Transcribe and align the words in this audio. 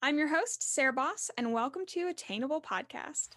I'm 0.00 0.16
your 0.16 0.28
host, 0.28 0.62
Sarah 0.62 0.92
Boss, 0.92 1.28
and 1.36 1.52
welcome 1.52 1.84
to 1.86 2.06
Attainable 2.06 2.62
Podcast. 2.62 3.30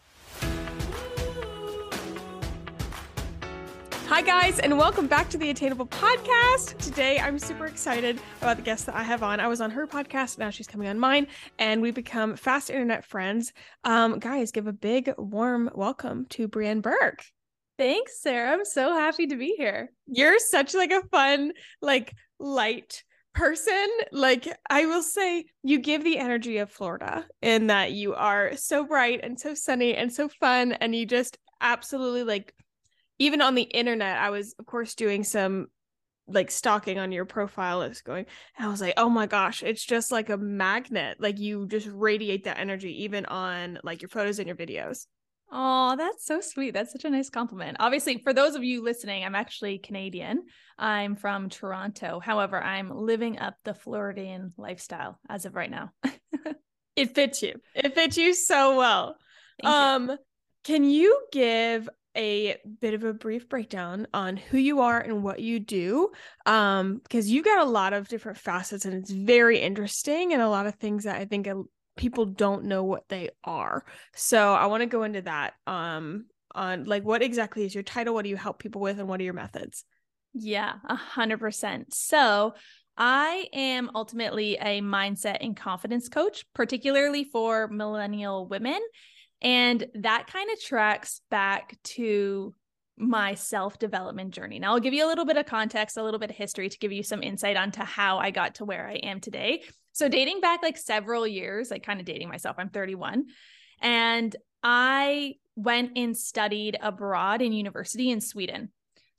Hi, 4.08 4.22
guys, 4.22 4.60
and 4.60 4.78
welcome 4.78 5.08
back 5.08 5.28
to 5.32 5.40
the 5.40 5.50
Attainable 5.50 5.88
Podcast. 5.88 6.78
Today, 6.78 7.20
I'm 7.20 7.40
super 7.40 7.66
excited 7.66 8.22
about 8.42 8.58
the 8.58 8.62
guest 8.62 8.86
that 8.86 8.94
I 8.94 9.02
have 9.02 9.24
on. 9.24 9.40
I 9.40 9.48
was 9.48 9.60
on 9.60 9.72
her 9.72 9.88
podcast, 9.88 10.38
now 10.38 10.52
she's 10.52 10.68
coming 10.68 10.88
on 10.88 11.00
mine, 11.00 11.26
and 11.58 11.82
we 11.82 11.90
become 11.90 12.36
fast 12.36 12.70
internet 12.70 13.06
friends. 13.06 13.54
Um, 13.84 14.20
guys, 14.20 14.52
give 14.52 14.68
a 14.68 14.74
big, 14.74 15.12
warm 15.18 15.72
welcome 15.74 16.28
to 16.30 16.48
Brienne 16.48 16.82
Burke. 16.82 17.26
Thanks, 17.80 18.22
Sarah. 18.22 18.52
I'm 18.52 18.66
so 18.66 18.94
happy 18.94 19.26
to 19.26 19.36
be 19.36 19.56
here. 19.58 19.92
You're 20.06 20.38
such 20.38 20.76
like 20.76 20.92
a 20.92 21.02
fun, 21.08 21.54
like 21.82 22.14
light 22.38 23.04
person 23.34 23.88
like 24.12 24.46
i 24.70 24.86
will 24.86 25.02
say 25.02 25.46
you 25.64 25.80
give 25.80 26.04
the 26.04 26.18
energy 26.18 26.58
of 26.58 26.70
florida 26.70 27.26
in 27.42 27.68
that 27.68 27.94
you 27.94 28.14
are 28.14 28.56
so 28.58 28.84
bright 28.84 29.22
and 29.24 29.40
so 29.40 29.54
sunny 29.54 29.96
and 29.96 30.12
so 30.12 30.28
fun 30.28 30.74
and 30.74 30.94
you 30.94 31.06
just 31.06 31.38
absolutely 31.62 32.24
like 32.24 32.54
even 33.20 33.42
on 33.42 33.56
the 33.56 33.62
internet 33.62 34.18
i 34.18 34.30
was 34.30 34.54
of 34.60 34.66
course 34.66 34.96
doing 34.96 35.24
some 35.24 35.68
like 36.28 36.52
stalking 36.52 36.98
on 36.98 37.12
your 37.12 37.26
profile. 37.26 37.82
Is 37.82 38.02
going 38.02 38.26
i 38.58 38.68
was 38.68 38.82
like 38.82 38.94
oh 38.98 39.10
my 39.10 39.28
gosh 39.28 39.64
it's 39.64 39.84
just 39.84 40.12
like 40.12 40.30
a 40.30 40.38
magnet. 40.38 41.18
Like 41.20 41.40
you 41.40 41.68
just 41.68 41.88
radiate 41.92 42.46
that 42.46 42.60
energy 42.60 43.04
even 43.04 43.26
on 43.26 43.80
like 43.84 44.02
your 44.02 44.10
photos 44.10 44.40
and 44.40 44.48
your 44.48 44.56
videos 44.56 45.08
Oh, 45.52 45.96
that's 45.98 46.26
so 46.26 46.40
sweet. 46.40 46.74
That's 46.74 46.94
such 46.94 47.04
a 47.04 47.10
nice 47.10 47.30
compliment. 47.30 47.78
Obviously, 47.80 48.20
for 48.20 48.34
those 48.34 48.56
of 48.56 48.64
you 48.64 48.84
listening, 48.84 49.26
I'm 49.26 49.36
actually 49.36 49.80
Canadian. 49.80 50.44
I'm 50.78 51.16
from 51.16 51.50
Toronto. 51.50 52.22
However, 52.22 52.62
I'm 52.62 52.90
living 52.90 53.38
up 53.40 53.56
the 53.66 53.74
Floridian 53.74 54.54
lifestyle 54.58 55.20
as 55.30 55.46
of 55.46 55.56
right 55.56 55.70
now. 55.70 55.92
it 56.96 57.14
fits 57.14 57.42
you. 57.42 57.60
It 57.76 57.94
fits 57.96 58.16
you 58.16 58.34
so 58.34 58.78
well. 58.78 59.18
Thank 59.62 59.74
um, 59.74 60.10
you. 60.10 60.18
can 60.64 60.84
you 60.86 61.22
give 61.34 61.90
a 62.16 62.58
bit 62.80 62.94
of 62.94 63.04
a 63.04 63.14
brief 63.14 63.48
breakdown 63.48 64.08
on 64.14 64.36
who 64.36 64.58
you 64.58 64.82
are 64.82 65.00
and 65.00 65.24
what 65.24 65.40
you 65.40 65.60
do 65.60 66.10
um 66.46 67.00
because 67.04 67.32
you've 67.32 67.46
got 67.46 67.66
a 67.66 67.70
lot 67.70 67.94
of 67.94 68.10
different 68.10 68.38
facets 68.38 68.84
and 68.84 68.94
it's 68.94 69.12
very 69.12 69.60
interesting 69.60 70.34
and 70.34 70.42
a 70.42 70.50
lot 70.50 70.68
of 70.68 70.76
things 70.76 71.06
that 71.06 71.16
i 71.16 71.24
think 71.24 71.48
people 72.02 72.26
don't 72.26 72.66
know 72.66 72.84
what 72.84 73.08
they 73.10 73.30
are. 73.44 73.86
So 74.16 74.54
I 74.56 74.66
want 74.66 74.82
to 74.82 74.88
go 74.88 75.04
into 75.04 75.22
that 75.22 75.54
um 75.68 76.26
on 76.54 76.86
like 76.86 77.04
what 77.04 77.22
exactly 77.22 77.64
is 77.64 77.76
your 77.76 77.84
title, 77.84 78.16
what 78.16 78.24
do 78.24 78.30
you 78.30 78.36
help 78.36 78.58
people 78.58 78.82
with 78.82 79.00
and 79.00 79.08
what 79.08 79.22
are 79.22 79.24
your 79.24 79.36
methods? 79.36 79.86
Yeah, 80.34 80.74
a 80.90 80.96
hundred 80.96 81.40
percent. 81.40 81.94
So 81.94 82.56
I 82.98 83.46
am 83.54 83.92
ultimately 83.94 84.56
a 84.56 84.82
mindset 84.82 85.38
and 85.42 85.56
confidence 85.56 86.10
coach, 86.10 86.44
particularly 86.56 87.24
for 87.24 87.68
millennial 87.68 88.48
women. 88.48 88.80
And 89.44 89.86
that 89.94 90.26
kind 90.26 90.50
of 90.52 90.60
tracks 90.60 91.22
back 91.30 91.78
to 91.84 92.56
my 92.98 93.36
self 93.36 93.78
development 93.78 94.34
journey. 94.34 94.58
Now, 94.58 94.74
I'll 94.74 94.80
give 94.80 94.94
you 94.94 95.06
a 95.06 95.10
little 95.10 95.26
bit 95.26 95.38
of 95.38 95.46
context, 95.46 95.98
a 95.98 96.04
little 96.04 96.20
bit 96.20 96.32
of 96.32 96.36
history 96.36 96.70
to 96.70 96.80
give 96.80 96.92
you 96.92 97.04
some 97.04 97.22
insight 97.22 97.58
onto 97.58 97.84
how 97.84 98.18
I 98.18 98.32
got 98.32 98.56
to 98.56 98.66
where 98.66 98.88
I 98.88 98.96
am 98.96 99.20
today. 99.20 99.64
So, 99.94 100.08
dating 100.08 100.42
back 100.42 100.62
like 100.64 100.78
several 100.78 101.28
years, 101.28 101.72
like 101.72 101.84
kind 101.84 102.00
of 102.00 102.06
dating 102.06 102.30
myself, 102.30 102.56
I'm 102.60 102.70
31, 102.70 103.26
and 103.82 104.36
I 104.64 105.36
went 105.56 105.98
and 105.98 106.16
studied 106.16 106.78
abroad 106.82 107.42
in 107.42 107.54
university 107.54 108.10
in 108.10 108.22
Sweden. 108.22 108.70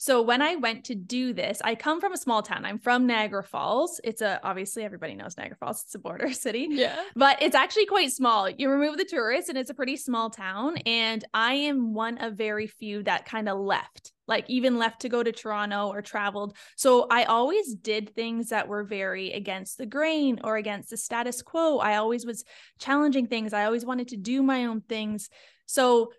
So 0.02 0.20
when 0.20 0.42
I 0.42 0.56
went 0.56 0.86
to 0.86 0.96
do 0.96 1.32
this, 1.32 1.62
I 1.62 1.76
come 1.76 2.00
from 2.00 2.12
a 2.12 2.16
small 2.16 2.42
town. 2.42 2.64
I'm 2.64 2.80
from 2.80 3.06
Niagara 3.06 3.44
Falls. 3.44 4.00
It's 4.02 4.20
a 4.20 4.40
obviously 4.42 4.82
everybody 4.82 5.14
knows 5.14 5.36
Niagara 5.38 5.56
Falls. 5.60 5.84
It's 5.84 5.94
a 5.94 6.00
border 6.00 6.32
city. 6.32 6.66
Yeah. 6.68 7.00
But 7.14 7.40
it's 7.40 7.54
actually 7.54 7.86
quite 7.86 8.10
small. 8.10 8.50
You 8.50 8.68
remove 8.68 8.96
the 8.96 9.04
tourists 9.04 9.48
and 9.48 9.56
it's 9.56 9.70
a 9.70 9.74
pretty 9.74 9.96
small 9.96 10.28
town 10.28 10.78
and 10.78 11.24
I 11.32 11.54
am 11.54 11.94
one 11.94 12.18
of 12.18 12.34
very 12.34 12.66
few 12.66 13.04
that 13.04 13.26
kind 13.26 13.48
of 13.48 13.60
left. 13.60 14.11
Like 14.28 14.48
even 14.48 14.78
left 14.78 15.02
to 15.02 15.08
go 15.08 15.22
to 15.22 15.32
Toronto 15.32 15.88
or 15.88 16.00
traveled. 16.00 16.56
So 16.76 17.06
I 17.10 17.24
always 17.24 17.74
did 17.74 18.14
things 18.14 18.50
that 18.50 18.68
were 18.68 18.84
very 18.84 19.32
against 19.32 19.78
the 19.78 19.86
grain 19.86 20.40
or 20.44 20.56
against 20.56 20.90
the 20.90 20.96
status 20.96 21.42
quo. 21.42 21.78
I 21.78 21.96
always 21.96 22.24
was 22.24 22.44
challenging 22.78 23.26
things. 23.26 23.52
I 23.52 23.64
always 23.64 23.84
wanted 23.84 24.08
to 24.08 24.16
do 24.16 24.42
my 24.42 24.66
own 24.66 24.80
things. 24.80 25.28
So 25.66 26.12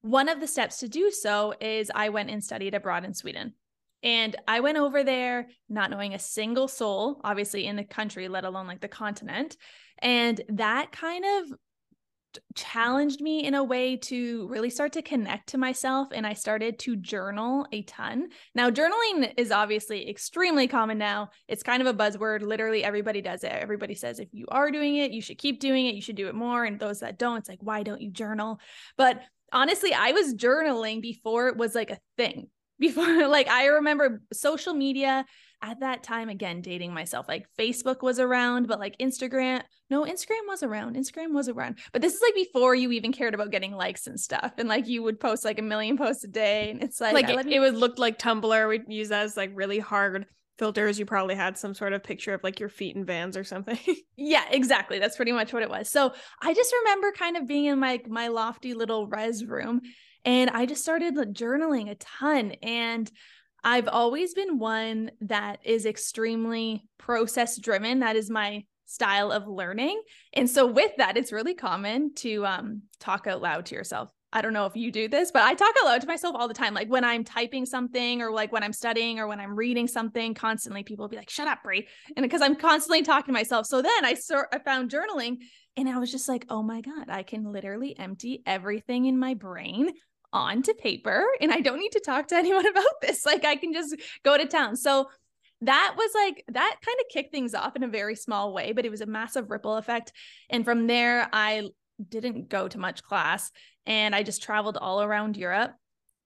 one 0.00 0.28
of 0.28 0.40
the 0.40 0.46
steps 0.46 0.78
to 0.78 0.88
do 0.88 1.10
so 1.10 1.54
is 1.60 1.90
I 1.94 2.08
went 2.08 2.30
and 2.30 2.42
studied 2.42 2.74
abroad 2.74 3.04
in 3.04 3.14
Sweden. 3.14 3.54
And 4.02 4.34
I 4.48 4.60
went 4.60 4.78
over 4.78 5.04
there 5.04 5.48
not 5.68 5.90
knowing 5.90 6.14
a 6.14 6.18
single 6.18 6.66
soul, 6.66 7.20
obviously 7.22 7.66
in 7.66 7.76
the 7.76 7.84
country, 7.84 8.28
let 8.28 8.44
alone 8.44 8.66
like 8.66 8.80
the 8.80 8.88
continent. 8.88 9.56
And 9.98 10.40
that 10.48 10.90
kind 10.90 11.24
of 11.24 11.58
challenged 12.54 13.20
me 13.20 13.44
in 13.44 13.54
a 13.54 13.64
way 13.64 13.96
to 13.96 14.46
really 14.48 14.70
start 14.70 14.92
to 14.92 15.02
connect 15.02 15.48
to 15.50 15.58
myself 15.58 16.08
and 16.12 16.26
I 16.26 16.34
started 16.34 16.78
to 16.80 16.96
journal 16.96 17.66
a 17.72 17.82
ton. 17.82 18.28
Now 18.54 18.70
journaling 18.70 19.32
is 19.36 19.50
obviously 19.50 20.08
extremely 20.08 20.68
common 20.68 20.98
now. 20.98 21.30
It's 21.48 21.62
kind 21.62 21.82
of 21.82 21.88
a 21.88 21.94
buzzword. 21.94 22.42
Literally 22.42 22.84
everybody 22.84 23.20
does 23.20 23.44
it. 23.44 23.52
Everybody 23.52 23.94
says 23.94 24.18
if 24.18 24.28
you 24.32 24.46
are 24.48 24.70
doing 24.70 24.96
it, 24.96 25.12
you 25.12 25.22
should 25.22 25.38
keep 25.38 25.60
doing 25.60 25.86
it. 25.86 25.94
You 25.94 26.02
should 26.02 26.16
do 26.16 26.28
it 26.28 26.34
more 26.34 26.64
and 26.64 26.78
those 26.78 27.00
that 27.00 27.18
don't, 27.18 27.38
it's 27.38 27.48
like 27.48 27.62
why 27.62 27.82
don't 27.82 28.00
you 28.00 28.10
journal? 28.10 28.60
But 28.96 29.22
honestly, 29.52 29.92
I 29.92 30.12
was 30.12 30.34
journaling 30.34 31.00
before 31.00 31.48
it 31.48 31.56
was 31.56 31.74
like 31.74 31.90
a 31.90 31.98
thing. 32.16 32.48
Before, 32.82 33.28
like, 33.28 33.46
I 33.46 33.66
remember 33.66 34.22
social 34.32 34.74
media 34.74 35.24
at 35.62 35.80
that 35.80 36.02
time, 36.02 36.28
again, 36.28 36.60
dating 36.60 36.92
myself, 36.92 37.26
like 37.28 37.46
Facebook 37.58 38.02
was 38.02 38.18
around, 38.18 38.66
but 38.66 38.80
like 38.80 38.96
Instagram, 38.98 39.62
no, 39.90 40.04
Instagram 40.04 40.46
was 40.48 40.62
around. 40.62 40.96
Instagram 40.96 41.32
was 41.32 41.48
around. 41.48 41.78
But 41.92 42.02
this 42.02 42.14
is 42.14 42.20
like 42.20 42.34
before 42.34 42.74
you 42.74 42.90
even 42.92 43.12
cared 43.12 43.34
about 43.34 43.52
getting 43.52 43.72
likes 43.72 44.06
and 44.06 44.18
stuff. 44.18 44.52
And 44.58 44.68
like 44.68 44.88
you 44.88 45.02
would 45.02 45.20
post 45.20 45.44
like 45.44 45.58
a 45.58 45.62
million 45.62 45.96
posts 45.96 46.24
a 46.24 46.28
day. 46.28 46.70
And 46.70 46.82
it's 46.82 47.00
like, 47.00 47.14
like 47.14 47.28
it, 47.28 47.46
it 47.46 47.60
would 47.60 47.76
look 47.76 47.98
like 47.98 48.18
Tumblr. 48.18 48.68
We'd 48.68 48.84
use 48.88 49.10
that 49.10 49.24
as 49.24 49.36
like 49.36 49.52
really 49.54 49.78
hard 49.78 50.26
filters 50.58 50.98
you 50.98 51.06
probably 51.06 51.34
had 51.34 51.56
some 51.56 51.74
sort 51.74 51.92
of 51.92 52.04
picture 52.04 52.34
of 52.34 52.44
like 52.44 52.60
your 52.60 52.68
feet 52.68 52.94
in 52.94 53.04
vans 53.04 53.36
or 53.36 53.42
something 53.42 53.78
yeah 54.16 54.44
exactly 54.50 54.98
that's 54.98 55.16
pretty 55.16 55.32
much 55.32 55.52
what 55.52 55.62
it 55.62 55.70
was 55.70 55.88
so 55.88 56.12
i 56.42 56.52
just 56.52 56.72
remember 56.84 57.10
kind 57.12 57.36
of 57.36 57.48
being 57.48 57.64
in 57.64 57.78
my 57.78 58.00
my 58.06 58.28
lofty 58.28 58.74
little 58.74 59.06
res 59.06 59.44
room 59.44 59.80
and 60.24 60.50
i 60.50 60.66
just 60.66 60.82
started 60.82 61.16
journaling 61.34 61.90
a 61.90 61.94
ton 61.94 62.52
and 62.62 63.10
i've 63.64 63.88
always 63.88 64.34
been 64.34 64.58
one 64.58 65.10
that 65.20 65.58
is 65.64 65.86
extremely 65.86 66.84
process 66.98 67.58
driven 67.58 68.00
that 68.00 68.16
is 68.16 68.30
my 68.30 68.64
style 68.86 69.32
of 69.32 69.46
learning 69.46 70.00
and 70.34 70.50
so 70.50 70.66
with 70.66 70.92
that 70.98 71.16
it's 71.16 71.32
really 71.32 71.54
common 71.54 72.12
to 72.14 72.44
um 72.44 72.82
talk 73.00 73.26
out 73.26 73.40
loud 73.40 73.66
to 73.66 73.74
yourself 73.74 74.10
I 74.34 74.40
don't 74.40 74.54
know 74.54 74.64
if 74.64 74.76
you 74.76 74.90
do 74.90 75.08
this, 75.08 75.30
but 75.30 75.42
I 75.42 75.52
talk 75.52 75.74
aloud 75.82 76.00
to 76.00 76.06
myself 76.06 76.34
all 76.38 76.48
the 76.48 76.54
time. 76.54 76.72
Like 76.72 76.88
when 76.88 77.04
I'm 77.04 77.22
typing 77.22 77.66
something 77.66 78.22
or 78.22 78.32
like 78.32 78.50
when 78.50 78.62
I'm 78.62 78.72
studying 78.72 79.18
or 79.18 79.26
when 79.26 79.40
I'm 79.40 79.54
reading 79.54 79.86
something, 79.86 80.32
constantly 80.32 80.82
people 80.82 81.06
be 81.08 81.16
like, 81.16 81.28
shut 81.28 81.48
up, 81.48 81.62
Brie. 81.62 81.86
And 82.16 82.24
because 82.24 82.40
I'm 82.40 82.56
constantly 82.56 83.02
talking 83.02 83.26
to 83.26 83.38
myself. 83.38 83.66
So 83.66 83.82
then 83.82 84.04
I 84.04 84.14
sort 84.14 84.48
I 84.50 84.58
found 84.58 84.90
journaling 84.90 85.38
and 85.76 85.86
I 85.86 85.98
was 85.98 86.10
just 86.10 86.28
like, 86.28 86.46
oh 86.48 86.62
my 86.62 86.80
God, 86.80 87.10
I 87.10 87.24
can 87.24 87.52
literally 87.52 87.98
empty 87.98 88.42
everything 88.46 89.04
in 89.04 89.18
my 89.18 89.34
brain 89.34 89.90
onto 90.32 90.74
paper 90.74 91.24
and 91.40 91.52
I 91.52 91.60
don't 91.60 91.78
need 91.78 91.92
to 91.92 92.00
talk 92.00 92.28
to 92.28 92.36
anyone 92.36 92.66
about 92.66 93.00
this. 93.00 93.26
Like 93.26 93.44
I 93.44 93.56
can 93.56 93.72
just 93.72 93.96
go 94.24 94.36
to 94.36 94.46
town. 94.46 94.76
So 94.76 95.08
that 95.62 95.94
was 95.96 96.10
like 96.14 96.44
that 96.48 96.76
kind 96.84 96.98
of 97.00 97.06
kicked 97.12 97.32
things 97.32 97.54
off 97.54 97.76
in 97.76 97.84
a 97.84 97.88
very 97.88 98.16
small 98.16 98.52
way, 98.52 98.72
but 98.72 98.84
it 98.84 98.90
was 98.90 99.00
a 99.00 99.06
massive 99.06 99.50
ripple 99.50 99.76
effect. 99.76 100.12
And 100.50 100.64
from 100.64 100.86
there, 100.86 101.28
I 101.32 101.68
didn't 102.08 102.48
go 102.48 102.66
to 102.66 102.78
much 102.78 103.02
class 103.02 103.50
and 103.86 104.14
I 104.14 104.22
just 104.22 104.42
traveled 104.42 104.76
all 104.76 105.02
around 105.02 105.36
Europe. 105.36 105.72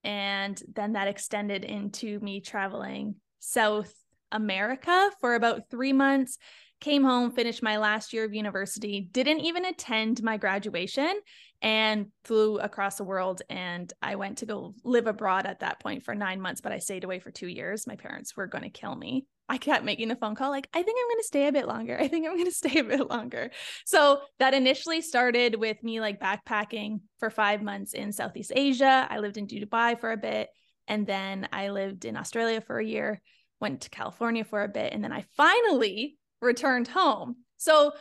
And 0.05 0.61
then 0.75 0.93
that 0.93 1.09
extended 1.09 1.65
into 1.65 2.19
me 2.21 2.41
traveling 2.41 3.17
South 3.41 3.93
America 4.33 5.11
for 5.21 5.35
about 5.35 5.69
three 5.71 5.93
months. 5.93 6.39
Came 6.81 7.05
home, 7.05 7.31
finished 7.31 7.63
my 7.63 7.79
last 7.79 8.13
year 8.13 8.25
of 8.25 8.35
university, 8.35 9.09
didn't 9.13 9.41
even 9.41 9.65
attend 9.65 10.23
my 10.23 10.37
graduation, 10.37 11.21
and 11.63 12.09
flew 12.25 12.59
across 12.59 12.97
the 12.97 13.05
world. 13.05 13.43
And 13.49 13.91
I 14.03 14.17
went 14.17 14.39
to 14.39 14.47
go 14.47 14.75
live 14.85 15.07
abroad 15.07 15.47
at 15.47 15.61
that 15.61 15.81
point 15.81 16.05
for 16.05 16.15
nine 16.15 16.41
months, 16.41 16.61
but 16.61 16.73
I 16.73 16.79
stayed 16.79 17.05
away 17.05 17.19
for 17.19 17.31
two 17.31 17.49
years. 17.49 17.87
My 17.87 17.97
parents 17.97 18.37
were 18.37 18.47
going 18.47 18.65
to 18.65 18.71
kill 18.71 18.95
me. 18.95 19.27
I 19.49 19.59
kept 19.59 19.85
making 19.85 20.09
the 20.09 20.17
phone 20.17 20.35
call, 20.35 20.51
like, 20.51 20.69
I 20.75 20.83
think 20.83 20.99
I'm 21.01 21.09
going 21.09 21.21
to 21.21 21.27
stay 21.27 21.47
a 21.47 21.53
bit 21.53 21.69
longer. 21.69 21.97
I 21.99 22.09
think 22.09 22.27
I'm 22.27 22.35
going 22.35 22.45
to 22.47 22.51
stay 22.51 22.79
a 22.81 22.85
bit 22.85 23.09
longer. 23.09 23.51
So 23.85 24.21
that 24.39 24.55
initially 24.55 25.01
started 25.01 25.55
with 25.55 25.83
me 25.83 26.01
like 26.01 26.21
backpacking 26.21 27.01
for 27.21 27.31
five 27.31 27.63
months 27.63 27.95
in 27.95 28.13
Southeast 28.13 28.53
Asia. 28.55 29.07
I 29.09 29.19
lived 29.19 29.37
in 29.37 29.47
Dubai 29.47 29.99
for 29.99 30.13
a 30.13 30.17
bit. 30.17 30.49
And 30.89 31.07
then 31.07 31.49
I 31.53 31.71
lived 31.71 32.05
in 32.05 32.17
Australia 32.17 32.61
for 32.61 32.79
a 32.79 32.85
year, 32.85 33.21
went 33.61 33.83
to 33.83 33.91
California 33.91 34.45
for 34.45 34.63
a 34.63 34.69
bit. 34.69 34.93
And 34.93 35.03
then 35.03 35.13
I 35.13 35.25
finally 35.37 36.17
returned 36.47 36.89
home. 36.89 37.37
So 37.57 37.93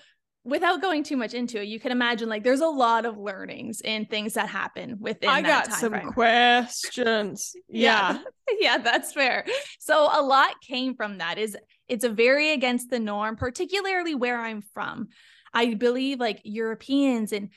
without 0.45 0.81
going 0.81 1.03
too 1.03 1.17
much 1.17 1.33
into 1.33 1.59
it, 1.59 1.67
you 1.67 1.79
can 1.79 1.91
imagine 1.91 2.29
like 2.29 2.43
there's 2.43 2.61
a 2.61 2.67
lot 2.67 3.05
of 3.05 3.17
learnings 3.17 3.81
and 3.81 4.09
things 4.09 4.35
that 4.35 4.47
happen 4.47 4.97
within. 4.99 5.29
I 5.29 5.41
got 5.41 5.73
some 5.73 5.91
frame. 5.91 6.13
questions. 6.13 7.53
yeah. 7.67 8.13
yeah. 8.13 8.55
yeah, 8.59 8.77
that's 8.77 9.11
fair. 9.11 9.45
So 9.79 10.07
a 10.11 10.21
lot 10.21 10.61
came 10.61 10.95
from 10.95 11.17
that. 11.17 11.37
Is 11.37 11.57
it's 11.89 12.05
a 12.05 12.09
very 12.09 12.51
against 12.51 12.89
the 12.89 12.99
norm, 12.99 13.35
particularly 13.35 14.15
where 14.15 14.39
I'm 14.39 14.61
from. 14.73 15.09
I 15.53 15.73
believe 15.73 16.19
like 16.19 16.41
Europeans 16.43 17.31
and 17.31 17.49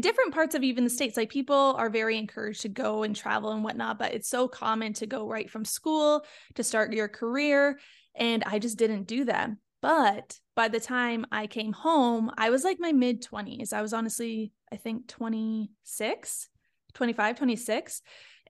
different 0.00 0.34
parts 0.34 0.54
of 0.54 0.64
even 0.64 0.84
the 0.84 0.90
states 0.90 1.16
like 1.16 1.30
people 1.30 1.74
are 1.78 1.88
very 1.88 2.18
encouraged 2.18 2.62
to 2.62 2.68
go 2.68 3.04
and 3.04 3.14
travel 3.14 3.52
and 3.52 3.62
whatnot 3.62 3.96
but 3.96 4.12
it's 4.12 4.28
so 4.28 4.48
common 4.48 4.92
to 4.92 5.06
go 5.06 5.28
right 5.28 5.48
from 5.48 5.64
school 5.64 6.24
to 6.54 6.64
start 6.64 6.92
your 6.92 7.06
career 7.06 7.78
and 8.16 8.42
i 8.44 8.58
just 8.58 8.76
didn't 8.76 9.04
do 9.04 9.24
that 9.24 9.50
but 9.84 10.40
by 10.56 10.66
the 10.66 10.80
time 10.80 11.26
i 11.30 11.46
came 11.46 11.72
home 11.72 12.30
i 12.38 12.48
was 12.48 12.64
like 12.64 12.78
my 12.80 12.90
mid 12.90 13.22
20s 13.22 13.72
i 13.74 13.82
was 13.82 13.92
honestly 13.92 14.50
i 14.72 14.76
think 14.76 15.06
26 15.08 16.48
25 16.94 17.36
26 17.36 18.02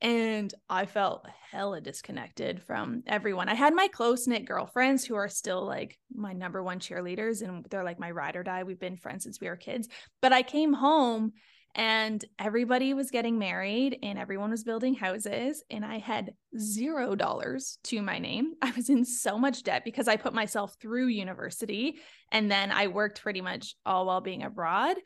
and 0.03 0.53
I 0.69 0.87
felt 0.87 1.27
hella 1.51 1.81
disconnected 1.81 2.63
from 2.63 3.05
everyone. 3.07 3.49
I 3.49 3.55
had 3.55 3.75
my 3.75 3.89
close 3.89 4.27
knit 4.27 4.45
girlfriends 4.45 5.05
who 5.05 5.15
are 5.15 5.29
still 5.29 5.65
like 5.65 5.99
my 6.13 6.33
number 6.33 6.63
one 6.63 6.81
cheerleaders, 6.81 7.43
and 7.43 7.65
they're 7.71 7.85
like 7.85 8.01
my 8.01 8.11
ride 8.11 8.37
or 8.37 8.43
die. 8.43 8.65
We've 8.65 8.79
been 8.79 8.97
friends 8.97 9.25
since 9.25 9.41
we 9.41 9.49
were 9.49 9.57
kids. 9.57 9.89
But 10.21 10.33
I 10.33 10.43
came 10.43 10.73
home 10.73 11.33
and 11.75 12.25
everybody 12.39 12.95
was 12.95 13.11
getting 13.11 13.39
married 13.39 13.99
and 14.03 14.19
everyone 14.19 14.51
was 14.51 14.65
building 14.65 14.95
houses 14.95 15.63
and 15.71 15.85
i 15.85 15.99
had 15.99 16.33
zero 16.59 17.15
dollars 17.15 17.79
to 17.85 18.01
my 18.03 18.19
name 18.19 18.53
i 18.63 18.71
was 18.77 18.89
in 18.89 19.05
so 19.05 19.39
much 19.39 19.63
debt 19.63 19.83
because 19.85 20.09
i 20.09 20.17
put 20.17 20.35
myself 20.35 20.77
through 20.81 21.07
university 21.07 21.97
and 22.33 22.51
then 22.51 22.71
i 22.71 22.87
worked 22.87 23.23
pretty 23.23 23.41
much 23.41 23.75
all 23.85 24.07
while 24.07 24.21
being 24.21 24.43
abroad 24.43 24.97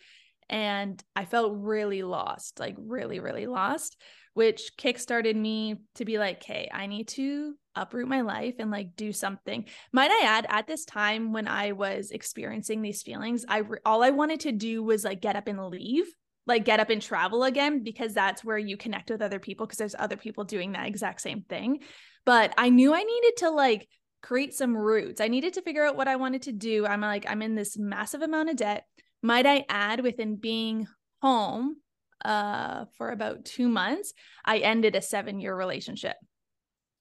and 0.48 1.02
i 1.14 1.24
felt 1.24 1.52
really 1.56 2.02
lost 2.02 2.58
like 2.58 2.74
really 2.78 3.20
really 3.20 3.46
lost 3.46 3.96
which 4.38 4.76
kickstarted 4.78 5.34
me 5.34 5.74
to 5.96 6.04
be 6.04 6.16
like, 6.16 6.36
okay, 6.36 6.70
I 6.72 6.86
need 6.86 7.08
to 7.08 7.54
uproot 7.74 8.06
my 8.06 8.20
life 8.20 8.54
and 8.60 8.70
like 8.70 8.94
do 8.94 9.12
something. 9.12 9.64
Might 9.92 10.12
I 10.12 10.26
add, 10.26 10.46
at 10.48 10.68
this 10.68 10.84
time 10.84 11.32
when 11.32 11.48
I 11.48 11.72
was 11.72 12.12
experiencing 12.12 12.80
these 12.80 13.02
feelings, 13.02 13.44
I 13.48 13.58
re- 13.58 13.80
all 13.84 14.04
I 14.04 14.10
wanted 14.10 14.38
to 14.40 14.52
do 14.52 14.84
was 14.84 15.02
like 15.02 15.20
get 15.20 15.34
up 15.34 15.48
and 15.48 15.66
leave, 15.66 16.06
like 16.48 16.64
get 16.64 16.80
up 16.80 16.90
and 16.90 17.00
travel 17.00 17.44
again 17.44 17.84
because 17.84 18.14
that's 18.14 18.42
where 18.42 18.58
you 18.58 18.76
connect 18.76 19.10
with 19.10 19.22
other 19.22 19.38
people 19.38 19.66
because 19.66 19.78
there's 19.78 19.94
other 19.96 20.16
people 20.16 20.44
doing 20.44 20.72
that 20.72 20.86
exact 20.86 21.20
same 21.20 21.42
thing. 21.42 21.80
But 22.24 22.52
I 22.58 22.70
knew 22.70 22.92
I 22.94 23.02
needed 23.02 23.36
to 23.38 23.50
like 23.50 23.86
create 24.22 24.54
some 24.54 24.76
roots. 24.76 25.20
I 25.20 25.28
needed 25.28 25.54
to 25.54 25.62
figure 25.62 25.84
out 25.84 25.96
what 25.96 26.08
I 26.08 26.16
wanted 26.16 26.42
to 26.42 26.52
do. 26.52 26.86
I'm 26.86 27.02
like 27.02 27.26
I'm 27.28 27.42
in 27.42 27.54
this 27.54 27.78
massive 27.78 28.22
amount 28.22 28.50
of 28.50 28.56
debt. 28.56 28.84
Might 29.22 29.46
I 29.46 29.64
add 29.68 30.00
within 30.00 30.36
being 30.36 30.88
home 31.22 31.76
uh, 32.24 32.86
for 32.96 33.10
about 33.10 33.44
two 33.44 33.68
months, 33.68 34.12
I 34.44 34.58
ended 34.58 34.96
a 34.96 35.02
seven 35.02 35.40
year 35.40 35.54
relationship. 35.54 36.16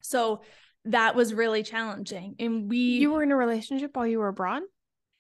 So 0.02 0.42
that 0.86 1.16
was 1.16 1.34
really 1.34 1.64
challenging. 1.64 2.36
And 2.40 2.70
we, 2.70 2.78
you 2.78 3.12
were 3.12 3.24
in 3.24 3.32
a 3.32 3.36
relationship 3.36 3.96
while 3.96 4.08
you 4.08 4.20
were 4.20 4.28
abroad? 4.28 4.64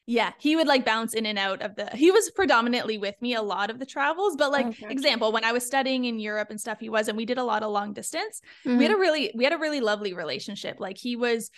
Yeah, 0.10 0.32
he 0.40 0.56
would 0.56 0.68
like 0.68 0.86
bounce 0.86 1.14
in 1.14 1.26
and 1.26 1.38
out 1.38 1.62
of 1.62 1.76
the. 1.76 1.90
He 1.94 2.12
was 2.12 2.32
predominantly 2.32 2.98
with 2.98 3.22
me 3.22 3.36
a 3.36 3.42
lot 3.42 3.70
of 3.70 3.78
the 3.78 3.86
travels, 3.86 4.38
but 4.38 4.54
like 4.54 4.68
okay. 4.68 4.88
example, 4.90 5.34
when 5.34 5.44
I 5.44 5.52
was 5.52 5.66
studying 5.66 6.06
in 6.06 6.18
Europe 6.18 6.50
and 6.50 6.60
stuff, 6.60 6.80
he 6.80 6.90
was, 6.90 7.10
and 7.10 7.18
We 7.18 7.26
did 7.26 7.38
a 7.38 7.44
lot 7.44 7.62
of 7.62 7.72
long 7.72 7.92
distance. 7.92 8.40
Mm-hmm. 8.66 8.78
We 8.78 8.86
had 8.86 8.94
mm-hmm. 8.94 9.02
a 9.02 9.02
really 9.02 9.32
we 9.36 9.44
had 9.44 9.52
a 9.52 9.58
really 9.58 9.82
lovely 9.82 10.14
relationship. 10.14 10.80
Like 10.80 10.98
he 10.98 11.18
was 11.18 11.52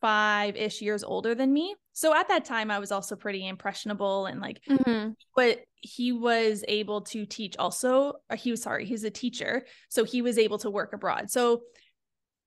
five 0.00 0.56
ish 0.56 0.80
years 0.80 1.04
older 1.04 1.34
than 1.34 1.52
me. 1.52 1.74
So 1.92 2.14
at 2.14 2.28
that 2.28 2.44
time, 2.44 2.70
I 2.70 2.78
was 2.78 2.90
also 2.90 3.16
pretty 3.16 3.46
impressionable 3.46 4.26
and 4.26 4.40
like, 4.40 4.60
mm-hmm. 4.68 5.10
but 5.36 5.60
he 5.76 6.12
was 6.12 6.64
able 6.66 7.02
to 7.02 7.26
teach 7.26 7.56
also. 7.58 8.14
he 8.34 8.50
was 8.50 8.62
sorry, 8.62 8.86
he's 8.86 9.04
a 9.04 9.10
teacher. 9.10 9.66
So 9.90 10.04
he 10.04 10.22
was 10.22 10.38
able 10.38 10.58
to 10.58 10.70
work 10.70 10.92
abroad. 10.94 11.30
So 11.30 11.62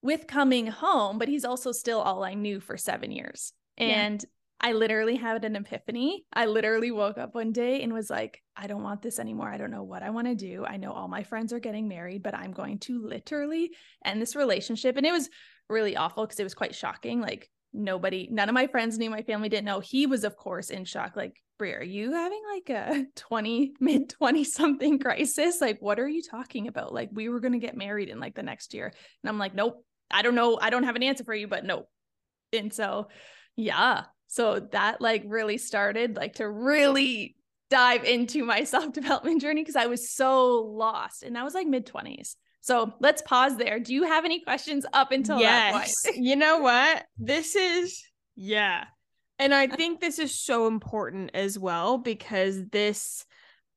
with 0.01 0.27
coming 0.27 0.67
home, 0.67 1.19
but 1.19 1.27
he's 1.27 1.45
also 1.45 1.71
still 1.71 1.99
all 1.99 2.23
I 2.23 2.33
knew 2.33 2.59
for 2.59 2.77
seven 2.77 3.11
years. 3.11 3.53
And 3.77 4.21
yeah. 4.21 4.29
I 4.59 4.73
literally 4.73 5.15
had 5.15 5.45
an 5.45 5.55
epiphany. 5.55 6.25
I 6.33 6.47
literally 6.47 6.89
woke 6.91 7.17
up 7.17 7.35
one 7.35 7.51
day 7.51 7.83
and 7.83 7.93
was 7.93 8.09
like, 8.09 8.41
I 8.55 8.65
don't 8.65 8.83
want 8.83 9.03
this 9.03 9.19
anymore. 9.19 9.49
I 9.49 9.57
don't 9.57 9.71
know 9.71 9.83
what 9.83 10.01
I 10.01 10.09
want 10.09 10.27
to 10.27 10.35
do. 10.35 10.65
I 10.65 10.77
know 10.77 10.91
all 10.91 11.07
my 11.07 11.23
friends 11.23 11.53
are 11.53 11.59
getting 11.59 11.87
married, 11.87 12.23
but 12.23 12.33
I'm 12.33 12.53
going 12.53 12.79
to 12.79 13.05
literally 13.05 13.71
end 14.03 14.19
this 14.21 14.35
relationship. 14.35 14.97
And 14.97 15.05
it 15.05 15.11
was 15.11 15.29
really 15.69 15.95
awful 15.95 16.25
because 16.25 16.39
it 16.39 16.43
was 16.43 16.55
quite 16.55 16.73
shocking. 16.73 17.21
Like 17.21 17.49
nobody, 17.71 18.27
none 18.31 18.49
of 18.49 18.55
my 18.55 18.65
friends 18.65 18.97
knew, 18.97 19.11
my 19.11 19.21
family 19.21 19.47
didn't 19.49 19.65
know. 19.65 19.79
He 19.79 20.07
was, 20.07 20.23
of 20.23 20.35
course, 20.35 20.71
in 20.71 20.85
shock. 20.85 21.15
Like, 21.15 21.39
Brie, 21.59 21.73
are 21.73 21.83
you 21.83 22.13
having 22.13 22.41
like 22.51 22.69
a 22.69 23.05
20, 23.15 23.73
mid 23.79 24.09
20 24.09 24.43
something 24.43 24.97
crisis? 24.97 25.61
Like, 25.61 25.79
what 25.81 25.99
are 25.99 26.09
you 26.09 26.23
talking 26.23 26.67
about? 26.67 26.93
Like, 26.93 27.09
we 27.11 27.29
were 27.29 27.39
going 27.39 27.53
to 27.53 27.59
get 27.59 27.77
married 27.77 28.09
in 28.09 28.19
like 28.19 28.33
the 28.33 28.43
next 28.43 28.73
year. 28.73 28.87
And 28.87 29.29
I'm 29.29 29.37
like, 29.37 29.53
nope, 29.53 29.85
I 30.09 30.23
don't 30.23 30.35
know. 30.35 30.57
I 30.59 30.71
don't 30.71 30.83
have 30.83 30.95
an 30.95 31.03
answer 31.03 31.23
for 31.23 31.35
you, 31.35 31.47
but 31.47 31.63
nope. 31.63 31.87
And 32.53 32.73
so, 32.73 33.09
yeah. 33.55 34.03
So 34.27 34.59
that 34.71 35.01
like 35.01 35.23
really 35.25 35.57
started 35.57 36.15
like 36.15 36.35
to 36.35 36.49
really 36.49 37.35
dive 37.69 38.03
into 38.03 38.45
my 38.45 38.63
self 38.65 38.93
development 38.93 39.41
journey 39.41 39.61
because 39.61 39.75
I 39.75 39.87
was 39.87 40.11
so 40.11 40.61
lost. 40.61 41.23
And 41.23 41.35
that 41.35 41.43
was 41.43 41.53
like 41.53 41.67
mid 41.67 41.85
20s. 41.85 42.35
So 42.61 42.93
let's 42.99 43.21
pause 43.21 43.55
there. 43.55 43.79
Do 43.79 43.93
you 43.93 44.03
have 44.03 44.25
any 44.25 44.41
questions 44.41 44.85
up 44.91 45.11
until 45.11 45.39
yes. 45.39 46.03
that 46.03 46.13
point? 46.13 46.25
you 46.25 46.35
know 46.35 46.57
what? 46.59 47.05
This 47.17 47.55
is, 47.55 48.03
yeah. 48.35 48.85
And 49.39 49.53
I 49.53 49.67
think 49.67 50.01
this 50.01 50.19
is 50.19 50.37
so 50.37 50.67
important 50.67 51.31
as 51.33 51.57
well 51.57 51.97
because 51.97 52.65
this, 52.67 53.23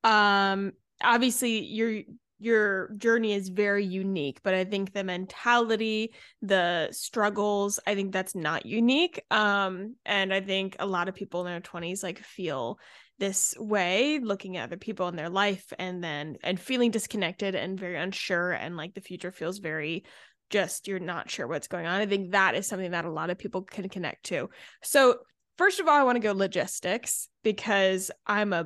um, 0.02 0.73
obviously 1.02 1.61
your 1.61 2.02
your 2.41 2.93
journey 2.97 3.33
is 3.33 3.49
very 3.49 3.85
unique 3.85 4.41
but 4.43 4.55
i 4.55 4.65
think 4.65 4.93
the 4.93 5.05
mentality 5.05 6.13
the 6.43 6.89
struggles 6.91 7.79
i 7.87 7.95
think 7.95 8.13
that's 8.13 8.35
not 8.35 8.67
unique 8.67 9.23
um 9.31 9.95
and 10.05 10.33
i 10.33 10.41
think 10.41 10.77
a 10.79 10.87
lot 10.87 11.09
of 11.09 11.15
people 11.15 11.47
in 11.47 11.53
their 11.53 11.61
20s 11.61 12.03
like 12.03 12.19
feel 12.19 12.79
this 13.19 13.55
way 13.59 14.19
looking 14.19 14.57
at 14.57 14.65
other 14.65 14.79
people 14.79 15.07
in 15.09 15.17
their 15.17 15.29
life 15.29 15.73
and 15.79 16.03
then 16.03 16.37
and 16.43 16.59
feeling 16.59 16.91
disconnected 16.91 17.55
and 17.55 17.79
very 17.79 17.99
unsure 17.99 18.53
and 18.53 18.77
like 18.77 18.95
the 18.95 19.01
future 19.01 19.31
feels 19.31 19.59
very 19.59 20.05
just 20.49 20.89
you're 20.89 20.99
not 20.99 21.31
sure 21.31 21.47
what's 21.47 21.69
going 21.69 21.87
on. 21.87 22.01
I 22.01 22.07
think 22.07 22.33
that 22.33 22.57
is 22.57 22.67
something 22.67 22.91
that 22.91 23.05
a 23.05 23.11
lot 23.11 23.31
of 23.31 23.39
people 23.39 23.63
can 23.63 23.89
connect 23.89 24.25
to. 24.27 24.51
So 24.83 25.19
first 25.61 25.79
of 25.79 25.87
all 25.87 25.95
i 25.95 26.03
want 26.03 26.17
to 26.17 26.21
go 26.21 26.33
logistics 26.33 27.29
because 27.43 28.11
i'm 28.27 28.55
a 28.55 28.65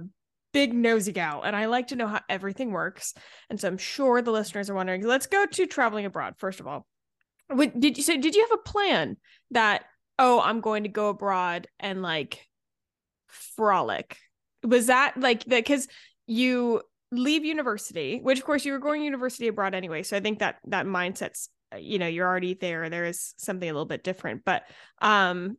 big 0.55 0.73
nosy 0.73 1.13
gal 1.13 1.43
and 1.43 1.55
i 1.55 1.67
like 1.67 1.89
to 1.89 1.97
know 1.97 2.07
how 2.07 2.21
everything 2.29 2.71
works. 2.71 3.13
And 3.51 3.61
so 3.61 3.69
i'm 3.69 3.77
sure 3.77 4.23
the 4.23 4.31
listeners 4.31 4.71
are 4.71 4.75
wondering 4.75 5.05
let's 5.05 5.27
go 5.27 5.45
to 5.45 5.67
traveling 5.67 6.07
abroad 6.07 6.37
first 6.39 6.61
of 6.61 6.67
all. 6.67 6.87
Did 7.55 7.99
you 7.99 8.03
say 8.03 8.17
did 8.17 8.35
you 8.35 8.47
have 8.49 8.59
a 8.59 8.63
plan 8.63 9.19
that 9.51 9.85
oh 10.19 10.41
i'm 10.41 10.63
going 10.63 10.85
to 10.85 10.89
go 10.89 11.09
abroad 11.11 11.67
and 11.79 12.01
like 12.01 12.47
frolic? 13.27 14.17
Was 14.63 14.87
that 14.87 15.19
like 15.19 15.45
that 15.45 15.65
because 15.65 15.89
you 16.27 16.81
leave 17.11 17.45
university 17.45 18.21
which 18.23 18.39
of 18.39 18.45
course 18.45 18.65
you 18.65 18.73
were 18.73 18.79
going 18.79 19.03
university 19.03 19.49
abroad 19.49 19.75
anyway 19.75 20.03
so 20.03 20.17
i 20.17 20.21
think 20.21 20.39
that 20.39 20.57
that 20.67 20.87
mindset's 20.87 21.49
you 21.79 21.99
know 21.99 22.07
you're 22.07 22.27
already 22.27 22.55
there 22.55 22.89
there 22.89 23.05
is 23.05 23.35
something 23.37 23.69
a 23.69 23.73
little 23.73 23.87
bit 23.87 24.03
different 24.03 24.43
but 24.45 24.63
um 25.01 25.57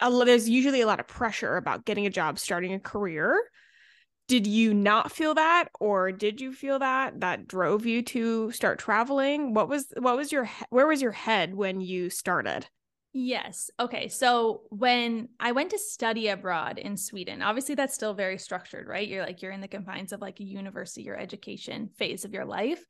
there's 0.00 0.48
usually 0.48 0.80
a 0.80 0.86
lot 0.86 1.00
of 1.00 1.06
pressure 1.06 1.56
about 1.56 1.84
getting 1.84 2.06
a 2.06 2.10
job 2.10 2.38
starting 2.38 2.72
a 2.74 2.80
career 2.80 3.40
did 4.28 4.46
you 4.46 4.74
not 4.74 5.12
feel 5.12 5.34
that 5.34 5.68
or 5.78 6.10
did 6.10 6.40
you 6.40 6.52
feel 6.52 6.78
that 6.78 7.20
that 7.20 7.46
drove 7.46 7.86
you 7.86 8.02
to 8.02 8.50
start 8.50 8.78
traveling 8.78 9.54
what 9.54 9.68
was 9.68 9.86
what 9.98 10.16
was 10.16 10.32
your 10.32 10.48
where 10.70 10.86
was 10.86 11.00
your 11.00 11.12
head 11.12 11.54
when 11.54 11.80
you 11.80 12.10
started 12.10 12.66
Yes. 13.18 13.70
Okay. 13.80 14.08
So 14.08 14.64
when 14.68 15.30
I 15.40 15.52
went 15.52 15.70
to 15.70 15.78
study 15.78 16.28
abroad 16.28 16.76
in 16.76 16.98
Sweden, 16.98 17.40
obviously 17.40 17.74
that's 17.74 17.94
still 17.94 18.12
very 18.12 18.36
structured, 18.36 18.86
right? 18.86 19.08
You're 19.08 19.24
like, 19.24 19.40
you're 19.40 19.52
in 19.52 19.62
the 19.62 19.68
confines 19.68 20.12
of 20.12 20.20
like 20.20 20.38
a 20.38 20.44
university 20.44 21.08
or 21.08 21.16
education 21.16 21.88
phase 21.96 22.26
of 22.26 22.34
your 22.34 22.44
life. 22.44 22.84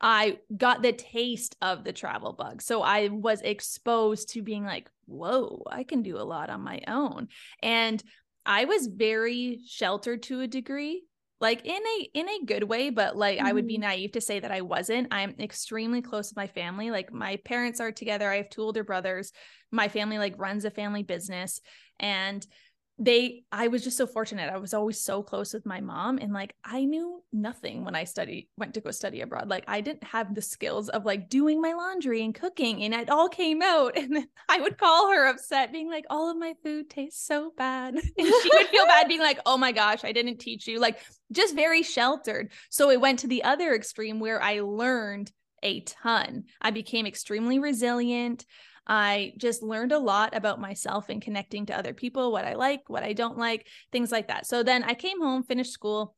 I 0.00 0.38
got 0.56 0.82
the 0.82 0.92
taste 0.92 1.56
of 1.60 1.84
the 1.84 1.92
travel 1.92 2.32
bug. 2.32 2.62
So 2.62 2.82
I 2.82 3.08
was 3.08 3.42
exposed 3.42 4.30
to 4.30 4.42
being 4.42 4.64
like, 4.64 4.88
whoa, 5.06 5.62
I 5.70 5.84
can 5.84 6.02
do 6.02 6.16
a 6.16 6.24
lot 6.24 6.50
on 6.50 6.62
my 6.62 6.80
own. 6.86 7.28
And 7.62 8.02
I 8.46 8.64
was 8.64 8.86
very 8.86 9.60
sheltered 9.66 10.22
to 10.24 10.40
a 10.40 10.46
degree 10.46 11.04
like 11.40 11.64
in 11.64 11.82
a 11.82 12.10
in 12.14 12.28
a 12.28 12.44
good 12.44 12.64
way 12.64 12.90
but 12.90 13.16
like 13.16 13.38
mm-hmm. 13.38 13.46
i 13.46 13.52
would 13.52 13.66
be 13.66 13.74
mm-hmm. 13.74 13.82
naive 13.82 14.12
to 14.12 14.20
say 14.20 14.40
that 14.40 14.50
i 14.50 14.60
wasn't 14.60 15.08
i'm 15.10 15.34
extremely 15.38 16.02
close 16.02 16.30
with 16.30 16.36
my 16.36 16.46
family 16.46 16.90
like 16.90 17.12
my 17.12 17.36
parents 17.44 17.80
are 17.80 17.92
together 17.92 18.30
i 18.30 18.36
have 18.36 18.50
two 18.50 18.62
older 18.62 18.84
brothers 18.84 19.32
my 19.70 19.88
family 19.88 20.18
like 20.18 20.34
runs 20.38 20.64
a 20.64 20.70
family 20.70 21.02
business 21.02 21.60
and 21.98 22.46
they 23.00 23.42
i 23.50 23.66
was 23.66 23.82
just 23.82 23.96
so 23.96 24.06
fortunate. 24.06 24.52
I 24.52 24.58
was 24.58 24.74
always 24.74 25.00
so 25.00 25.22
close 25.22 25.54
with 25.54 25.64
my 25.64 25.80
mom 25.80 26.18
and 26.18 26.34
like 26.34 26.54
i 26.62 26.84
knew 26.84 27.22
nothing 27.32 27.82
when 27.82 27.94
i 27.94 28.04
studied 28.04 28.48
went 28.58 28.74
to 28.74 28.82
go 28.82 28.90
study 28.90 29.22
abroad. 29.22 29.48
Like 29.48 29.64
i 29.66 29.80
didn't 29.80 30.04
have 30.04 30.34
the 30.34 30.42
skills 30.42 30.90
of 30.90 31.06
like 31.06 31.30
doing 31.30 31.62
my 31.62 31.72
laundry 31.72 32.22
and 32.22 32.34
cooking 32.34 32.84
and 32.84 32.92
it 32.92 33.08
all 33.08 33.28
came 33.28 33.62
out 33.62 33.96
and 33.96 34.26
i 34.48 34.60
would 34.60 34.76
call 34.76 35.10
her 35.10 35.26
upset 35.26 35.72
being 35.72 35.90
like 35.90 36.04
all 36.10 36.30
of 36.30 36.36
my 36.36 36.54
food 36.62 36.90
tastes 36.90 37.26
so 37.26 37.52
bad. 37.56 37.94
And 38.18 38.26
she 38.42 38.50
would 38.52 38.66
feel 38.66 38.84
bad 38.84 39.08
being 39.08 39.20
like 39.20 39.40
oh 39.46 39.56
my 39.56 39.72
gosh 39.72 40.04
i 40.04 40.12
didn't 40.12 40.38
teach 40.38 40.66
you 40.66 40.78
like 40.78 41.00
just 41.32 41.54
very 41.54 41.82
sheltered. 41.82 42.52
So 42.68 42.90
it 42.90 43.00
went 43.00 43.20
to 43.20 43.28
the 43.28 43.44
other 43.44 43.74
extreme 43.74 44.20
where 44.20 44.42
i 44.42 44.60
learned 44.60 45.32
a 45.62 45.80
ton. 45.80 46.44
I 46.60 46.70
became 46.70 47.06
extremely 47.06 47.58
resilient 47.58 48.44
I 48.92 49.34
just 49.38 49.62
learned 49.62 49.92
a 49.92 50.00
lot 50.00 50.36
about 50.36 50.60
myself 50.60 51.10
and 51.10 51.22
connecting 51.22 51.66
to 51.66 51.78
other 51.78 51.94
people, 51.94 52.32
what 52.32 52.44
I 52.44 52.54
like, 52.54 52.90
what 52.90 53.04
I 53.04 53.12
don't 53.12 53.38
like, 53.38 53.68
things 53.92 54.10
like 54.10 54.26
that. 54.26 54.46
So 54.46 54.64
then 54.64 54.82
I 54.82 54.94
came 54.94 55.22
home, 55.22 55.44
finished 55.44 55.72
school. 55.72 56.16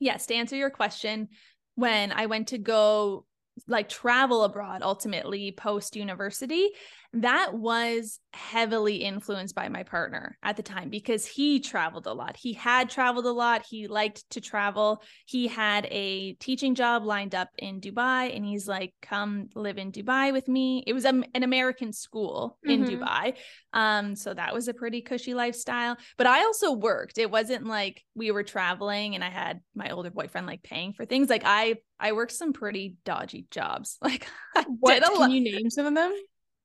Yes, 0.00 0.26
to 0.26 0.34
answer 0.34 0.56
your 0.56 0.70
question, 0.70 1.28
when 1.76 2.10
I 2.10 2.26
went 2.26 2.48
to 2.48 2.58
go 2.58 3.24
like 3.68 3.88
travel 3.88 4.42
abroad 4.42 4.80
ultimately 4.82 5.54
post 5.56 5.94
university 5.94 6.70
that 7.14 7.54
was 7.54 8.18
heavily 8.32 8.96
influenced 8.96 9.54
by 9.54 9.68
my 9.68 9.82
partner 9.82 10.38
at 10.42 10.56
the 10.56 10.62
time 10.62 10.88
because 10.88 11.26
he 11.26 11.60
traveled 11.60 12.06
a 12.06 12.12
lot. 12.12 12.36
He 12.38 12.54
had 12.54 12.88
traveled 12.88 13.26
a 13.26 13.32
lot. 13.32 13.64
He 13.68 13.86
liked 13.86 14.28
to 14.30 14.40
travel. 14.40 15.02
He 15.26 15.46
had 15.46 15.86
a 15.90 16.32
teaching 16.34 16.74
job 16.74 17.04
lined 17.04 17.34
up 17.34 17.50
in 17.58 17.80
Dubai 17.82 18.34
and 18.34 18.44
he's 18.44 18.66
like, 18.66 18.94
come 19.02 19.50
live 19.54 19.76
in 19.76 19.92
Dubai 19.92 20.32
with 20.32 20.48
me. 20.48 20.82
It 20.86 20.94
was 20.94 21.04
an 21.04 21.26
American 21.34 21.92
school 21.92 22.58
in 22.64 22.84
mm-hmm. 22.84 23.02
Dubai. 23.02 23.34
Um, 23.74 24.16
so 24.16 24.32
that 24.32 24.54
was 24.54 24.68
a 24.68 24.74
pretty 24.74 25.02
cushy 25.02 25.34
lifestyle. 25.34 25.98
But 26.16 26.26
I 26.26 26.44
also 26.44 26.72
worked. 26.72 27.18
It 27.18 27.30
wasn't 27.30 27.66
like 27.66 28.02
we 28.14 28.30
were 28.30 28.44
traveling 28.44 29.14
and 29.14 29.22
I 29.22 29.30
had 29.30 29.60
my 29.74 29.90
older 29.90 30.10
boyfriend 30.10 30.46
like 30.46 30.62
paying 30.62 30.94
for 30.94 31.04
things. 31.04 31.28
Like 31.28 31.42
I 31.44 31.76
I 32.00 32.12
worked 32.12 32.32
some 32.32 32.52
pretty 32.52 32.96
dodgy 33.04 33.46
jobs. 33.50 33.98
Like 34.12 34.26
I 34.56 34.64
what 34.80 34.94
did 34.94 35.04
a 35.04 35.16
can 35.16 35.30
you 35.30 35.44
name 35.44 35.70
some 35.70 35.86
of 35.86 35.94
them? 35.94 36.12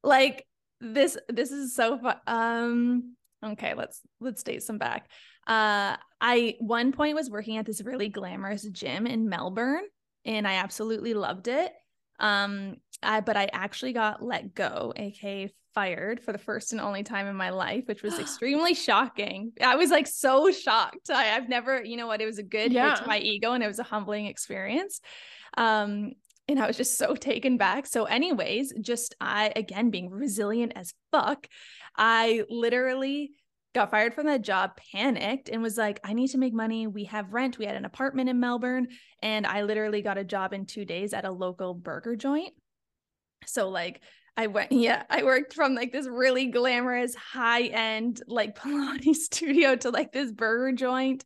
Like 0.04 0.46
this 0.80 1.18
this 1.30 1.52
is 1.52 1.76
so 1.76 1.98
fun 1.98 2.18
um 2.28 3.16
okay 3.44 3.74
let's 3.74 4.02
let's 4.20 4.44
date 4.44 4.64
some 4.64 4.78
back. 4.78 5.08
Uh 5.46 5.96
i 6.20 6.56
one 6.60 6.92
point 6.92 7.16
was 7.16 7.30
working 7.30 7.58
at 7.58 7.66
this 7.66 7.82
really 7.82 8.10
glamorous 8.10 8.64
gym 8.70 9.08
in 9.08 9.30
melbourne 9.30 9.84
and 10.26 10.48
i 10.48 10.56
absolutely 10.56 11.14
loved 11.14 11.48
it. 11.48 11.72
Um 12.20 12.76
I, 13.04 13.22
but 13.22 13.38
i 13.38 13.50
actually 13.54 13.94
got 13.94 14.24
let 14.24 14.54
go 14.54 14.94
aka 14.96 15.54
fired 15.74 16.20
for 16.20 16.32
the 16.32 16.40
first 16.40 16.72
and 16.72 16.82
only 16.82 17.04
time 17.04 17.28
in 17.28 17.36
my 17.36 17.52
life 17.52 17.84
which 17.86 18.02
was 18.02 18.18
extremely 18.20 18.74
shocking. 18.74 19.52
I 19.62 19.76
was 19.76 19.92
like 19.92 20.08
so 20.08 20.52
shocked. 20.52 21.12
I, 21.12 21.26
have 21.26 21.48
never 21.48 21.84
you 21.84 21.98
know 21.98 22.08
what 22.08 22.22
it 22.22 22.26
was 22.26 22.40
a 22.40 22.44
good 22.44 22.74
yeah. 22.74 22.90
hit 22.90 23.04
to 23.04 23.08
my 23.08 23.20
ego 23.20 23.54
and 23.54 23.64
it 23.64 23.68
was 23.68 23.80
a 23.80 23.84
humbling 23.84 24.26
experience. 24.26 25.00
Um 25.56 26.14
and 26.48 26.60
I 26.60 26.68
was 26.68 26.78
just 26.78 26.98
so 26.98 27.16
taken 27.16 27.58
back. 27.58 27.86
So, 27.88 28.06
anyways, 28.06 28.74
just 28.82 29.16
I 29.20 29.52
again 29.56 29.90
being 29.90 30.10
resilient 30.10 30.74
as 30.76 30.94
fuck, 31.12 31.48
I 31.96 32.44
literally 32.50 33.32
got 33.76 33.92
fired 33.92 34.14
from 34.14 34.26
that 34.26 34.42
job, 34.42 34.72
panicked, 34.92 35.50
and 35.50 35.62
was 35.62 35.78
like, 35.78 36.00
I 36.04 36.14
need 36.14 36.30
to 36.30 36.38
make 36.38 36.54
money. 36.54 36.88
We 36.88 37.06
have 37.06 37.34
rent. 37.34 37.58
We 37.58 37.66
had 37.66 37.76
an 37.76 37.86
apartment 37.86 38.30
in 38.30 38.40
Melbourne, 38.40 38.88
and 39.22 39.46
I 39.46 39.64
literally 39.64 40.02
got 40.02 40.18
a 40.18 40.24
job 40.24 40.54
in 40.54 40.66
two 40.66 40.86
days 40.86 41.14
at 41.14 41.26
a 41.26 41.32
local 41.32 41.74
burger 41.74 42.16
joint. 42.16 42.54
So, 43.46 43.70
like, 43.70 44.02
I 44.36 44.48
went, 44.48 44.72
yeah, 44.72 45.04
I 45.10 45.24
worked 45.24 45.54
from 45.54 45.76
like 45.76 45.92
this 45.92 46.08
really 46.08 46.48
glamorous, 46.48 47.14
high 47.16 47.64
end, 47.64 48.22
like 48.28 48.56
Pilates 48.60 49.16
studio 49.16 49.76
to 49.76 49.90
like 49.90 50.12
this 50.12 50.32
burger 50.32 50.76
joint 50.76 51.24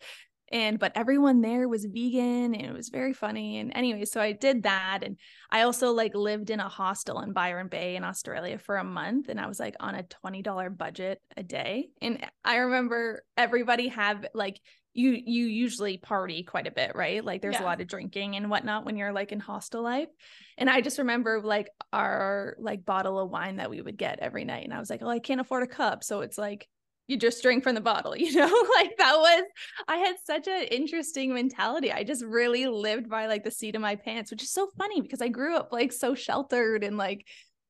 and 0.52 0.80
but 0.80 0.92
everyone 0.96 1.42
there 1.42 1.68
was 1.68 1.86
vegan 1.86 2.54
and 2.54 2.66
it 2.66 2.74
was 2.74 2.90
very 2.90 3.14
funny 3.14 3.60
and 3.60 3.72
anyway 3.76 4.06
so 4.06 4.20
i 4.20 4.32
did 4.32 4.64
that 4.64 5.00
and 5.04 5.18
i 5.50 5.62
also 5.62 5.92
like 5.92 6.14
lived 6.14 6.50
in 6.50 6.60
a 6.60 6.68
hostel 6.68 7.20
in 7.22 7.34
byron 7.34 7.68
bay 7.68 7.96
in 7.96 8.04
australia 8.04 8.58
for 8.58 8.78
a 8.78 8.84
month 8.84 9.30
and 9.30 9.40
i 9.40 9.48
was 9.48 9.60
like 9.60 9.76
on 9.80 9.96
a 9.96 10.04
$20 10.04 10.78
budget 10.78 11.22
a 11.38 11.44
day 11.44 11.90
and 12.02 12.26
i 12.44 12.58
remember 12.58 13.24
everybody 13.38 13.88
have 13.88 14.26
like 14.34 14.60
you 14.94 15.12
you 15.26 15.46
usually 15.46 15.98
party 15.98 16.44
quite 16.44 16.68
a 16.68 16.72
bit 16.72 16.92
right 16.96 17.24
like 17.24 17.42
there's 17.42 17.56
yeah. 17.56 17.64
a 17.64 17.66
lot 17.66 17.80
of 17.80 17.88
drinking 17.88 18.36
and 18.36 18.50
whatnot 18.50 18.86
when 18.86 18.98
you're 18.98 19.14
like 19.14 19.32
in 19.32 19.40
hostel 19.40 19.82
life 19.82 20.10
and 20.58 20.70
i 20.70 20.82
just 20.82 20.98
remember 20.98 21.42
like 21.42 21.70
our 21.94 22.56
like 22.60 22.84
bottle 22.86 23.18
of 23.18 23.30
wine 23.30 23.56
that 23.56 23.70
we 23.70 23.82
would 23.82 23.98
get 23.98 24.20
every 24.20 24.44
night 24.44 24.66
and 24.66 24.74
i 24.74 24.80
was 24.80 24.90
like 24.90 25.02
oh 25.02 25.10
i 25.10 25.20
can't 25.20 25.40
afford 25.40 25.64
a 25.64 25.68
cup 25.68 26.04
so 26.04 26.22
it's 26.22 26.38
like 26.38 26.68
you 27.08 27.18
just 27.18 27.42
drink 27.42 27.64
from 27.64 27.76
the 27.76 27.82
bottle, 27.82 28.16
you 28.18 28.34
know? 28.34 28.66
like 28.76 28.98
that 28.98 29.16
was 29.18 29.44
I 29.88 29.98
had 29.98 30.16
such 30.26 30.48
an 30.48 30.64
interesting 30.64 31.34
mentality. 31.34 31.92
I 31.92 32.04
just 32.04 32.24
really 32.24 32.68
lived 32.68 33.10
by 33.10 33.28
like 33.28 33.44
the 33.44 33.52
seat 33.52 33.76
of 33.76 33.82
my 33.82 33.96
pants, 33.96 34.32
which 34.32 34.44
is 34.44 34.52
so 34.52 34.70
funny 34.78 35.02
because 35.02 35.22
I 35.22 35.28
grew 35.28 35.56
up 35.56 35.70
like 35.72 35.92
so 35.92 36.16
sheltered 36.16 36.84
and 36.84 36.98
like 36.98 37.26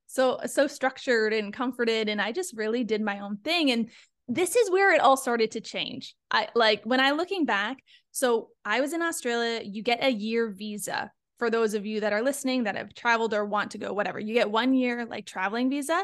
so 0.07 0.39
so 0.45 0.67
structured 0.67 1.33
and 1.33 1.53
comforted 1.53 2.09
and 2.09 2.21
I 2.21 2.31
just 2.31 2.55
really 2.55 2.83
did 2.83 3.01
my 3.01 3.19
own 3.19 3.37
thing 3.37 3.71
and 3.71 3.89
this 4.27 4.55
is 4.55 4.69
where 4.69 4.93
it 4.93 5.01
all 5.01 5.17
started 5.17 5.51
to 5.51 5.61
change. 5.61 6.15
I 6.29 6.47
like 6.55 6.83
when 6.83 6.99
I 6.99 7.11
looking 7.11 7.45
back, 7.45 7.77
so 8.11 8.49
I 8.63 8.79
was 8.81 8.93
in 8.93 9.01
Australia, 9.01 9.61
you 9.63 9.83
get 9.83 10.03
a 10.03 10.11
year 10.11 10.49
visa 10.51 11.11
for 11.37 11.49
those 11.49 11.73
of 11.73 11.85
you 11.85 12.01
that 12.01 12.13
are 12.13 12.21
listening 12.21 12.63
that 12.63 12.75
have 12.75 12.93
traveled 12.93 13.33
or 13.33 13.45
want 13.45 13.71
to 13.71 13.77
go 13.77 13.93
whatever. 13.93 14.19
You 14.19 14.33
get 14.33 14.51
1 14.51 14.73
year 14.73 15.05
like 15.05 15.25
traveling 15.25 15.69
visa 15.69 16.03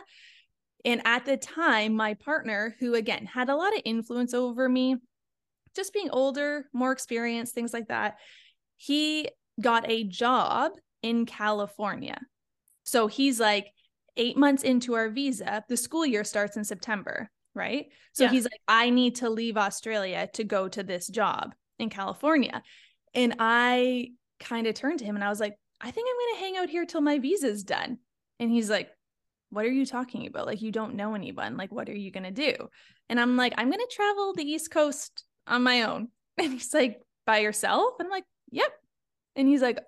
and 0.87 1.01
at 1.03 1.25
the 1.25 1.35
time, 1.35 1.95
my 1.95 2.13
partner, 2.13 2.73
who 2.79 2.95
again 2.95 3.25
had 3.25 3.49
a 3.49 3.55
lot 3.57 3.75
of 3.75 3.81
influence 3.83 4.33
over 4.33 4.69
me, 4.69 4.95
just 5.75 5.93
being 5.93 6.09
older, 6.11 6.69
more 6.71 6.93
experienced, 6.93 7.53
things 7.53 7.73
like 7.73 7.89
that, 7.89 8.15
he 8.77 9.27
got 9.59 9.83
a 9.89 10.05
job 10.05 10.71
in 11.03 11.25
California. 11.25 12.17
So 12.85 13.07
he's 13.07 13.37
like 13.37 13.67
eight 14.15 14.37
months 14.37 14.63
into 14.63 14.93
our 14.93 15.09
visa. 15.09 15.61
The 15.67 15.75
school 15.75 16.05
year 16.05 16.23
starts 16.23 16.55
in 16.55 16.63
September, 16.63 17.29
right? 17.53 17.87
So 18.13 18.23
yeah. 18.23 18.31
he's 18.31 18.45
like, 18.45 18.61
I 18.65 18.89
need 18.89 19.15
to 19.15 19.29
leave 19.29 19.57
Australia 19.57 20.29
to 20.35 20.45
go 20.45 20.69
to 20.69 20.83
this 20.83 21.07
job 21.07 21.53
in 21.79 21.89
California. 21.89 22.63
And 23.13 23.35
I 23.39 24.11
kind 24.39 24.67
of 24.67 24.75
turned 24.75 24.99
to 24.99 25.05
him 25.05 25.15
and 25.15 25.23
I 25.23 25.29
was 25.29 25.41
like, 25.41 25.57
I 25.81 25.91
think 25.91 26.07
I'm 26.09 26.15
going 26.15 26.35
to 26.35 26.45
hang 26.45 26.63
out 26.63 26.69
here 26.69 26.85
till 26.85 27.01
my 27.01 27.19
visa's 27.19 27.65
done. 27.65 27.97
And 28.39 28.49
he's 28.49 28.69
like, 28.69 28.89
what 29.49 29.65
are 29.65 29.71
you 29.71 29.85
talking 29.85 30.27
about? 30.27 30.45
Like, 30.45 30.61
you 30.61 30.71
don't 30.71 30.95
know 30.95 31.15
anyone. 31.15 31.57
Like, 31.57 31.71
what 31.71 31.89
are 31.89 31.95
you 31.95 32.11
going 32.11 32.23
to 32.23 32.31
do? 32.31 32.53
And 33.09 33.19
I'm 33.19 33.37
like, 33.37 33.53
I'm 33.57 33.69
going 33.69 33.79
to 33.79 33.95
travel 33.95 34.33
the 34.33 34.49
East 34.49 34.71
Coast 34.71 35.23
on 35.45 35.63
my 35.63 35.83
own. 35.83 36.09
And 36.39 36.53
he's 36.53 36.71
like, 36.71 37.01
by 37.25 37.39
yourself? 37.39 37.95
And 37.97 38.05
I'm 38.05 38.11
like, 38.11 38.25
yep. 38.51 38.71
And 39.35 39.47
he's 39.47 39.61
like, 39.63 39.79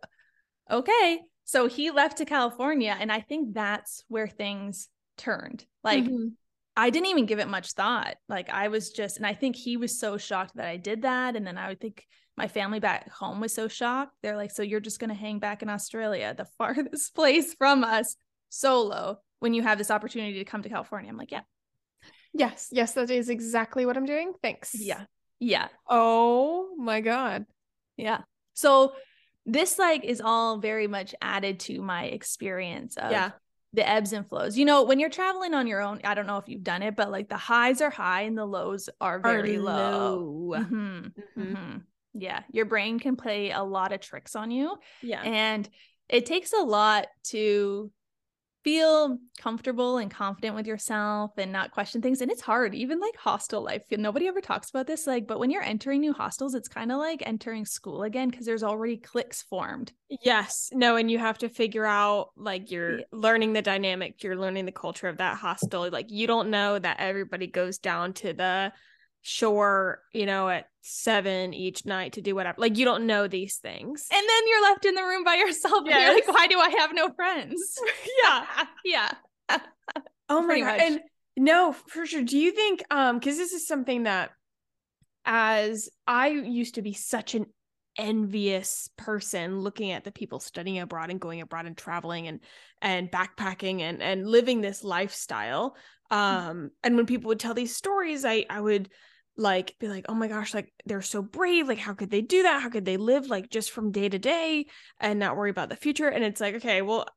okay. 0.70 1.22
So 1.46 1.68
he 1.68 1.92
left 1.92 2.18
to 2.18 2.26
California. 2.26 2.98
And 3.00 3.12
I 3.12 3.22
think 3.22 3.54
that's 3.54 4.04
where 4.08 4.28
things 4.28 4.90
turned. 5.16 5.64
Like, 5.84 6.06
mm-hmm. 6.06 6.30
I 6.76 6.90
didn't 6.90 7.10
even 7.10 7.28
give 7.28 7.38
it 7.38 7.48
much 7.48 7.74
thought. 7.74 8.16
Like, 8.28 8.50
I 8.50 8.70
was 8.70 8.90
just, 8.90 9.18
and 9.18 9.28
I 9.28 9.36
think 9.36 9.56
he 9.56 9.78
was 9.78 10.00
so 10.00 10.18
shocked 10.18 10.56
that 10.56 10.66
I 10.66 10.78
did 10.78 11.04
that. 11.04 11.36
And 11.36 11.46
then 11.46 11.60
I 11.60 11.68
would 11.68 11.80
think 11.80 12.04
my 12.36 12.48
family 12.48 12.80
back 12.80 13.12
home 13.12 13.40
was 13.40 13.54
so 13.54 13.68
shocked. 13.68 14.16
They're 14.24 14.38
like, 14.38 14.50
so 14.50 14.64
you're 14.64 14.80
just 14.80 15.00
going 15.00 15.12
to 15.12 15.16
hang 15.16 15.38
back 15.38 15.62
in 15.62 15.70
Australia, 15.70 16.34
the 16.36 16.46
farthest 16.58 17.14
place 17.14 17.54
from 17.54 17.84
us, 17.84 18.16
solo 18.50 19.20
when 19.40 19.54
you 19.54 19.62
have 19.62 19.78
this 19.78 19.92
opportunity 19.92 20.40
to 20.40 20.46
come 20.46 20.64
to 20.64 20.70
California. 20.70 21.10
I'm 21.10 21.18
like, 21.18 21.32
yeah. 21.32 21.42
Yes, 22.34 22.70
yes, 22.72 22.94
that 22.94 23.10
is 23.10 23.30
exactly 23.30 23.86
what 23.86 23.98
I'm 23.98 24.06
doing. 24.06 24.34
Thanks. 24.42 24.76
Yeah. 24.80 25.06
Yeah. 25.40 25.68
Oh 25.88 26.76
my 26.78 27.02
God. 27.02 27.46
Yeah. 27.98 28.22
So 28.54 28.94
this 29.46 29.80
like 29.80 30.04
is 30.04 30.22
all 30.22 30.60
very 30.60 30.88
much 30.88 31.16
added 31.22 31.60
to 31.62 31.82
my 31.82 32.06
experience 32.06 32.98
of 32.98 33.12
yeah. 33.12 33.32
the 33.74 33.88
ebbs 33.88 34.14
and 34.14 34.28
flows. 34.28 34.58
You 34.58 34.66
know, 34.66 34.84
when 34.84 35.00
you're 35.00 35.10
traveling 35.10 35.54
on 35.54 35.66
your 35.66 35.82
own, 35.82 36.02
I 36.04 36.14
don't 36.14 36.28
know 36.28 36.38
if 36.38 36.48
you've 36.48 36.64
done 36.64 36.84
it, 36.84 36.96
but 36.96 37.10
like 37.10 37.30
the 37.30 37.38
highs 37.38 37.82
are 37.82 37.90
high 37.90 38.24
and 38.24 38.38
the 38.38 38.46
lows 38.46 38.90
are 39.02 39.20
very 39.20 39.56
are 39.56 39.62
low. 39.62 40.18
low. 40.50 40.60
Mm-hmm. 40.60 40.76
Mm-hmm. 40.76 41.42
Mm-hmm. 41.42 41.78
Yeah. 42.14 42.42
Your 42.52 42.66
brain 42.66 43.00
can 43.00 43.16
play 43.16 43.52
a 43.52 43.64
lot 43.64 43.92
of 43.92 44.02
tricks 44.02 44.36
on 44.36 44.52
you. 44.52 44.78
Yeah. 45.02 45.22
And 45.24 45.68
it 46.10 46.26
takes 46.26 46.54
a 46.54 46.62
lot 46.62 47.08
to 47.26 47.92
feel 48.64 49.18
comfortable 49.40 49.98
and 49.98 50.12
confident 50.12 50.56
with 50.56 50.68
yourself 50.68 51.32
and 51.38 51.52
not 51.52 51.72
question 51.72 52.02
things 52.02 52.22
and 52.22 52.30
it's 52.30 52.42
hard 52.42 52.76
even 52.76 53.00
like 53.00 53.16
hostel 53.16 53.62
life 53.62 53.84
nobody 53.92 54.28
ever 54.28 54.42
talks 54.42 54.70
about 54.70 54.86
this 54.86 55.08
like 55.08 55.28
but 55.28 55.40
when 55.40 55.50
you're 55.50 55.64
entering 55.64 56.02
new 56.02 56.12
hostels 56.12 56.54
it's 56.54 56.68
kind 56.68 56.92
of 56.92 56.98
like 56.98 57.24
entering 57.26 57.66
school 57.66 58.04
again 58.04 58.30
because 58.30 58.46
there's 58.46 58.64
already 58.64 58.98
cliques 58.98 59.44
formed 59.44 59.94
yes 60.22 60.70
no 60.74 60.98
and 60.98 61.10
you 61.10 61.18
have 61.18 61.38
to 61.38 61.48
figure 61.48 61.86
out 61.86 62.32
like 62.36 62.70
you're 62.70 63.00
yeah. 63.00 63.06
learning 63.14 63.54
the 63.54 63.62
dynamic 63.62 64.22
you're 64.24 64.36
learning 64.36 64.66
the 64.66 64.72
culture 64.72 65.08
of 65.08 65.18
that 65.18 65.38
hostel 65.38 65.90
like 65.90 66.12
you 66.12 66.28
don't 66.28 66.50
know 66.50 66.78
that 66.78 67.00
everybody 67.00 67.48
goes 67.48 67.78
down 67.78 68.12
to 68.12 68.34
the 68.34 68.72
shore, 69.30 70.02
you 70.12 70.26
know, 70.26 70.50
at 70.50 70.66
seven 70.82 71.54
each 71.54 71.86
night 71.86 72.14
to 72.14 72.22
do 72.22 72.34
whatever. 72.34 72.56
Like 72.60 72.78
you 72.78 72.86
don't 72.86 73.06
know 73.06 73.28
these 73.28 73.58
things. 73.58 74.08
And 74.12 74.28
then 74.28 74.48
you're 74.48 74.64
left 74.64 74.86
in 74.86 74.96
the 74.96 75.04
room 75.04 75.24
by 75.24 75.36
yourself. 75.36 75.84
Yes. 75.86 75.96
And 75.96 76.04
you're 76.04 76.16
like, 76.16 76.28
why 76.28 76.48
do 76.48 76.60
I 76.60 76.70
have 76.80 76.94
no 76.94 77.10
friends? 77.10 77.80
yeah. 78.24 78.46
yeah. 78.86 79.60
oh 80.30 80.42
my 80.42 80.60
god. 80.60 80.80
And 80.82 81.02
no, 81.38 81.74
for 81.74 82.08
sure. 82.08 82.24
Do 82.24 82.40
you 82.40 82.52
think 82.52 82.84
um 82.90 83.20
because 83.20 83.38
this 83.38 83.54
is 83.54 83.68
something 83.68 84.04
that 84.04 84.32
as 85.26 85.90
I 86.08 86.30
used 86.30 86.76
to 86.76 86.82
be 86.82 86.94
such 86.94 87.36
an 87.36 87.46
envious 87.98 88.90
person 88.98 89.60
looking 89.60 89.92
at 89.92 90.06
the 90.06 90.12
people 90.12 90.40
studying 90.40 90.80
abroad 90.80 91.12
and 91.12 91.20
going 91.20 91.42
abroad 91.42 91.68
and 91.68 91.78
traveling 91.78 92.28
and 92.28 92.40
and 92.82 93.12
backpacking 93.12 93.82
and 93.82 94.02
and 94.02 94.26
living 94.26 94.62
this 94.62 94.86
lifestyle 94.86 95.76
mm. 96.10 96.16
um 96.16 96.72
and 96.82 96.96
when 96.96 97.06
people 97.06 97.28
would 97.28 97.42
tell 97.42 97.54
these 97.54 97.76
stories 97.76 98.24
i 98.24 98.46
i 98.50 98.62
would 98.62 98.90
like 99.40 99.76
be 99.80 99.88
like 99.88 100.06
oh 100.10 100.14
my 100.14 100.28
gosh 100.28 100.54
like 100.54 100.72
they're 100.86 101.02
so 101.02 101.22
brave 101.22 101.68
like 101.68 101.78
how 101.78 101.94
could 101.94 102.12
they 102.12 102.22
do 102.22 102.44
that 102.44 102.62
how 102.62 102.70
could 102.70 102.84
they 102.86 102.98
live 102.98 103.30
like 103.30 103.50
just 103.50 103.72
from 103.72 103.92
day 103.92 104.10
to 104.10 104.20
day 104.20 104.66
and 105.00 105.18
not 105.18 105.38
worry 105.38 105.50
about 105.50 105.70
the 105.70 105.76
future 105.78 106.10
and 106.10 106.24
it's 106.24 106.42
like 106.42 106.56
okay 106.56 106.82
well 106.82 107.08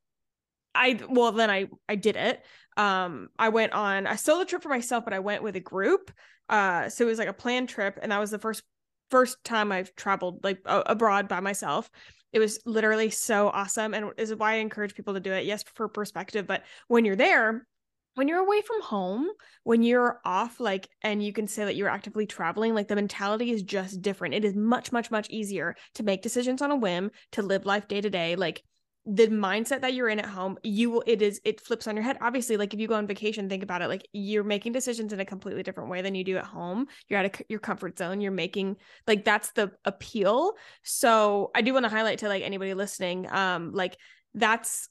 I 0.75 0.99
well 1.09 1.31
then 1.31 1.49
I 1.49 1.67
I 1.87 1.95
did 1.95 2.15
it 2.15 2.43
um 2.77 3.29
I 3.37 3.49
went 3.49 3.73
on 3.73 4.07
I 4.07 4.15
solo 4.15 4.43
trip 4.43 4.63
for 4.63 4.69
myself, 4.69 5.03
but 5.03 5.13
I 5.13 5.19
went 5.19 5.43
with 5.43 5.55
a 5.55 5.59
group. 5.59 6.11
Uh 6.49 6.89
so 6.89 7.05
it 7.05 7.09
was 7.09 7.19
like 7.19 7.27
a 7.27 7.33
planned 7.33 7.69
trip 7.69 7.99
and 8.01 8.11
that 8.11 8.19
was 8.19 8.31
the 8.31 8.39
first 8.39 8.63
first 9.11 9.43
time 9.43 9.71
I've 9.71 9.95
traveled 9.95 10.43
like 10.43 10.59
a- 10.65 10.83
abroad 10.87 11.27
by 11.27 11.39
myself. 11.39 11.89
It 12.31 12.39
was 12.39 12.59
literally 12.65 13.11
so 13.11 13.49
awesome 13.49 13.93
and 13.93 14.11
is 14.17 14.33
why 14.33 14.53
I 14.53 14.55
encourage 14.55 14.95
people 14.95 15.13
to 15.13 15.19
do 15.19 15.31
it. 15.31 15.45
Yes, 15.45 15.63
for 15.75 15.87
perspective, 15.87 16.47
but 16.47 16.63
when 16.87 17.05
you're 17.05 17.15
there, 17.15 17.67
when 18.15 18.27
you're 18.27 18.39
away 18.39 18.61
from 18.61 18.81
home, 18.81 19.27
when 19.63 19.83
you're 19.83 20.19
off, 20.25 20.59
like, 20.59 20.89
and 21.01 21.23
you 21.23 21.33
can 21.33 21.47
say 21.47 21.65
that 21.65 21.75
you're 21.75 21.89
actively 21.89 22.25
traveling, 22.25 22.73
like 22.73 22.87
the 22.87 22.95
mentality 22.95 23.51
is 23.51 23.63
just 23.63 24.01
different. 24.01 24.35
It 24.35 24.45
is 24.45 24.55
much, 24.55 24.91
much, 24.91 25.11
much 25.11 25.29
easier 25.29 25.75
to 25.95 26.03
make 26.03 26.21
decisions 26.21 26.61
on 26.61 26.71
a 26.71 26.75
whim, 26.75 27.11
to 27.31 27.41
live 27.41 27.65
life 27.65 27.87
day 27.87 28.01
to 28.01 28.09
day. 28.09 28.35
Like, 28.35 28.63
the 29.05 29.27
mindset 29.27 29.81
that 29.81 29.93
you're 29.93 30.07
in 30.07 30.19
at 30.19 30.25
home, 30.25 30.57
you 30.63 30.89
will, 30.89 31.03
it 31.05 31.21
is, 31.21 31.41
it 31.43 31.59
flips 31.59 31.89
on 31.89 31.95
your 31.97 32.05
head. 32.05 32.17
Obviously, 32.21 32.55
like 32.55 32.73
if 32.73 32.79
you 32.79 32.87
go 32.87 32.95
on 32.95 33.05
vacation, 33.05 33.49
think 33.49 33.61
about 33.61 33.81
it. 33.81 33.89
Like 33.89 34.07
you're 34.13 34.45
making 34.45 34.71
decisions 34.71 35.11
in 35.11 35.19
a 35.19 35.25
completely 35.25 35.61
different 35.61 35.89
way 35.89 36.01
than 36.01 36.15
you 36.15 36.23
do 36.23 36.37
at 36.37 36.45
home. 36.45 36.87
You're 37.09 37.19
out 37.19 37.25
of 37.25 37.41
your 37.49 37.59
comfort 37.59 37.97
zone. 37.97 38.21
You're 38.21 38.31
making, 38.31 38.77
like, 39.05 39.25
that's 39.25 39.51
the 39.51 39.73
appeal. 39.83 40.53
So 40.83 41.51
I 41.53 41.63
do 41.63 41.73
want 41.73 41.83
to 41.83 41.89
highlight 41.89 42.19
to 42.19 42.29
like 42.29 42.43
anybody 42.43 42.73
listening, 42.73 43.27
um, 43.29 43.73
like, 43.73 43.97
that's 44.35 44.87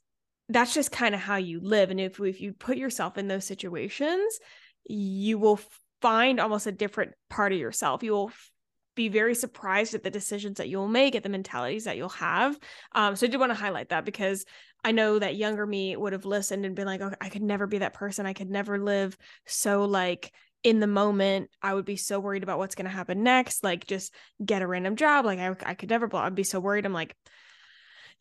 that's 0.48 0.74
just 0.74 0.92
kind 0.92 1.14
of 1.14 1.20
how 1.20 1.36
you 1.36 1.60
live 1.60 1.90
and 1.90 2.00
if 2.00 2.20
if 2.20 2.40
you 2.40 2.52
put 2.52 2.76
yourself 2.76 3.16
in 3.16 3.28
those 3.28 3.44
situations 3.44 4.38
you 4.84 5.38
will 5.38 5.60
find 6.00 6.40
almost 6.40 6.66
a 6.66 6.72
different 6.72 7.12
part 7.30 7.52
of 7.52 7.58
yourself. 7.58 8.02
You 8.02 8.12
will 8.12 8.32
be 8.94 9.08
very 9.08 9.34
surprised 9.34 9.94
at 9.94 10.02
the 10.02 10.10
decisions 10.10 10.58
that 10.58 10.68
you'll 10.68 10.88
make 10.88 11.14
at 11.14 11.22
the 11.22 11.28
mentalities 11.30 11.84
that 11.84 11.96
you'll 11.96 12.10
have. 12.10 12.58
Um, 12.92 13.16
so 13.16 13.26
i 13.26 13.30
did 13.30 13.40
want 13.40 13.50
to 13.50 13.58
highlight 13.58 13.88
that 13.88 14.04
because 14.04 14.44
i 14.84 14.92
know 14.92 15.18
that 15.18 15.36
younger 15.36 15.64
me 15.64 15.96
would 15.96 16.12
have 16.12 16.26
listened 16.26 16.66
and 16.66 16.74
been 16.74 16.86
like 16.86 17.00
oh, 17.00 17.12
i 17.20 17.30
could 17.30 17.40
never 17.40 17.66
be 17.66 17.78
that 17.78 17.94
person. 17.94 18.26
I 18.26 18.34
could 18.34 18.50
never 18.50 18.78
live 18.78 19.16
so 19.46 19.84
like 19.84 20.32
in 20.62 20.78
the 20.78 20.86
moment. 20.86 21.50
I 21.62 21.72
would 21.72 21.86
be 21.86 21.96
so 21.96 22.20
worried 22.20 22.42
about 22.42 22.58
what's 22.58 22.74
going 22.74 22.84
to 22.84 22.90
happen 22.90 23.22
next 23.22 23.64
like 23.64 23.86
just 23.86 24.12
get 24.44 24.62
a 24.62 24.66
random 24.66 24.96
job. 24.96 25.24
Like 25.24 25.38
i, 25.38 25.56
I 25.64 25.74
could 25.74 25.88
never 25.88 26.14
i'd 26.16 26.34
be 26.34 26.44
so 26.44 26.60
worried. 26.60 26.84
I'm 26.84 26.92
like 26.92 27.16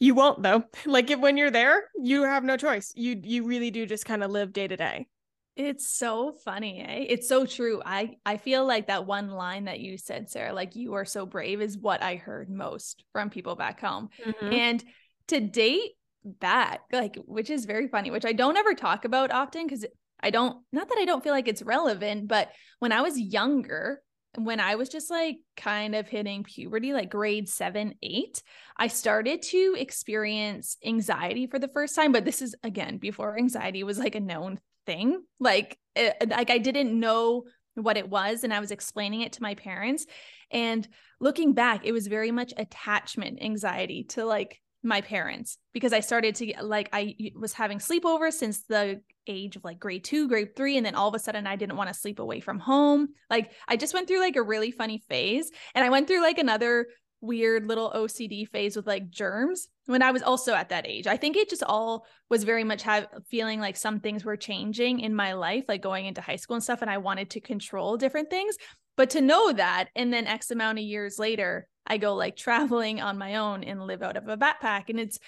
you 0.02 0.16
won't 0.16 0.42
though. 0.42 0.64
Like 0.86 1.10
if, 1.12 1.20
when 1.20 1.38
you're 1.38 1.52
there, 1.52 1.84
you 1.96 2.24
have 2.24 2.44
no 2.44 2.58
choice. 2.58 2.92
You 2.96 3.22
you 3.24 3.46
really 3.46 3.72
do 3.72 3.86
just 3.86 4.06
kind 4.06 4.24
of 4.24 4.32
live 4.32 4.52
day 4.52 4.68
to 4.68 4.76
day. 4.76 5.08
It's 5.56 5.88
so 5.88 6.34
funny, 6.44 6.82
eh? 6.82 7.06
It's 7.08 7.30
so 7.30 7.46
true. 7.46 7.82
I 7.86 8.16
I 8.26 8.38
feel 8.38 8.66
like 8.66 8.88
that 8.88 9.06
one 9.06 9.30
line 9.30 9.66
that 9.66 9.80
you 9.80 9.98
said, 9.98 10.30
Sarah, 10.30 10.54
like 10.54 10.76
you 10.76 10.96
are 10.96 11.06
so 11.06 11.26
brave 11.26 11.62
is 11.62 11.78
what 11.78 12.02
I 12.02 12.16
heard 12.16 12.50
most 12.50 13.04
from 13.14 13.30
people 13.30 13.56
back 13.56 13.80
home. 13.80 14.10
Mm-hmm. 14.26 14.54
And 14.54 14.84
to 15.28 15.40
date 15.40 15.92
that, 16.40 16.80
like 16.92 17.18
which 17.26 17.50
is 17.50 17.66
very 17.66 17.88
funny, 17.88 18.10
which 18.10 18.26
I 18.26 18.34
don't 18.34 18.58
ever 18.58 18.74
talk 18.74 19.06
about 19.06 19.32
often 19.32 19.70
cuz 19.70 19.86
I 20.20 20.32
don't 20.32 20.64
not 20.72 20.90
that 20.90 20.98
I 20.98 21.06
don't 21.06 21.24
feel 21.24 21.34
like 21.34 21.48
it's 21.48 21.62
relevant, 21.62 22.28
but 22.28 22.50
when 22.80 22.92
I 22.92 23.02
was 23.02 23.20
younger, 23.20 24.02
when 24.36 24.60
I 24.60 24.76
was 24.76 24.90
just 24.90 25.10
like 25.10 25.38
kind 25.58 25.96
of 25.96 26.08
hitting 26.08 26.44
puberty, 26.44 26.94
like 26.94 27.10
grade 27.10 27.50
seven, 27.50 27.96
eight, 28.02 28.42
I 28.78 28.88
started 28.88 29.42
to 29.44 29.76
experience 29.78 30.78
anxiety 30.86 31.48
for 31.48 31.60
the 31.60 31.68
first 31.68 31.96
time. 31.96 32.12
But 32.12 32.26
this 32.26 32.42
is 32.42 32.56
again 32.64 32.98
before 32.98 33.38
anxiety 33.38 33.84
was 33.84 34.00
like 34.00 34.16
a 34.16 34.22
known 34.22 34.60
thing. 34.86 35.22
Like, 35.40 35.78
it, 35.96 36.16
eh, 36.22 36.26
like 36.30 36.50
I 36.50 36.60
didn't 36.60 36.98
know 36.98 37.44
what 37.76 37.98
it 37.98 38.10
was, 38.10 38.44
and 38.44 38.54
I 38.54 38.60
was 38.60 38.72
explaining 38.72 39.22
it 39.22 39.34
to 39.34 39.44
my 39.44 39.56
parents. 39.56 40.06
And 40.50 40.88
looking 41.20 41.54
back, 41.54 41.86
it 41.86 41.92
was 41.92 42.08
very 42.08 42.32
much 42.32 42.54
attachment 42.56 43.42
anxiety 43.42 44.06
to 44.10 44.26
like 44.26 44.62
my 44.84 45.02
parents 45.02 45.58
because 45.74 45.94
I 45.94 46.00
started 46.00 46.36
to 46.36 46.48
get 46.48 46.66
like 46.66 46.90
I 46.92 47.16
was 47.36 47.54
having 47.54 47.78
sleepovers 47.78 48.34
since 48.34 48.64
the 48.64 49.02
age 49.28 49.56
of 49.56 49.64
like 49.64 49.80
grade 49.80 50.04
2, 50.04 50.28
grade 50.28 50.56
3 50.56 50.78
and 50.78 50.86
then 50.86 50.96
all 50.96 51.08
of 51.08 51.16
a 51.16 51.20
sudden 51.20 51.46
I 51.46 51.56
didn't 51.56 51.78
want 51.78 51.90
to 51.90 51.94
sleep 51.94 52.20
away 52.20 52.40
from 52.40 52.60
home. 52.60 53.10
Like 53.30 53.52
I 53.68 53.78
just 53.78 53.94
went 53.94 54.08
through 54.08 54.20
like 54.20 54.36
a 54.36 54.42
really 54.42 54.72
funny 54.72 55.04
phase 55.10 55.52
and 55.76 55.86
I 55.86 55.90
went 55.90 56.08
through 56.08 56.22
like 56.22 56.40
another 56.40 56.88
weird 57.22 57.68
little 57.68 57.92
OCD 57.92 58.48
phase 58.48 58.76
with 58.76 58.88
like 58.88 59.12
germs 59.12 59.68
when 59.86 60.02
I 60.02 60.12
was 60.12 60.24
also 60.24 60.56
at 60.56 60.70
that 60.70 60.88
age. 60.88 61.06
I 61.06 61.18
think 61.18 61.38
it 61.38 61.50
just 61.50 61.64
all 61.64 62.08
was 62.30 62.44
very 62.44 62.64
much 62.64 62.82
have 62.82 63.08
feeling 63.30 63.60
like 63.60 63.78
some 63.78 64.00
things 64.00 64.26
were 64.26 64.38
changing 64.38 65.02
in 65.02 65.14
my 65.14 65.34
life 65.34 65.66
like 65.68 65.84
going 65.84 66.08
into 66.08 66.22
high 66.22 66.38
school 66.38 66.56
and 66.56 66.64
stuff 66.64 66.82
and 66.82 66.90
I 66.90 66.98
wanted 66.98 67.30
to 67.32 67.40
control 67.40 67.98
different 67.98 68.32
things. 68.32 68.56
But 68.98 69.12
to 69.12 69.22
know 69.22 69.54
that 69.54 69.90
and 69.96 70.12
then 70.12 70.28
X 70.28 70.50
amount 70.50 70.80
of 70.80 70.84
years 70.84 71.20
later 71.20 71.68
I 71.92 71.98
go 71.98 72.16
like 72.16 72.38
traveling 72.38 73.02
on 73.02 73.18
my 73.18 73.36
own 73.36 73.66
and 73.66 73.86
live 73.86 74.02
out 74.02 74.16
of 74.16 74.30
a 74.30 74.38
backpack. 74.38 74.86
And 74.88 74.98
it's, 74.98 75.20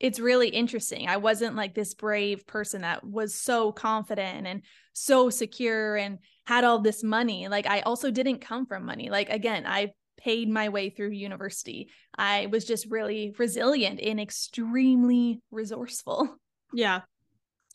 it's 0.00 0.18
really 0.18 0.48
interesting. 0.48 1.06
I 1.06 1.18
wasn't 1.18 1.54
like 1.54 1.74
this 1.74 1.94
brave 1.94 2.44
person 2.44 2.82
that 2.82 3.04
was 3.04 3.36
so 3.36 3.70
confident 3.70 4.48
and 4.48 4.62
so 4.94 5.30
secure 5.30 5.94
and 5.96 6.18
had 6.44 6.64
all 6.64 6.80
this 6.80 7.04
money. 7.04 7.46
Like 7.46 7.68
I 7.68 7.82
also 7.82 8.10
didn't 8.10 8.40
come 8.40 8.66
from 8.66 8.84
money. 8.84 9.10
Like 9.10 9.30
again, 9.30 9.64
I 9.64 9.92
paid 10.16 10.48
my 10.48 10.70
way 10.70 10.90
through 10.90 11.10
university. 11.10 11.88
I 12.16 12.46
was 12.46 12.64
just 12.64 12.90
really 12.90 13.32
resilient 13.38 14.00
and 14.00 14.20
extremely 14.20 15.40
resourceful. 15.50 16.36
Yeah. 16.74 17.00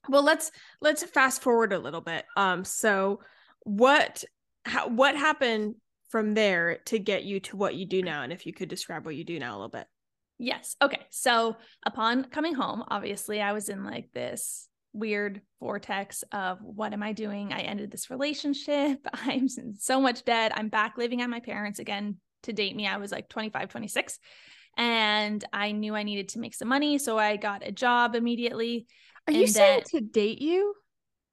Well, 0.07 0.21
let's 0.21 0.51
let's 0.79 1.03
fast 1.03 1.41
forward 1.41 1.73
a 1.73 1.79
little 1.79 1.99
bit. 1.99 2.25
Um 2.37 2.63
so 2.63 3.21
what 3.61 4.23
how, 4.65 4.87
what 4.87 5.15
happened 5.15 5.75
from 6.13 6.35
there 6.35 6.77
to 6.85 6.99
get 6.99 7.23
you 7.23 7.39
to 7.39 7.57
what 7.57 7.73
you 7.73 7.87
do 7.87 8.03
now 8.03 8.21
and 8.21 8.31
if 8.31 8.45
you 8.45 8.53
could 8.53 8.69
describe 8.69 9.03
what 9.03 9.15
you 9.15 9.23
do 9.23 9.39
now 9.39 9.49
a 9.49 9.57
little 9.57 9.67
bit. 9.67 9.87
Yes. 10.37 10.75
Okay. 10.79 10.99
So 11.09 11.57
upon 11.83 12.25
coming 12.25 12.53
home 12.53 12.83
obviously 12.87 13.41
i 13.41 13.51
was 13.51 13.67
in 13.67 13.83
like 13.83 14.11
this 14.13 14.67
weird 14.93 15.41
vortex 15.59 16.23
of 16.31 16.59
what 16.61 16.93
am 16.93 17.01
i 17.01 17.13
doing? 17.13 17.51
I 17.51 17.61
ended 17.61 17.89
this 17.89 18.11
relationship. 18.11 18.99
I'm 19.11 19.47
in 19.57 19.73
so 19.79 19.99
much 19.99 20.23
debt. 20.23 20.51
I'm 20.55 20.69
back 20.69 20.99
living 20.99 21.23
at 21.23 21.31
my 21.31 21.39
parents 21.39 21.79
again. 21.79 22.17
To 22.43 22.53
date 22.53 22.75
me 22.75 22.85
i 22.85 22.97
was 22.97 23.11
like 23.11 23.27
25 23.27 23.69
26 23.69 24.19
and 24.77 25.43
i 25.51 25.71
knew 25.71 25.95
i 25.95 26.03
needed 26.03 26.29
to 26.29 26.39
make 26.39 26.53
some 26.53 26.67
money 26.67 26.99
so 26.99 27.17
i 27.17 27.37
got 27.37 27.65
a 27.65 27.71
job 27.71 28.13
immediately. 28.13 28.85
Are 29.25 29.33
you 29.33 29.47
saying 29.47 29.85
to 29.87 29.99
date 29.99 30.41
you? 30.41 30.75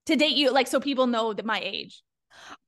To 0.07 0.17
date 0.17 0.37
you 0.37 0.51
like 0.53 0.69
so 0.69 0.81
people 0.81 1.07
know 1.07 1.35
that 1.35 1.45
my 1.45 1.61
age 1.63 2.01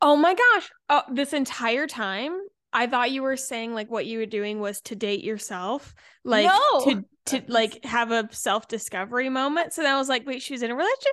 Oh 0.01 0.16
my 0.16 0.35
gosh. 0.35 0.70
Oh, 0.88 1.03
this 1.12 1.33
entire 1.33 1.87
time 1.87 2.38
I 2.72 2.87
thought 2.87 3.11
you 3.11 3.22
were 3.22 3.37
saying 3.37 3.75
like 3.75 3.90
what 3.90 4.07
you 4.07 4.18
were 4.18 4.27
doing 4.27 4.61
was 4.61 4.81
to 4.83 4.96
date 4.96 5.22
yourself, 5.22 5.94
like 6.25 6.46
no. 6.46 6.85
to 6.85 7.05
to 7.27 7.42
like 7.46 7.85
have 7.85 8.11
a 8.11 8.29
self-discovery 8.33 9.29
moment. 9.29 9.72
So 9.72 9.83
then 9.83 9.94
I 9.94 9.98
was 9.98 10.09
like, 10.09 10.27
wait, 10.27 10.42
she's 10.42 10.62
in 10.62 10.70
a 10.70 10.75
relationship. 10.75 11.12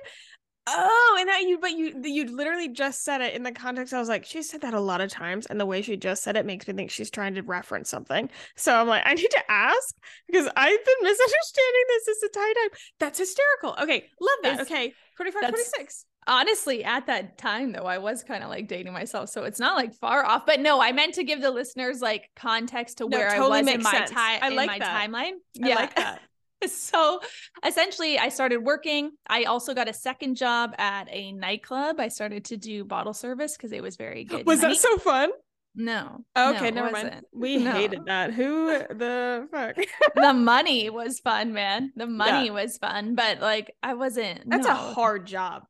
Oh, 0.66 1.16
and 1.18 1.28
that 1.28 1.42
you 1.42 1.58
but 1.58 1.72
you 1.72 2.00
you 2.04 2.34
literally 2.34 2.68
just 2.68 3.04
said 3.04 3.20
it 3.20 3.34
in 3.34 3.42
the 3.42 3.52
context. 3.52 3.92
I 3.92 3.98
was 3.98 4.08
like, 4.08 4.24
she 4.24 4.42
said 4.42 4.62
that 4.62 4.72
a 4.72 4.80
lot 4.80 5.00
of 5.00 5.10
times, 5.10 5.46
and 5.46 5.60
the 5.60 5.66
way 5.66 5.82
she 5.82 5.96
just 5.96 6.22
said 6.22 6.36
it 6.36 6.46
makes 6.46 6.66
me 6.66 6.74
think 6.74 6.90
she's 6.90 7.10
trying 7.10 7.34
to 7.34 7.42
reference 7.42 7.90
something. 7.90 8.30
So 8.56 8.74
I'm 8.74 8.86
like, 8.86 9.02
I 9.04 9.14
need 9.14 9.30
to 9.30 9.50
ask 9.50 9.94
because 10.28 10.46
I've 10.56 10.84
been 10.84 11.02
misunderstanding 11.02 11.84
this 11.88 12.06
this 12.06 12.22
entire 12.22 12.54
time. 12.54 12.78
That's 13.00 13.18
hysterical. 13.18 13.74
Okay, 13.82 14.08
love 14.20 14.38
that. 14.42 14.60
It's, 14.60 14.70
okay, 14.70 14.94
25, 15.16 15.48
26 15.48 16.06
honestly 16.26 16.84
at 16.84 17.06
that 17.06 17.38
time 17.38 17.72
though 17.72 17.84
i 17.84 17.98
was 17.98 18.22
kind 18.22 18.42
of 18.42 18.50
like 18.50 18.68
dating 18.68 18.92
myself 18.92 19.28
so 19.28 19.44
it's 19.44 19.58
not 19.58 19.76
like 19.76 19.94
far 19.94 20.24
off 20.24 20.44
but 20.46 20.60
no 20.60 20.80
i 20.80 20.92
meant 20.92 21.14
to 21.14 21.24
give 21.24 21.40
the 21.40 21.50
listeners 21.50 22.00
like 22.00 22.28
context 22.36 22.98
to 22.98 23.08
no, 23.08 23.18
where 23.18 23.30
totally 23.30 23.58
i 23.58 23.62
was 23.62 23.74
in 23.74 23.82
my 23.82 24.04
time 24.06 24.38
i 24.42 24.48
like 24.50 24.66
my 24.68 24.78
that. 24.78 25.08
timeline 25.08 25.32
I 25.32 25.68
yeah 25.68 25.74
like 25.76 25.96
that 25.96 26.20
so 26.66 27.20
essentially 27.64 28.18
i 28.18 28.28
started 28.28 28.58
working 28.58 29.12
i 29.28 29.44
also 29.44 29.72
got 29.72 29.88
a 29.88 29.94
second 29.94 30.36
job 30.36 30.74
at 30.78 31.08
a 31.10 31.32
nightclub 31.32 31.98
i 31.98 32.08
started 32.08 32.44
to 32.46 32.56
do 32.56 32.84
bottle 32.84 33.14
service 33.14 33.56
because 33.56 33.72
it 33.72 33.82
was 33.82 33.96
very 33.96 34.24
good 34.24 34.46
was 34.46 34.60
money. 34.60 34.74
that 34.74 34.80
so 34.80 34.98
fun 34.98 35.30
no. 35.74 36.24
Oh, 36.34 36.54
okay, 36.54 36.72
no, 36.72 36.82
never 36.82 36.90
mind. 36.90 37.22
We 37.32 37.56
no. 37.62 37.70
hated 37.70 38.06
that. 38.06 38.34
Who 38.34 38.66
the 38.66 39.46
fuck? 39.52 39.76
the 40.16 40.32
money 40.32 40.90
was 40.90 41.20
fun, 41.20 41.52
man. 41.52 41.92
The 41.94 42.08
money 42.08 42.46
yeah. 42.46 42.52
was 42.52 42.76
fun, 42.78 43.14
but 43.14 43.40
like 43.40 43.72
I 43.80 43.94
wasn't. 43.94 44.50
That's 44.50 44.66
no. 44.66 44.72
a 44.72 44.74
hard 44.74 45.28
job 45.28 45.62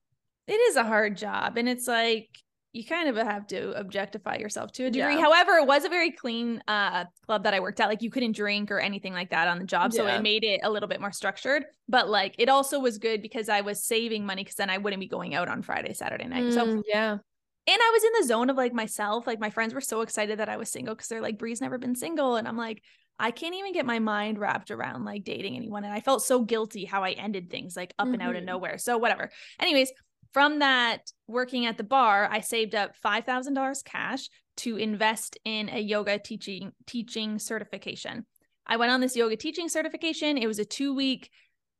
it 0.50 0.54
is 0.54 0.76
a 0.76 0.84
hard 0.84 1.16
job 1.16 1.56
and 1.56 1.68
it's 1.68 1.86
like 1.86 2.28
you 2.72 2.84
kind 2.84 3.08
of 3.08 3.16
have 3.16 3.48
to 3.48 3.72
objectify 3.72 4.36
yourself 4.36 4.70
to 4.70 4.84
a 4.84 4.90
degree. 4.90 5.16
Yeah. 5.16 5.20
However, 5.20 5.56
it 5.56 5.66
was 5.66 5.84
a 5.84 5.88
very 5.88 6.12
clean 6.12 6.62
uh, 6.68 7.04
club 7.26 7.42
that 7.42 7.52
I 7.52 7.58
worked 7.58 7.80
at. 7.80 7.88
Like 7.88 8.00
you 8.00 8.10
couldn't 8.10 8.36
drink 8.36 8.70
or 8.70 8.78
anything 8.78 9.12
like 9.12 9.30
that 9.30 9.48
on 9.48 9.58
the 9.58 9.64
job. 9.64 9.92
So 9.92 10.06
it 10.06 10.22
made 10.22 10.44
it 10.44 10.60
a 10.62 10.70
little 10.70 10.88
bit 10.88 11.00
more 11.00 11.10
structured. 11.10 11.64
But 11.88 12.08
like 12.08 12.36
it 12.38 12.48
also 12.48 12.78
was 12.78 12.98
good 12.98 13.22
because 13.22 13.48
I 13.48 13.62
was 13.62 13.82
saving 13.82 14.24
money 14.24 14.44
because 14.44 14.54
then 14.54 14.70
I 14.70 14.78
wouldn't 14.78 15.00
be 15.00 15.08
going 15.08 15.34
out 15.34 15.48
on 15.48 15.62
Friday, 15.62 15.94
Saturday 15.94 16.28
night. 16.28 16.44
Mm, 16.44 16.54
so 16.54 16.82
yeah. 16.86 17.10
And 17.10 17.20
I 17.82 17.90
was 17.92 18.04
in 18.04 18.12
the 18.20 18.26
zone 18.28 18.50
of 18.50 18.56
like 18.56 18.72
myself. 18.72 19.26
Like 19.26 19.40
my 19.40 19.50
friends 19.50 19.74
were 19.74 19.80
so 19.80 20.02
excited 20.02 20.38
that 20.38 20.48
I 20.48 20.56
was 20.56 20.70
single 20.70 20.94
because 20.94 21.08
they're 21.08 21.20
like, 21.20 21.38
Bree's 21.38 21.60
never 21.60 21.76
been 21.76 21.96
single. 21.96 22.36
And 22.36 22.46
I'm 22.46 22.56
like, 22.56 22.82
I 23.18 23.32
can't 23.32 23.54
even 23.54 23.72
get 23.72 23.84
my 23.84 23.98
mind 23.98 24.38
wrapped 24.38 24.70
around 24.70 25.04
like 25.04 25.24
dating 25.24 25.56
anyone. 25.56 25.84
And 25.84 25.92
I 25.92 26.00
felt 26.00 26.22
so 26.22 26.42
guilty 26.42 26.84
how 26.84 27.02
I 27.02 27.10
ended 27.10 27.50
things 27.50 27.76
like 27.76 27.92
up 27.98 28.06
mm-hmm. 28.06 28.14
and 28.14 28.22
out 28.22 28.30
of 28.30 28.36
mm-hmm. 28.36 28.46
nowhere. 28.46 28.78
So 28.78 28.96
whatever. 28.96 29.30
Anyways, 29.58 29.92
from 30.32 30.60
that 30.60 31.10
working 31.26 31.66
at 31.66 31.76
the 31.76 31.84
bar, 31.84 32.28
I 32.30 32.40
saved 32.40 32.74
up 32.74 32.94
$5,000 33.04 33.84
cash 33.84 34.28
to 34.58 34.76
invest 34.76 35.38
in 35.44 35.68
a 35.70 35.80
yoga 35.80 36.18
teaching 36.18 36.72
teaching 36.86 37.38
certification. 37.38 38.26
I 38.66 38.76
went 38.76 38.92
on 38.92 39.00
this 39.00 39.16
yoga 39.16 39.36
teaching 39.36 39.68
certification. 39.68 40.36
It 40.36 40.46
was 40.46 40.58
a 40.58 40.64
2 40.64 40.94
week 40.94 41.30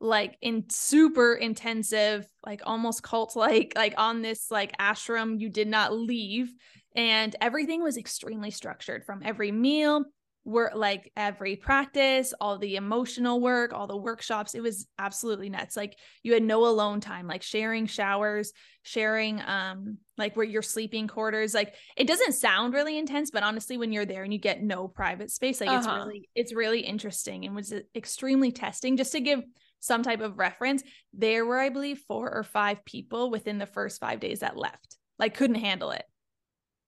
like 0.00 0.38
in 0.40 0.64
super 0.70 1.34
intensive, 1.34 2.26
like 2.44 2.62
almost 2.64 3.02
cult 3.02 3.36
like, 3.36 3.74
like 3.76 3.94
on 3.98 4.22
this 4.22 4.50
like 4.50 4.76
ashram 4.78 5.38
you 5.38 5.50
did 5.50 5.68
not 5.68 5.92
leave. 5.92 6.52
And 6.96 7.36
everything 7.40 7.82
was 7.82 7.96
extremely 7.96 8.50
structured 8.50 9.04
from 9.04 9.22
every 9.24 9.52
meal 9.52 10.04
work 10.44 10.72
like 10.74 11.12
every 11.16 11.55
practice 11.55 12.33
all 12.40 12.57
the 12.57 12.76
emotional 12.76 13.40
work 13.40 13.74
all 13.74 13.87
the 13.87 13.96
workshops 13.96 14.55
it 14.55 14.62
was 14.62 14.87
absolutely 14.98 15.50
nuts. 15.50 15.76
Like 15.76 15.96
you 16.22 16.33
had 16.33 16.42
no 16.42 16.66
alone 16.66 17.00
time 17.00 17.26
like 17.26 17.42
sharing 17.42 17.87
showers 17.87 18.53
sharing 18.83 19.42
um 19.42 19.98
like 20.16 20.37
where 20.37 20.46
your 20.46 20.62
sleeping 20.62 21.07
quarters 21.07 21.53
like 21.53 21.74
it 21.96 22.07
doesn't 22.07 22.33
sound 22.33 22.72
really 22.72 22.96
intense 22.96 23.31
but 23.31 23.42
honestly 23.42 23.76
when 23.76 23.92
you're 23.92 24.07
there 24.07 24.22
and 24.22 24.33
you 24.33 24.38
get 24.38 24.62
no 24.62 24.88
private 24.88 25.31
space 25.31 25.61
like 25.61 25.68
uh-huh. 25.68 25.79
it's 25.79 25.87
really 25.87 26.29
it's 26.35 26.55
really 26.55 26.81
interesting 26.81 27.44
and 27.44 27.55
was 27.55 27.74
extremely 27.94 28.50
testing. 28.50 28.96
Just 28.96 29.12
to 29.12 29.20
give 29.20 29.42
some 29.81 30.03
type 30.03 30.20
of 30.20 30.38
reference 30.38 30.83
there 31.14 31.44
were 31.44 31.59
i 31.59 31.70
believe 31.70 31.98
four 32.07 32.31
or 32.31 32.42
five 32.42 32.85
people 32.85 33.31
within 33.31 33.59
the 33.59 33.66
first 33.66 33.98
5 33.98 34.20
days 34.20 34.40
that 34.40 34.57
left 34.57 34.96
like 35.18 35.35
couldn't 35.35 35.57
handle 35.57 35.90
it 35.90 36.05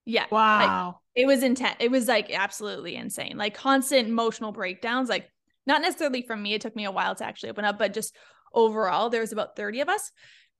yeah. 0.04 0.26
Wow. 0.30 0.86
Like, 0.86 0.94
it 1.14 1.26
was 1.26 1.42
intense. 1.42 1.76
It 1.80 1.90
was 1.90 2.08
like 2.08 2.30
absolutely 2.32 2.96
insane. 2.96 3.36
Like 3.36 3.54
constant 3.54 4.08
emotional 4.08 4.52
breakdowns. 4.52 5.08
Like 5.08 5.28
not 5.66 5.82
necessarily 5.82 6.22
from 6.22 6.42
me. 6.42 6.54
It 6.54 6.60
took 6.60 6.76
me 6.76 6.84
a 6.84 6.90
while 6.90 7.14
to 7.14 7.24
actually 7.24 7.50
open 7.50 7.64
up, 7.64 7.78
but 7.78 7.94
just 7.94 8.14
overall, 8.52 9.10
there 9.10 9.20
was 9.20 9.32
about 9.32 9.56
30 9.56 9.80
of 9.80 9.88
us. 9.88 10.10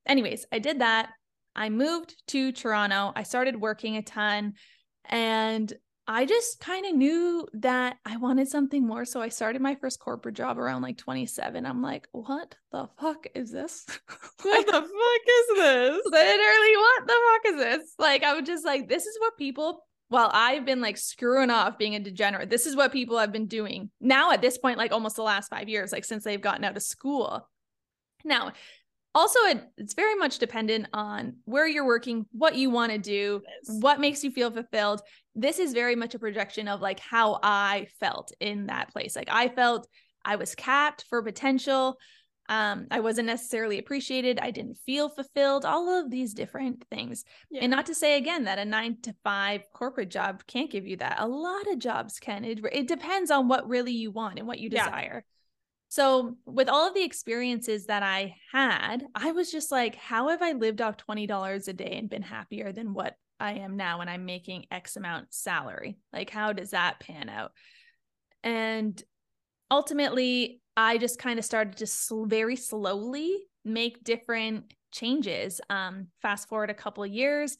Anyways, 0.07 0.46
I 0.52 0.59
did 0.59 0.81
that. 0.81 1.11
I 1.55 1.68
moved 1.68 2.14
to 2.28 2.52
Toronto. 2.52 3.12
I 3.14 3.24
started 3.24 3.61
working 3.61 3.96
a 3.96 4.02
ton 4.02 4.55
and 5.05 5.72
I 6.08 6.24
just 6.24 6.58
kind 6.58 6.84
of 6.84 6.96
knew 6.96 7.46
that 7.54 7.96
I 8.04 8.16
wanted 8.16 8.48
something 8.48 8.84
more. 8.84 9.04
So 9.04 9.22
I 9.22 9.28
started 9.28 9.62
my 9.62 9.76
first 9.76 10.00
corporate 10.00 10.34
job 10.34 10.58
around 10.58 10.82
like 10.82 10.98
27. 10.98 11.64
I'm 11.64 11.80
like, 11.80 12.08
what 12.10 12.56
the 12.72 12.88
fuck 13.00 13.26
is 13.34 13.52
this? 13.52 13.84
what 14.42 14.66
the 14.66 14.72
fuck 14.72 14.82
is 14.82 15.56
this? 15.56 16.02
Literally, 16.04 16.76
what 16.76 17.06
the 17.06 17.20
fuck 17.30 17.54
is 17.54 17.56
this? 17.56 17.94
Like, 17.98 18.24
I 18.24 18.34
was 18.34 18.46
just 18.46 18.64
like, 18.64 18.88
this 18.88 19.06
is 19.06 19.16
what 19.20 19.38
people, 19.38 19.86
while 20.08 20.30
I've 20.34 20.64
been 20.64 20.80
like 20.80 20.96
screwing 20.98 21.50
off 21.50 21.78
being 21.78 21.94
a 21.94 22.00
degenerate, 22.00 22.50
this 22.50 22.66
is 22.66 22.74
what 22.74 22.92
people 22.92 23.18
have 23.18 23.32
been 23.32 23.46
doing 23.46 23.90
now 24.00 24.32
at 24.32 24.42
this 24.42 24.58
point, 24.58 24.78
like 24.78 24.92
almost 24.92 25.14
the 25.14 25.22
last 25.22 25.50
five 25.50 25.68
years, 25.68 25.92
like 25.92 26.04
since 26.04 26.24
they've 26.24 26.40
gotten 26.40 26.64
out 26.64 26.76
of 26.76 26.82
school. 26.82 27.48
Now, 28.24 28.52
also 29.14 29.38
it, 29.40 29.62
it's 29.77 29.94
very 29.94 30.14
much 30.14 30.38
dependent 30.38 30.87
on 30.92 31.37
where 31.44 31.66
you're 31.66 31.87
working 31.87 32.27
what 32.33 32.55
you 32.57 32.70
want 32.70 32.92
to 32.92 32.98
do 32.98 33.42
what 33.81 34.01
makes 34.01 34.25
you 34.25 34.31
feel 34.31 34.51
fulfilled. 34.51 35.03
This 35.35 35.59
is 35.59 35.72
very 35.72 35.96
much 35.96 36.14
a 36.14 36.18
projection 36.18 36.68
of 36.68 36.81
like 36.81 37.01
how 37.01 37.38
i 37.42 37.87
felt 38.01 38.33
in 38.40 38.66
that 38.66 38.90
place. 38.92 39.14
Like 39.16 39.29
i 39.31 39.48
felt 39.48 39.87
i 40.25 40.37
was 40.37 40.55
capped 40.55 41.05
for 41.09 41.22
potential. 41.22 41.98
Um 42.48 42.87
i 42.90 43.01
wasn't 43.01 43.27
necessarily 43.27 43.79
appreciated. 43.79 44.38
I 44.40 44.51
didn't 44.51 44.79
feel 44.87 45.09
fulfilled. 45.09 45.64
All 45.64 45.88
of 45.90 46.11
these 46.11 46.35
different 46.35 46.85
things. 46.90 47.25
Yeah. 47.51 47.62
and 47.62 47.70
not 47.70 47.87
to 47.87 47.94
say 47.94 48.16
again 48.16 48.44
that 48.44 48.59
a 48.59 48.64
9 48.64 48.96
to 49.03 49.14
5 49.25 49.62
corporate 49.72 50.11
job 50.11 50.42
can't 50.46 50.70
give 50.70 50.87
you 50.87 50.96
that. 50.98 51.16
A 51.18 51.29
lot 51.29 51.66
of 51.70 51.79
jobs 51.79 52.18
can. 52.18 52.44
It, 52.44 52.61
it 52.72 52.88
depends 52.88 53.31
on 53.31 53.48
what 53.48 53.68
really 53.68 53.92
you 53.92 54.11
want 54.11 54.38
and 54.38 54.48
what 54.48 54.59
you 54.59 54.70
desire. 54.70 55.25
yeah. 55.25 55.29
So, 55.92 56.38
with 56.46 56.70
all 56.70 56.88
of 56.88 56.94
the 56.94 57.05
experiences 57.05 57.85
that 57.85 58.02
I 58.02 58.37
had, 58.50 59.05
I 59.14 59.33
was 59.33 59.52
just 59.52 59.70
like, 59.70 59.94
how 59.94 60.31
have 60.31 60.40
I 60.40 60.52
lived 60.52 60.81
off 60.81 60.96
$20 60.96 61.68
a 61.68 61.72
day 61.74 61.98
and 61.98 62.09
been 62.09 62.22
happier 62.22 62.72
than 62.72 62.94
what 62.94 63.14
I 63.38 63.57
am 63.59 63.76
now 63.76 63.98
when 63.98 64.09
I'm 64.09 64.24
making 64.24 64.64
X 64.70 64.96
amount 64.96 65.35
salary? 65.35 65.98
Like, 66.11 66.31
how 66.31 66.55
does 66.55 66.70
that 66.70 66.98
pan 67.00 67.28
out? 67.28 67.52
And 68.42 69.02
ultimately, 69.70 70.62
I 70.78 70.96
just 70.96 71.18
kind 71.18 71.38
of 71.38 71.44
started 71.44 71.76
to 71.76 71.87
sl- 71.87 72.24
very 72.24 72.57
slowly 72.57 73.37
make 73.62 74.02
different 74.02 74.72
changes. 74.92 75.61
Um, 75.68 76.07
fast 76.22 76.48
forward 76.48 76.70
a 76.70 76.74
couple 76.74 77.05
of 77.05 77.11
years, 77.11 77.59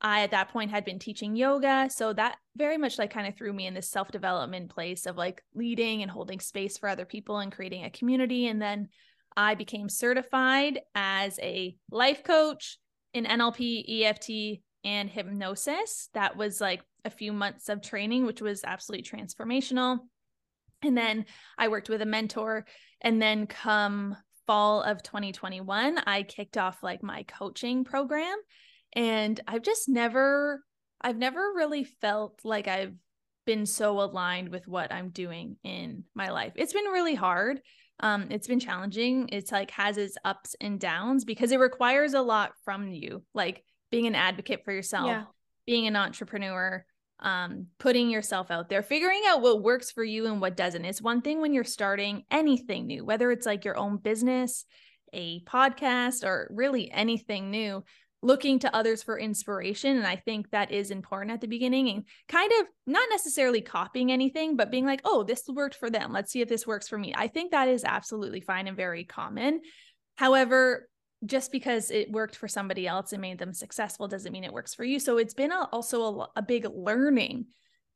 I 0.00 0.22
at 0.22 0.30
that 0.30 0.50
point 0.50 0.70
had 0.70 0.84
been 0.84 0.98
teaching 0.98 1.34
yoga. 1.34 1.88
So 1.90 2.12
that 2.12 2.36
very 2.56 2.78
much 2.78 2.98
like 2.98 3.12
kind 3.12 3.26
of 3.26 3.36
threw 3.36 3.52
me 3.52 3.66
in 3.66 3.74
this 3.74 3.90
self 3.90 4.10
development 4.10 4.70
place 4.70 5.06
of 5.06 5.16
like 5.16 5.42
leading 5.54 6.02
and 6.02 6.10
holding 6.10 6.40
space 6.40 6.78
for 6.78 6.88
other 6.88 7.04
people 7.04 7.38
and 7.38 7.52
creating 7.52 7.84
a 7.84 7.90
community. 7.90 8.46
And 8.46 8.62
then 8.62 8.88
I 9.36 9.54
became 9.54 9.88
certified 9.88 10.80
as 10.94 11.38
a 11.40 11.76
life 11.90 12.22
coach 12.22 12.78
in 13.12 13.24
NLP, 13.24 14.02
EFT, 14.04 14.60
and 14.84 15.10
hypnosis. 15.10 16.08
That 16.14 16.36
was 16.36 16.60
like 16.60 16.82
a 17.04 17.10
few 17.10 17.32
months 17.32 17.68
of 17.68 17.82
training, 17.82 18.26
which 18.26 18.40
was 18.40 18.64
absolutely 18.64 19.04
transformational. 19.04 19.98
And 20.82 20.96
then 20.96 21.26
I 21.56 21.68
worked 21.68 21.88
with 21.88 22.02
a 22.02 22.06
mentor. 22.06 22.66
And 23.00 23.22
then 23.22 23.46
come 23.46 24.16
fall 24.48 24.82
of 24.82 25.02
2021, 25.02 25.98
I 26.06 26.22
kicked 26.22 26.56
off 26.56 26.82
like 26.82 27.02
my 27.02 27.22
coaching 27.24 27.84
program 27.84 28.36
and 28.92 29.40
I've 29.46 29.62
just 29.62 29.88
never 29.88 30.62
I've 31.00 31.16
never 31.16 31.40
really 31.54 31.84
felt 31.84 32.40
like 32.44 32.66
I've 32.66 32.94
been 33.46 33.66
so 33.66 34.00
aligned 34.00 34.50
with 34.50 34.68
what 34.68 34.92
I'm 34.92 35.10
doing 35.10 35.56
in 35.64 36.04
my 36.14 36.30
life. 36.30 36.52
It's 36.56 36.72
been 36.72 36.84
really 36.84 37.14
hard. 37.14 37.60
Um, 38.00 38.26
it's 38.30 38.46
been 38.46 38.60
challenging. 38.60 39.28
It's 39.32 39.50
like 39.50 39.70
has 39.72 39.96
its 39.96 40.16
ups 40.24 40.54
and 40.60 40.78
downs 40.78 41.24
because 41.24 41.50
it 41.50 41.58
requires 41.58 42.14
a 42.14 42.22
lot 42.22 42.52
from 42.64 42.92
you, 42.92 43.24
like 43.34 43.64
being 43.90 44.06
an 44.06 44.14
advocate 44.14 44.64
for 44.64 44.72
yourself, 44.72 45.06
yeah. 45.06 45.24
being 45.66 45.86
an 45.86 45.96
entrepreneur, 45.96 46.84
um, 47.20 47.66
putting 47.78 48.10
yourself 48.10 48.50
out 48.50 48.68
there, 48.68 48.82
figuring 48.82 49.22
out 49.26 49.40
what 49.40 49.62
works 49.62 49.90
for 49.90 50.04
you 50.04 50.26
and 50.26 50.40
what 50.40 50.56
doesn't. 50.56 50.84
It's 50.84 51.02
one 51.02 51.22
thing 51.22 51.40
when 51.40 51.52
you're 51.52 51.64
starting 51.64 52.24
anything 52.30 52.86
new, 52.86 53.04
whether 53.04 53.30
it's 53.30 53.46
like 53.46 53.64
your 53.64 53.76
own 53.76 53.96
business, 53.96 54.64
a 55.12 55.42
podcast, 55.44 56.24
or 56.24 56.48
really 56.54 56.90
anything 56.90 57.50
new 57.50 57.82
looking 58.20 58.58
to 58.58 58.74
others 58.74 59.02
for 59.02 59.18
inspiration 59.18 59.96
and 59.96 60.06
i 60.06 60.16
think 60.16 60.50
that 60.50 60.72
is 60.72 60.90
important 60.90 61.32
at 61.32 61.40
the 61.40 61.46
beginning 61.46 61.88
and 61.88 62.04
kind 62.28 62.50
of 62.60 62.66
not 62.86 63.08
necessarily 63.10 63.60
copying 63.60 64.10
anything 64.10 64.56
but 64.56 64.70
being 64.70 64.84
like 64.84 65.00
oh 65.04 65.22
this 65.22 65.44
worked 65.48 65.76
for 65.76 65.90
them. 65.90 66.12
Let's 66.12 66.32
see 66.32 66.40
if 66.40 66.48
this 66.48 66.66
works 66.66 66.88
for 66.88 66.98
me. 66.98 67.12
I 67.16 67.28
think 67.28 67.50
that 67.50 67.68
is 67.68 67.84
absolutely 67.84 68.40
fine 68.40 68.66
and 68.66 68.76
very 68.76 69.04
common. 69.04 69.60
However 70.16 70.88
just 71.26 71.50
because 71.50 71.90
it 71.90 72.12
worked 72.12 72.36
for 72.36 72.46
somebody 72.46 72.86
else 72.86 73.12
and 73.12 73.20
made 73.20 73.38
them 73.38 73.52
successful 73.52 74.06
doesn't 74.06 74.32
mean 74.32 74.44
it 74.44 74.52
works 74.52 74.72
for 74.72 74.84
you. 74.84 75.00
So 75.00 75.18
it's 75.18 75.34
been 75.34 75.50
a, 75.50 75.68
also 75.72 76.02
a, 76.20 76.28
a 76.36 76.42
big 76.42 76.64
learning 76.72 77.46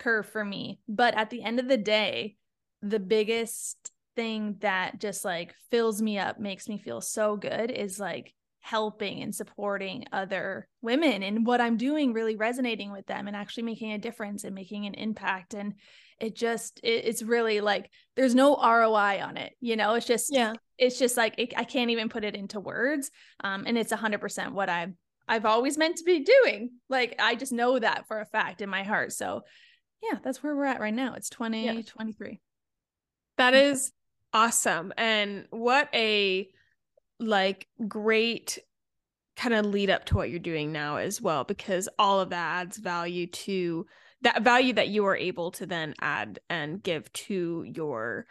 curve 0.00 0.26
for 0.26 0.44
me. 0.44 0.80
But 0.88 1.14
at 1.16 1.30
the 1.30 1.42
end 1.42 1.60
of 1.60 1.68
the 1.68 1.76
day 1.76 2.36
the 2.82 2.98
biggest 2.98 3.92
thing 4.16 4.56
that 4.60 4.98
just 5.00 5.24
like 5.24 5.54
fills 5.70 6.02
me 6.02 6.18
up 6.18 6.40
makes 6.40 6.68
me 6.68 6.78
feel 6.78 7.00
so 7.00 7.36
good 7.36 7.70
is 7.70 8.00
like 8.00 8.34
helping 8.62 9.22
and 9.22 9.34
supporting 9.34 10.04
other 10.12 10.68
women. 10.80 11.22
And 11.22 11.44
what 11.44 11.60
I'm 11.60 11.76
doing 11.76 12.12
really 12.12 12.36
resonating 12.36 12.92
with 12.92 13.06
them 13.06 13.26
and 13.26 13.36
actually 13.36 13.64
making 13.64 13.92
a 13.92 13.98
difference 13.98 14.44
and 14.44 14.54
making 14.54 14.86
an 14.86 14.94
impact. 14.94 15.52
And 15.52 15.74
it 16.20 16.36
just 16.36 16.78
it, 16.84 17.04
it's 17.04 17.22
really 17.22 17.60
like 17.60 17.90
there's 18.14 18.36
no 18.36 18.56
ROI 18.56 19.20
on 19.22 19.36
it 19.36 19.54
you 19.60 19.76
know? 19.76 19.94
It's 19.94 20.06
just 20.06 20.32
yeah. 20.32 20.54
it's 20.78 20.98
just 20.98 21.16
like 21.16 21.34
it, 21.38 21.52
I 21.56 21.64
can't 21.64 21.90
even 21.90 22.08
put 22.08 22.24
it 22.24 22.36
into 22.36 22.60
words. 22.60 23.10
Um 23.42 23.64
and 23.66 23.76
it's 23.76 23.92
100% 23.92 24.52
what 24.52 24.68
I've 24.68 24.92
I've 25.26 25.44
always 25.44 25.76
meant 25.76 25.96
to 25.96 26.04
be 26.04 26.20
doing. 26.20 26.70
Like 26.88 27.16
I 27.18 27.34
just 27.34 27.52
know 27.52 27.78
that 27.78 28.06
for 28.06 28.20
a 28.20 28.26
fact 28.26 28.62
in 28.62 28.70
my 28.70 28.84
heart. 28.84 29.12
So 29.12 29.42
yeah 30.02 30.18
that's 30.22 30.40
where 30.40 30.54
we're 30.54 30.66
at 30.66 30.80
right 30.80 30.94
now. 30.94 31.14
It's 31.14 31.30
2023 31.30 32.28
yeah. 32.30 32.36
that 33.38 33.54
is 33.54 33.92
awesome. 34.32 34.92
And 34.96 35.46
what 35.50 35.88
a 35.92 36.48
like 37.22 37.66
great 37.88 38.58
kind 39.36 39.54
of 39.54 39.66
lead 39.66 39.90
up 39.90 40.04
to 40.06 40.16
what 40.16 40.30
you're 40.30 40.38
doing 40.38 40.72
now 40.72 40.96
as 40.96 41.20
well 41.20 41.44
because 41.44 41.88
all 41.98 42.20
of 42.20 42.30
that 42.30 42.60
adds 42.60 42.76
value 42.76 43.26
to 43.26 43.86
that 44.22 44.42
value 44.42 44.72
that 44.74 44.88
you 44.88 45.04
are 45.06 45.16
able 45.16 45.50
to 45.50 45.66
then 45.66 45.94
add 46.00 46.38
and 46.48 46.82
give 46.82 47.12
to 47.12 47.64
your 47.74 48.26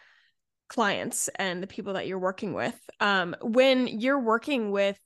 clients 0.69 1.27
and 1.35 1.61
the 1.61 1.67
people 1.67 1.93
that 1.93 2.07
you're 2.07 2.19
working 2.19 2.53
with. 2.53 2.79
Um 2.99 3.35
when 3.41 3.87
you're 3.87 4.21
working 4.21 4.71
with 4.71 4.97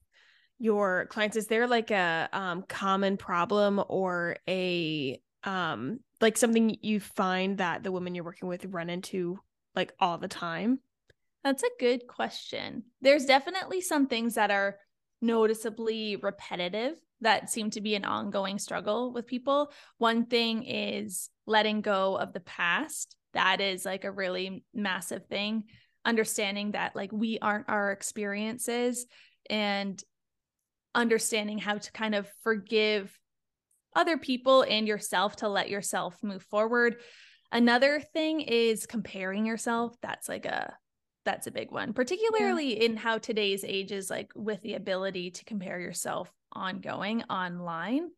your 0.59 1.07
clients 1.07 1.35
is 1.35 1.47
there 1.47 1.67
like 1.67 1.91
a 1.91 2.29
um 2.31 2.63
common 2.67 3.17
problem 3.17 3.83
or 3.89 4.37
a 4.47 5.19
um 5.43 5.99
like 6.21 6.37
something 6.37 6.77
you 6.81 6.99
find 6.99 7.57
that 7.57 7.83
the 7.83 7.91
women 7.91 8.15
you're 8.15 8.23
working 8.23 8.47
with 8.47 8.65
run 8.65 8.89
into 8.89 9.39
like 9.75 9.93
all 9.99 10.17
the 10.17 10.27
time 10.27 10.79
that's 11.45 11.61
a 11.61 11.69
good 11.79 12.07
question. 12.07 12.83
There's 13.01 13.25
definitely 13.25 13.79
some 13.79 14.07
things 14.07 14.33
that 14.33 14.49
are 14.49 14.77
noticeably 15.21 16.15
repetitive 16.15 16.95
that 17.21 17.51
seem 17.51 17.69
to 17.69 17.81
be 17.81 17.93
an 17.93 18.03
ongoing 18.03 18.57
struggle 18.57 19.13
with 19.13 19.27
people. 19.27 19.71
One 19.99 20.25
thing 20.25 20.63
is 20.63 21.29
letting 21.45 21.81
go 21.81 22.17
of 22.17 22.33
the 22.33 22.39
past. 22.39 23.15
That 23.35 23.61
is 23.61 23.85
like 23.85 24.05
a 24.05 24.11
really 24.11 24.63
massive 24.73 25.27
thing. 25.27 25.65
Understanding 26.03 26.71
that 26.71 26.95
like 26.95 27.11
we 27.11 27.37
aren't 27.39 27.69
our 27.69 27.91
experiences 27.91 29.05
and 29.47 30.03
understanding 30.95 31.59
how 31.59 31.77
to 31.77 31.91
kind 31.91 32.15
of 32.15 32.27
forgive 32.43 33.15
other 33.95 34.17
people 34.17 34.63
and 34.63 34.87
yourself 34.87 35.35
to 35.37 35.47
let 35.47 35.69
yourself 35.69 36.17
move 36.23 36.41
forward. 36.41 36.95
Another 37.51 37.99
thing 37.99 38.41
is 38.41 38.87
comparing 38.87 39.45
yourself. 39.45 39.95
That's 40.01 40.27
like 40.27 40.47
a 40.47 40.73
that's 41.25 41.47
a 41.47 41.51
big 41.51 41.71
one, 41.71 41.93
particularly 41.93 42.77
yeah. 42.77 42.85
in 42.85 42.97
how 42.97 43.17
today's 43.17 43.63
age 43.65 43.91
is 43.91 44.09
like 44.09 44.31
with 44.35 44.61
the 44.61 44.75
ability 44.75 45.31
to 45.31 45.45
compare 45.45 45.79
yourself 45.79 46.31
ongoing 46.53 47.23
online. 47.23 48.09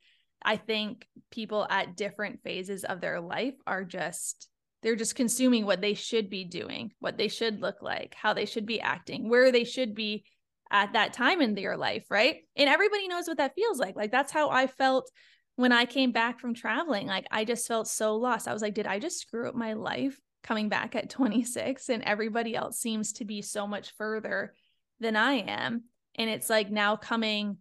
I 0.43 0.57
think 0.57 1.07
people 1.31 1.65
at 1.69 1.97
different 1.97 2.43
phases 2.43 2.83
of 2.83 3.01
their 3.01 3.19
life 3.19 3.55
are 3.65 3.83
just 3.83 4.49
they're 4.83 4.95
just 4.95 5.15
consuming 5.15 5.65
what 5.65 5.81
they 5.81 5.95
should 5.95 6.29
be 6.29 6.45
doing, 6.45 6.91
what 6.99 7.17
they 7.17 7.27
should 7.29 7.61
look 7.61 7.81
like, 7.81 8.13
how 8.13 8.33
they 8.33 8.45
should 8.45 8.67
be 8.67 8.79
acting, 8.79 9.27
where 9.27 9.51
they 9.51 9.63
should 9.63 9.95
be 9.95 10.23
at 10.71 10.93
that 10.93 11.13
time 11.13 11.41
in 11.41 11.55
their 11.55 11.75
life, 11.77 12.05
right? 12.09 12.37
And 12.55 12.69
everybody 12.69 13.07
knows 13.07 13.27
what 13.27 13.37
that 13.37 13.55
feels 13.55 13.79
like. 13.79 13.95
Like 13.95 14.11
that's 14.11 14.31
how 14.31 14.49
I 14.49 14.67
felt 14.67 15.09
when 15.55 15.71
I 15.71 15.85
came 15.85 16.11
back 16.11 16.39
from 16.39 16.53
traveling. 16.53 17.07
Like 17.07 17.25
I 17.31 17.43
just 17.43 17.67
felt 17.67 17.87
so 17.87 18.15
lost. 18.15 18.47
I 18.47 18.53
was 18.53 18.61
like, 18.61 18.75
did 18.75 18.85
I 18.85 18.99
just 18.99 19.19
screw 19.19 19.47
up 19.49 19.55
my 19.55 19.73
life 19.73 20.19
coming 20.43 20.69
back 20.69 20.95
at 20.95 21.09
26 21.09 21.89
and 21.89 22.03
everybody 22.03 22.55
else 22.55 22.79
seems 22.79 23.13
to 23.13 23.25
be 23.25 23.41
so 23.41 23.67
much 23.67 23.93
further 23.97 24.53
than 24.99 25.15
I 25.15 25.33
am? 25.33 25.83
And 26.15 26.29
it's 26.29 26.49
like 26.49 26.71
now 26.71 26.95
coming 26.95 27.57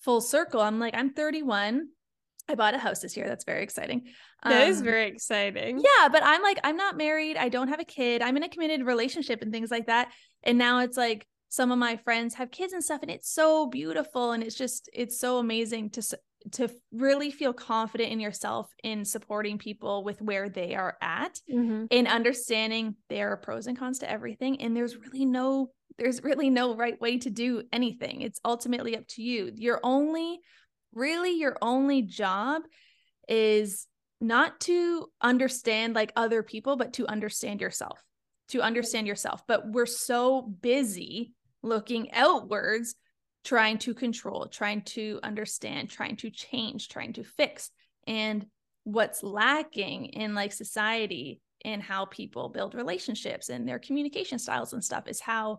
full 0.00 0.20
circle. 0.20 0.60
I'm 0.60 0.78
like, 0.78 0.94
I'm 0.94 1.12
31. 1.12 1.88
I 2.48 2.54
bought 2.54 2.74
a 2.74 2.78
house 2.78 3.00
this 3.00 3.16
year. 3.16 3.28
That's 3.28 3.44
very 3.44 3.62
exciting. 3.62 4.08
That 4.44 4.62
um, 4.62 4.68
is 4.68 4.80
very 4.80 5.06
exciting. 5.06 5.78
Yeah, 5.78 6.08
but 6.08 6.22
I'm 6.24 6.42
like, 6.42 6.58
I'm 6.64 6.76
not 6.76 6.96
married. 6.96 7.36
I 7.36 7.48
don't 7.48 7.68
have 7.68 7.80
a 7.80 7.84
kid. 7.84 8.20
I'm 8.20 8.36
in 8.36 8.42
a 8.42 8.48
committed 8.48 8.84
relationship 8.84 9.42
and 9.42 9.52
things 9.52 9.70
like 9.70 9.86
that. 9.86 10.10
And 10.42 10.58
now 10.58 10.80
it's 10.80 10.96
like 10.96 11.26
some 11.48 11.70
of 11.70 11.78
my 11.78 11.96
friends 11.96 12.34
have 12.34 12.50
kids 12.50 12.72
and 12.72 12.82
stuff, 12.82 13.02
and 13.02 13.10
it's 13.10 13.30
so 13.30 13.66
beautiful. 13.66 14.32
And 14.32 14.42
it's 14.42 14.56
just, 14.56 14.90
it's 14.92 15.20
so 15.20 15.38
amazing 15.38 15.90
to 15.90 16.02
to 16.52 16.68
really 16.92 17.30
feel 17.30 17.52
confident 17.52 18.10
in 18.10 18.20
yourself 18.20 18.68
in 18.82 19.04
supporting 19.04 19.58
people 19.58 20.04
with 20.04 20.20
where 20.20 20.48
they 20.48 20.74
are 20.74 20.96
at 21.00 21.38
mm-hmm. 21.50 21.84
and 21.90 22.08
understanding 22.08 22.96
there 23.08 23.32
are 23.32 23.36
pros 23.36 23.66
and 23.66 23.78
cons 23.78 24.00
to 24.00 24.10
everything 24.10 24.60
and 24.60 24.76
there's 24.76 24.96
really 24.96 25.24
no 25.24 25.70
there's 25.98 26.22
really 26.22 26.50
no 26.50 26.74
right 26.74 26.98
way 27.00 27.18
to 27.18 27.28
do 27.28 27.62
anything. 27.70 28.22
It's 28.22 28.40
ultimately 28.44 28.96
up 28.96 29.06
to 29.08 29.22
you. 29.22 29.52
Your 29.54 29.78
only 29.82 30.40
really 30.94 31.38
your 31.38 31.56
only 31.62 32.02
job 32.02 32.62
is 33.28 33.86
not 34.20 34.58
to 34.60 35.06
understand 35.20 35.94
like 35.94 36.12
other 36.16 36.42
people 36.42 36.76
but 36.76 36.94
to 36.94 37.06
understand 37.06 37.60
yourself 37.60 38.02
to 38.52 38.60
understand 38.60 39.06
yourself. 39.06 39.42
But 39.48 39.70
we're 39.70 39.86
so 39.86 40.42
busy 40.42 41.32
looking 41.62 42.12
outwards 42.12 42.94
trying 43.44 43.78
to 43.78 43.94
control 43.94 44.46
trying 44.46 44.82
to 44.82 45.18
understand 45.22 45.90
trying 45.90 46.16
to 46.16 46.30
change 46.30 46.88
trying 46.88 47.12
to 47.12 47.24
fix. 47.24 47.70
And 48.06 48.46
what's 48.84 49.22
lacking 49.22 50.06
in 50.06 50.34
like 50.34 50.52
society 50.52 51.40
and 51.64 51.82
how 51.82 52.04
people 52.06 52.48
build 52.48 52.74
relationships 52.74 53.48
and 53.48 53.68
their 53.68 53.78
communication 53.78 54.38
styles 54.38 54.72
and 54.72 54.82
stuff 54.82 55.06
is 55.06 55.20
how 55.20 55.58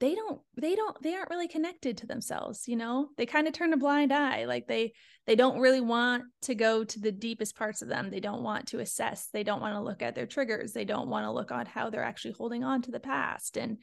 they 0.00 0.14
don't 0.14 0.40
they 0.60 0.74
don't 0.74 1.00
they 1.02 1.14
aren't 1.14 1.30
really 1.30 1.48
connected 1.48 1.98
to 1.98 2.06
themselves 2.06 2.64
you 2.66 2.76
know? 2.76 3.08
They 3.16 3.26
kind 3.26 3.46
of 3.46 3.52
turn 3.52 3.72
a 3.72 3.76
blind 3.76 4.12
eye 4.12 4.44
like 4.44 4.66
they 4.66 4.92
they 5.26 5.36
don't 5.36 5.60
really 5.60 5.80
want 5.80 6.24
to 6.42 6.54
go 6.54 6.84
to 6.84 7.00
the 7.00 7.12
deepest 7.12 7.56
parts 7.56 7.80
of 7.80 7.88
them. 7.88 8.10
They 8.10 8.20
don't 8.20 8.42
want 8.42 8.68
to 8.68 8.80
assess. 8.80 9.28
They 9.32 9.42
don't 9.42 9.62
want 9.62 9.74
to 9.74 9.80
look 9.80 10.02
at 10.02 10.14
their 10.14 10.26
triggers. 10.26 10.72
They 10.72 10.84
don't 10.84 11.08
want 11.08 11.24
to 11.24 11.30
look 11.30 11.50
at 11.50 11.68
how 11.68 11.88
they're 11.88 12.04
actually 12.04 12.34
holding 12.36 12.64
on 12.64 12.82
to 12.82 12.90
the 12.90 13.00
past 13.00 13.56
and 13.56 13.78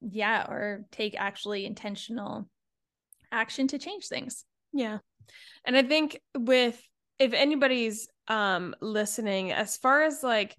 yeah 0.00 0.46
or 0.48 0.84
take 0.90 1.14
actually 1.18 1.66
intentional 1.66 2.48
action 3.32 3.68
to 3.68 3.78
change 3.78 4.06
things. 4.06 4.44
Yeah. 4.72 4.98
And 5.64 5.76
i 5.76 5.82
think 5.82 6.20
with 6.36 6.80
if 7.18 7.32
anybody's 7.32 8.08
um 8.28 8.74
listening 8.80 9.52
as 9.52 9.76
far 9.76 10.02
as 10.02 10.22
like 10.22 10.56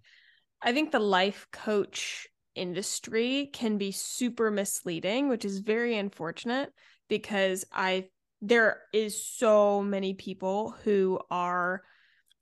i 0.62 0.72
think 0.72 0.92
the 0.92 1.00
life 1.00 1.48
coach 1.52 2.28
industry 2.56 3.50
can 3.54 3.78
be 3.78 3.92
super 3.92 4.52
misleading, 4.52 5.30
which 5.30 5.46
is 5.46 5.60
very 5.60 5.98
unfortunate 5.98 6.72
because 7.08 7.66
I 7.72 8.08
there 8.42 8.82
is 8.92 9.24
so 9.24 9.84
many 9.84 10.14
people 10.16 10.74
who 10.84 11.20
are 11.30 11.84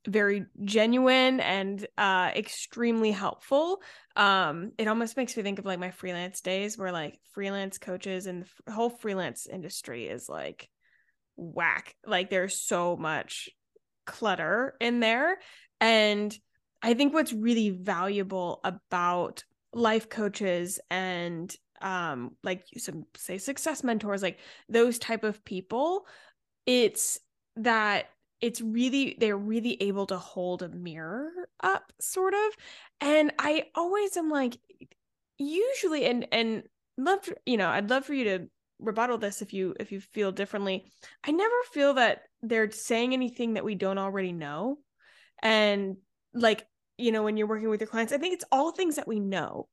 very 0.06 0.46
genuine 0.64 1.40
and 1.40 1.86
uh 1.98 2.30
extremely 2.34 3.10
helpful. 3.10 3.82
Um 4.16 4.72
it 4.78 4.88
almost 4.88 5.16
makes 5.16 5.36
me 5.36 5.42
think 5.42 5.58
of 5.58 5.66
like 5.66 5.78
my 5.78 5.90
freelance 5.90 6.40
days 6.40 6.78
where 6.78 6.92
like 6.92 7.18
freelance 7.32 7.78
coaches 7.78 8.26
and 8.26 8.46
the 8.66 8.72
whole 8.72 8.90
freelance 8.90 9.46
industry 9.46 10.06
is 10.06 10.28
like 10.28 10.68
whack. 11.36 11.94
Like 12.06 12.30
there's 12.30 12.56
so 12.60 12.96
much 12.96 13.50
clutter 14.06 14.74
in 14.80 15.00
there. 15.00 15.38
And 15.80 16.36
i 16.82 16.94
think 16.94 17.12
what's 17.12 17.32
really 17.32 17.70
valuable 17.70 18.60
about 18.64 19.44
life 19.72 20.08
coaches 20.08 20.80
and 20.90 21.54
um 21.82 22.32
like 22.42 22.64
some 22.76 23.04
say 23.16 23.38
success 23.38 23.84
mentors 23.84 24.22
like 24.22 24.38
those 24.68 24.98
type 24.98 25.24
of 25.24 25.44
people 25.44 26.06
it's 26.66 27.18
that 27.56 28.06
it's 28.40 28.60
really 28.60 29.16
they're 29.18 29.36
really 29.36 29.76
able 29.82 30.06
to 30.06 30.16
hold 30.18 30.62
a 30.62 30.68
mirror 30.68 31.30
up 31.62 31.92
sort 32.00 32.34
of 32.34 32.56
and 33.00 33.32
i 33.38 33.66
always 33.74 34.16
am 34.16 34.30
like 34.30 34.58
usually 35.38 36.04
and 36.06 36.26
and 36.32 36.62
love 36.96 37.28
you 37.46 37.56
know 37.56 37.68
i'd 37.68 37.90
love 37.90 38.04
for 38.04 38.14
you 38.14 38.24
to 38.24 38.48
rebuttal 38.80 39.18
this 39.18 39.42
if 39.42 39.52
you 39.52 39.74
if 39.78 39.92
you 39.92 40.00
feel 40.00 40.32
differently. 40.32 40.84
I 41.24 41.32
never 41.32 41.54
feel 41.72 41.94
that 41.94 42.22
they're 42.42 42.70
saying 42.70 43.12
anything 43.12 43.54
that 43.54 43.64
we 43.64 43.74
don't 43.74 43.98
already 43.98 44.32
know 44.32 44.78
and 45.42 45.96
like 46.34 46.66
you 46.96 47.12
know 47.12 47.22
when 47.22 47.36
you're 47.36 47.46
working 47.46 47.68
with 47.68 47.80
your 47.80 47.88
clients 47.88 48.12
i 48.12 48.18
think 48.18 48.34
it's 48.34 48.44
all 48.52 48.72
things 48.72 48.96
that 48.96 49.08
we 49.08 49.20
know 49.20 49.68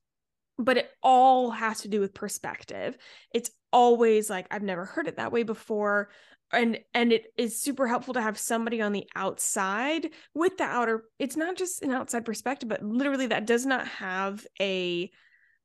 but 0.58 0.78
it 0.78 0.90
all 1.04 1.52
has 1.52 1.82
to 1.82 1.88
do 1.88 2.00
with 2.00 2.14
perspective. 2.14 2.98
It's 3.34 3.52
always 3.74 4.30
like 4.30 4.48
i've 4.52 4.64
never 4.64 4.86
heard 4.86 5.08
it 5.08 5.18
that 5.18 5.32
way 5.32 5.44
before 5.44 6.10
and 6.54 6.80
and 6.94 7.12
it 7.12 7.26
is 7.38 7.62
super 7.62 7.88
helpful 7.88 8.14
to 8.14 8.22
have 8.22 8.38
somebody 8.38 8.82
on 8.82 8.94
the 8.94 9.06
outside 9.16 10.10
with 10.34 10.58
the 10.58 10.64
outer 10.64 11.04
it's 11.20 11.36
not 11.36 11.58
just 11.58 11.82
an 11.84 11.92
outside 11.92 12.24
perspective 12.24 12.70
but 12.70 12.82
literally 12.82 13.28
that 13.28 13.46
does 13.46 13.66
not 13.66 13.86
have 13.88 14.46
a 14.62 15.12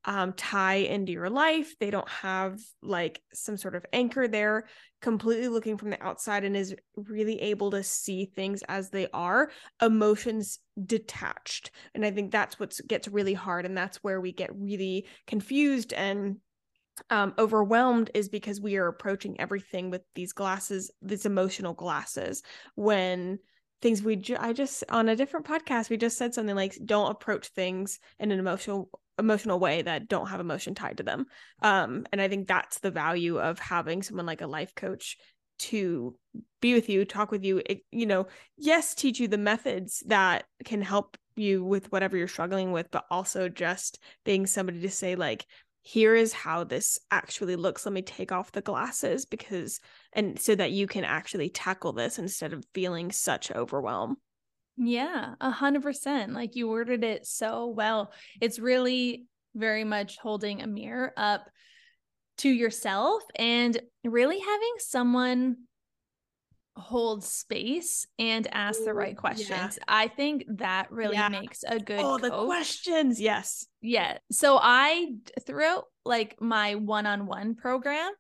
um, 0.04 0.32
tie 0.32 0.76
into 0.76 1.12
your 1.12 1.30
life. 1.30 1.74
They 1.78 1.90
don't 1.90 2.08
have 2.08 2.58
like 2.82 3.22
some 3.32 3.56
sort 3.56 3.74
of 3.74 3.86
anchor 3.92 4.26
there, 4.26 4.64
completely 5.00 5.48
looking 5.48 5.76
from 5.76 5.90
the 5.90 6.02
outside 6.02 6.44
and 6.44 6.56
is 6.56 6.74
really 6.96 7.40
able 7.40 7.70
to 7.72 7.82
see 7.82 8.24
things 8.24 8.62
as 8.68 8.90
they 8.90 9.08
are, 9.12 9.50
emotions 9.80 10.58
detached. 10.84 11.70
And 11.94 12.04
I 12.04 12.10
think 12.10 12.30
that's 12.30 12.58
what 12.58 12.76
gets 12.86 13.08
really 13.08 13.34
hard. 13.34 13.64
And 13.64 13.76
that's 13.76 13.98
where 13.98 14.20
we 14.20 14.32
get 14.32 14.50
really 14.54 15.06
confused 15.26 15.92
and 15.92 16.36
um, 17.10 17.34
overwhelmed 17.38 18.10
is 18.12 18.28
because 18.28 18.60
we 18.60 18.76
are 18.76 18.86
approaching 18.86 19.40
everything 19.40 19.90
with 19.90 20.02
these 20.14 20.32
glasses, 20.32 20.90
these 21.00 21.24
emotional 21.24 21.72
glasses, 21.72 22.42
when 22.74 23.38
things 23.80 24.02
we 24.02 24.16
ju- 24.16 24.36
I 24.38 24.52
just 24.52 24.84
on 24.88 25.08
a 25.08 25.16
different 25.16 25.44
podcast 25.44 25.90
we 25.90 25.96
just 25.96 26.16
said 26.16 26.32
something 26.32 26.54
like 26.54 26.78
don't 26.84 27.10
approach 27.10 27.48
things 27.48 27.98
in 28.20 28.30
an 28.30 28.38
emotional 28.38 28.88
emotional 29.22 29.58
way 29.58 29.82
that 29.82 30.08
don't 30.08 30.28
have 30.28 30.40
emotion 30.40 30.74
tied 30.74 30.98
to 30.98 31.02
them. 31.02 31.26
Um 31.62 32.06
and 32.12 32.20
i 32.20 32.28
think 32.28 32.46
that's 32.46 32.80
the 32.80 32.90
value 32.90 33.38
of 33.38 33.58
having 33.58 34.02
someone 34.02 34.26
like 34.26 34.40
a 34.40 34.46
life 34.46 34.74
coach 34.74 35.16
to 35.58 36.16
be 36.60 36.74
with 36.74 36.88
you 36.88 37.04
talk 37.04 37.30
with 37.30 37.44
you. 37.44 37.62
You 37.90 38.06
know 38.06 38.26
yes 38.56 38.94
teach 38.94 39.20
you 39.20 39.28
the 39.28 39.38
methods 39.38 40.02
that 40.06 40.44
can 40.64 40.82
help 40.82 41.16
you 41.36 41.64
with 41.64 41.90
whatever 41.92 42.16
you're 42.16 42.28
struggling 42.28 42.72
with 42.72 42.90
but 42.90 43.04
also 43.10 43.48
just 43.48 43.98
being 44.24 44.46
somebody 44.46 44.80
to 44.80 44.90
say 44.90 45.14
like 45.14 45.46
here 45.82 46.14
is 46.14 46.32
how 46.32 46.62
this 46.62 46.98
actually 47.10 47.56
looks. 47.56 47.84
Let 47.84 47.92
me 47.92 48.02
take 48.02 48.30
off 48.30 48.52
the 48.52 48.60
glasses 48.60 49.24
because 49.24 49.80
and 50.12 50.38
so 50.38 50.54
that 50.54 50.70
you 50.70 50.86
can 50.86 51.04
actually 51.04 51.48
tackle 51.48 51.92
this 51.92 52.18
instead 52.18 52.52
of 52.52 52.64
feeling 52.72 53.10
such 53.10 53.50
overwhelm 53.50 54.16
yeah, 54.76 55.34
a 55.40 55.50
hundred 55.50 55.82
percent. 55.82 56.32
Like 56.32 56.56
you 56.56 56.68
worded 56.68 57.04
it 57.04 57.26
so 57.26 57.66
well. 57.66 58.12
It's 58.40 58.58
really 58.58 59.26
very 59.54 59.84
much 59.84 60.18
holding 60.18 60.62
a 60.62 60.66
mirror 60.66 61.12
up 61.16 61.48
to 62.38 62.48
yourself 62.48 63.22
and 63.36 63.78
really 64.04 64.38
having 64.38 64.74
someone 64.78 65.56
hold 66.74 67.22
space 67.22 68.06
and 68.18 68.48
ask 68.50 68.82
the 68.82 68.94
right 68.94 69.16
questions. 69.16 69.50
Yeah. 69.50 69.84
I 69.86 70.08
think 70.08 70.44
that 70.56 70.90
really 70.90 71.16
yeah. 71.16 71.28
makes 71.28 71.64
a 71.66 71.78
good 71.78 72.00
Oh, 72.00 72.18
coach. 72.18 72.22
the 72.22 72.44
questions. 72.46 73.20
Yes. 73.20 73.66
Yeah. 73.82 74.16
So 74.30 74.58
I 74.60 75.12
throughout 75.46 75.84
like 76.04 76.40
my 76.40 76.76
one-on-one 76.76 77.56
program, 77.56 78.10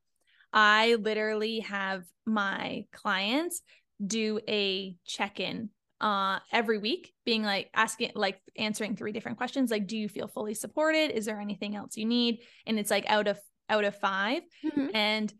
I 0.52 0.96
literally 0.96 1.60
have 1.60 2.04
my 2.26 2.84
clients 2.92 3.62
do 4.04 4.38
a 4.46 4.94
check-in 5.06 5.70
uh, 6.02 6.40
every 6.50 6.78
week, 6.78 7.14
being 7.24 7.44
like 7.44 7.70
asking, 7.72 8.10
like 8.14 8.40
answering 8.58 8.96
three 8.96 9.12
different 9.12 9.38
questions. 9.38 9.70
Like, 9.70 9.86
do 9.86 9.96
you 9.96 10.08
feel 10.08 10.26
fully 10.26 10.54
supported? 10.54 11.12
Is 11.12 11.24
there 11.24 11.40
anything 11.40 11.76
else 11.76 11.96
you 11.96 12.04
need? 12.04 12.40
And 12.66 12.78
it's 12.78 12.90
like 12.90 13.08
out 13.08 13.28
of 13.28 13.38
out 13.68 13.84
of 13.84 13.96
5 13.96 14.42
mm-hmm. 14.64 14.86
And 14.94 15.32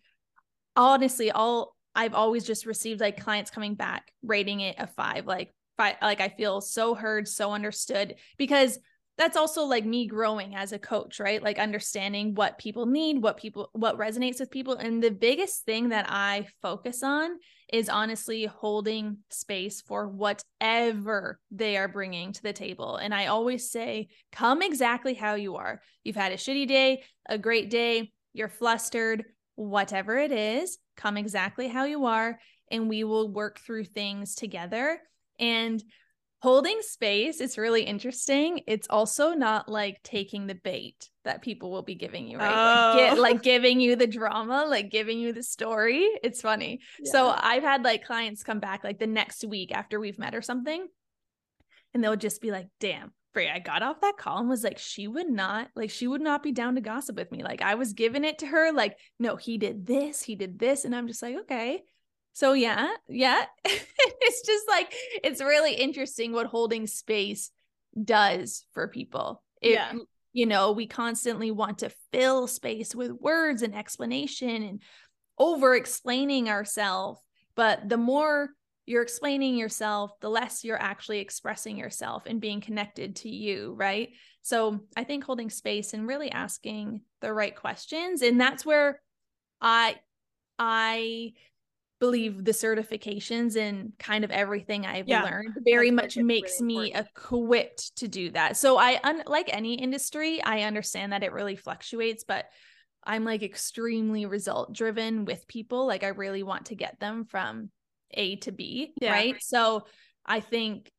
honestly, 0.76 1.30
all 1.30 1.76
I've 1.94 2.14
always 2.14 2.44
just 2.44 2.64
received 2.64 3.00
like 3.00 3.22
clients 3.22 3.50
coming 3.50 3.74
back 3.74 4.10
rating 4.22 4.60
it 4.60 4.76
a 4.78 4.86
five, 4.86 5.26
like 5.26 5.52
five, 5.76 5.96
like 6.00 6.20
I 6.20 6.28
feel 6.28 6.60
so 6.60 6.94
heard, 6.94 7.28
so 7.28 7.52
understood 7.52 8.14
because 8.38 8.78
that's 9.18 9.36
also 9.36 9.64
like 9.64 9.84
me 9.84 10.06
growing 10.06 10.54
as 10.54 10.72
a 10.72 10.78
coach, 10.78 11.20
right? 11.20 11.42
Like 11.42 11.58
understanding 11.58 12.34
what 12.34 12.58
people 12.58 12.86
need, 12.86 13.22
what 13.22 13.36
people 13.36 13.68
what 13.72 13.98
resonates 13.98 14.40
with 14.40 14.50
people. 14.50 14.74
And 14.74 15.02
the 15.02 15.10
biggest 15.10 15.64
thing 15.64 15.90
that 15.90 16.06
I 16.08 16.46
focus 16.62 17.02
on 17.02 17.32
is 17.72 17.88
honestly 17.88 18.44
holding 18.44 19.16
space 19.30 19.80
for 19.80 20.06
whatever 20.06 21.40
they 21.50 21.78
are 21.78 21.88
bringing 21.88 22.32
to 22.32 22.42
the 22.42 22.52
table. 22.52 22.96
And 22.96 23.14
I 23.14 23.26
always 23.26 23.70
say, 23.70 24.08
come 24.30 24.60
exactly 24.60 25.14
how 25.14 25.34
you 25.34 25.56
are. 25.56 25.80
You've 26.04 26.16
had 26.16 26.32
a 26.32 26.36
shitty 26.36 26.68
day, 26.68 27.02
a 27.26 27.38
great 27.38 27.70
day, 27.70 28.12
you're 28.34 28.48
flustered, 28.48 29.24
whatever 29.54 30.18
it 30.18 30.32
is, 30.32 30.78
come 30.96 31.16
exactly 31.16 31.66
how 31.66 31.84
you 31.84 32.04
are 32.04 32.38
and 32.70 32.88
we 32.88 33.04
will 33.04 33.28
work 33.28 33.60
through 33.60 33.84
things 33.84 34.34
together. 34.34 34.98
And 35.38 35.82
holding 36.42 36.78
space 36.82 37.40
is 37.40 37.56
really 37.56 37.84
interesting. 37.84 38.60
It's 38.66 38.88
also 38.90 39.32
not 39.32 39.68
like 39.68 40.02
taking 40.02 40.46
the 40.46 40.56
bait 40.56 41.08
that 41.24 41.40
people 41.40 41.70
will 41.70 41.82
be 41.82 41.94
giving 41.94 42.26
you, 42.26 42.36
right? 42.36 42.50
Oh. 42.52 42.88
Like, 42.90 42.98
get, 42.98 43.18
oh. 43.18 43.20
like, 43.20 43.42
giving 43.42 43.80
you 43.80 43.94
the 43.94 44.08
drama, 44.08 44.66
like 44.68 44.90
giving 44.90 45.20
you 45.20 45.32
the 45.32 45.44
story. 45.44 46.06
It's 46.22 46.40
funny. 46.40 46.80
Yeah. 47.00 47.12
So 47.12 47.34
I've 47.34 47.62
had 47.62 47.84
like 47.84 48.04
clients 48.04 48.42
come 48.42 48.58
back 48.58 48.82
like 48.82 48.98
the 48.98 49.06
next 49.06 49.44
week 49.44 49.72
after 49.72 50.00
we've 50.00 50.18
met 50.18 50.34
or 50.34 50.42
something, 50.42 50.86
and 51.94 52.02
they'll 52.02 52.16
just 52.16 52.42
be 52.42 52.50
like, 52.50 52.66
damn. 52.80 53.12
Bray, 53.34 53.48
I 53.48 53.60
got 53.60 53.82
off 53.82 54.02
that 54.02 54.18
call 54.18 54.40
and 54.40 54.48
was 54.50 54.62
like, 54.62 54.76
she 54.76 55.08
would 55.08 55.30
not, 55.30 55.68
like, 55.74 55.88
she 55.88 56.06
would 56.06 56.20
not 56.20 56.42
be 56.42 56.52
down 56.52 56.74
to 56.74 56.82
gossip 56.82 57.16
with 57.16 57.32
me. 57.32 57.42
Like, 57.42 57.62
I 57.62 57.76
was 57.76 57.94
giving 57.94 58.24
it 58.24 58.40
to 58.40 58.46
her, 58.46 58.74
like, 58.74 58.98
no, 59.18 59.36
he 59.36 59.56
did 59.56 59.86
this, 59.86 60.20
he 60.20 60.36
did 60.36 60.58
this. 60.58 60.84
And 60.84 60.94
I'm 60.94 61.06
just 61.06 61.22
like, 61.22 61.36
okay. 61.42 61.80
So 62.32 62.52
yeah, 62.52 62.88
yeah. 63.08 63.44
it's 63.64 64.46
just 64.46 64.68
like 64.68 64.94
it's 65.22 65.40
really 65.40 65.74
interesting 65.74 66.32
what 66.32 66.46
holding 66.46 66.86
space 66.86 67.50
does 68.02 68.64
for 68.72 68.88
people. 68.88 69.42
It, 69.60 69.72
yeah. 69.72 69.92
You 70.34 70.46
know, 70.46 70.72
we 70.72 70.86
constantly 70.86 71.50
want 71.50 71.78
to 71.78 71.92
fill 72.10 72.46
space 72.46 72.94
with 72.94 73.10
words 73.10 73.60
and 73.60 73.74
explanation 73.74 74.62
and 74.62 74.82
over 75.38 75.74
explaining 75.74 76.48
ourselves. 76.48 77.20
But 77.54 77.86
the 77.88 77.98
more 77.98 78.48
you're 78.86 79.02
explaining 79.02 79.56
yourself, 79.56 80.18
the 80.20 80.30
less 80.30 80.64
you're 80.64 80.80
actually 80.80 81.20
expressing 81.20 81.76
yourself 81.76 82.24
and 82.26 82.40
being 82.40 82.60
connected 82.60 83.16
to 83.16 83.28
you, 83.28 83.74
right? 83.76 84.10
So 84.40 84.80
I 84.96 85.04
think 85.04 85.24
holding 85.24 85.50
space 85.50 85.94
and 85.94 86.06
really 86.06 86.30
asking 86.30 87.02
the 87.20 87.32
right 87.32 87.54
questions. 87.54 88.22
And 88.22 88.40
that's 88.40 88.66
where 88.66 89.00
I 89.60 89.96
I 90.58 91.34
believe 92.02 92.44
the 92.44 92.50
certifications 92.50 93.54
and 93.54 93.92
kind 93.96 94.24
of 94.24 94.32
everything 94.32 94.84
I've 94.84 95.06
yeah, 95.06 95.22
learned 95.22 95.54
very 95.64 95.92
much 95.92 96.16
makes 96.16 96.60
really 96.60 96.90
me 96.90 96.94
equipped 96.94 97.94
to 97.98 98.08
do 98.08 98.28
that. 98.30 98.56
So 98.56 98.76
I 98.76 98.98
un- 99.04 99.22
like 99.28 99.48
any 99.54 99.74
industry, 99.74 100.42
I 100.42 100.62
understand 100.62 101.12
that 101.12 101.22
it 101.22 101.32
really 101.32 101.54
fluctuates, 101.54 102.24
but 102.24 102.46
I'm 103.04 103.24
like 103.24 103.44
extremely 103.44 104.26
result 104.26 104.72
driven 104.72 105.26
with 105.26 105.46
people. 105.46 105.86
Like 105.86 106.02
I 106.02 106.08
really 106.08 106.42
want 106.42 106.66
to 106.66 106.74
get 106.74 106.98
them 106.98 107.24
from 107.24 107.70
A 108.14 108.34
to 108.38 108.50
B, 108.50 108.94
yeah. 109.00 109.12
right? 109.12 109.36
So 109.40 109.86
I 110.26 110.40
think 110.40 110.90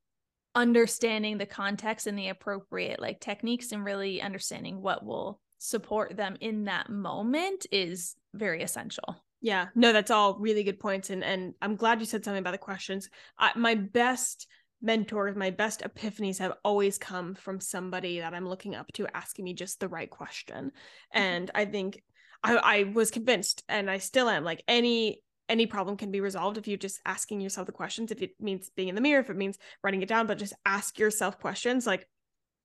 understanding 0.55 1.37
the 1.37 1.45
context 1.45 2.07
and 2.07 2.17
the 2.17 2.29
appropriate 2.29 3.01
like 3.01 3.19
techniques 3.19 3.73
and 3.73 3.83
really 3.83 4.21
understanding 4.21 4.81
what 4.81 5.03
will 5.03 5.41
support 5.57 6.15
them 6.15 6.37
in 6.39 6.63
that 6.63 6.89
moment 6.89 7.65
is 7.73 8.15
very 8.33 8.63
essential. 8.63 9.17
Yeah, 9.43 9.67
no, 9.75 9.91
that's 9.91 10.09
all 10.09 10.39
really 10.39 10.63
good 10.63 10.79
points, 10.79 11.09
and 11.09 11.21
and 11.21 11.53
I'm 11.61 11.75
glad 11.75 11.99
you 11.99 12.05
said 12.05 12.23
something 12.23 12.39
about 12.39 12.51
the 12.51 12.57
questions. 12.57 13.09
I, 13.37 13.51
my 13.57 13.75
best 13.75 14.47
mentors, 14.81 15.35
my 15.35 15.49
best 15.49 15.81
epiphanies 15.81 16.39
have 16.39 16.53
always 16.63 16.97
come 16.97 17.35
from 17.35 17.59
somebody 17.59 18.21
that 18.21 18.33
I'm 18.33 18.47
looking 18.47 18.73
up 18.73 18.87
to 18.93 19.05
asking 19.13 19.43
me 19.43 19.53
just 19.53 19.81
the 19.81 19.89
right 19.89 20.09
question, 20.09 20.67
mm-hmm. 20.67 21.21
and 21.21 21.51
I 21.53 21.65
think 21.65 22.01
I, 22.41 22.55
I 22.55 22.83
was 22.83 23.11
convinced, 23.11 23.65
and 23.67 23.91
I 23.91 23.97
still 23.97 24.29
am. 24.29 24.45
Like 24.45 24.63
any 24.65 25.21
any 25.49 25.65
problem 25.65 25.97
can 25.97 26.09
be 26.09 26.21
resolved 26.21 26.57
if 26.57 26.65
you're 26.65 26.77
just 26.77 27.01
asking 27.05 27.41
yourself 27.41 27.65
the 27.65 27.73
questions. 27.73 28.13
If 28.13 28.21
it 28.21 28.31
means 28.39 28.71
being 28.77 28.87
in 28.87 28.95
the 28.95 29.01
mirror, 29.01 29.19
if 29.19 29.29
it 29.29 29.35
means 29.35 29.57
writing 29.83 30.01
it 30.01 30.07
down, 30.07 30.25
but 30.25 30.37
just 30.37 30.53
ask 30.65 30.97
yourself 30.97 31.37
questions 31.37 31.85
like 31.85 32.07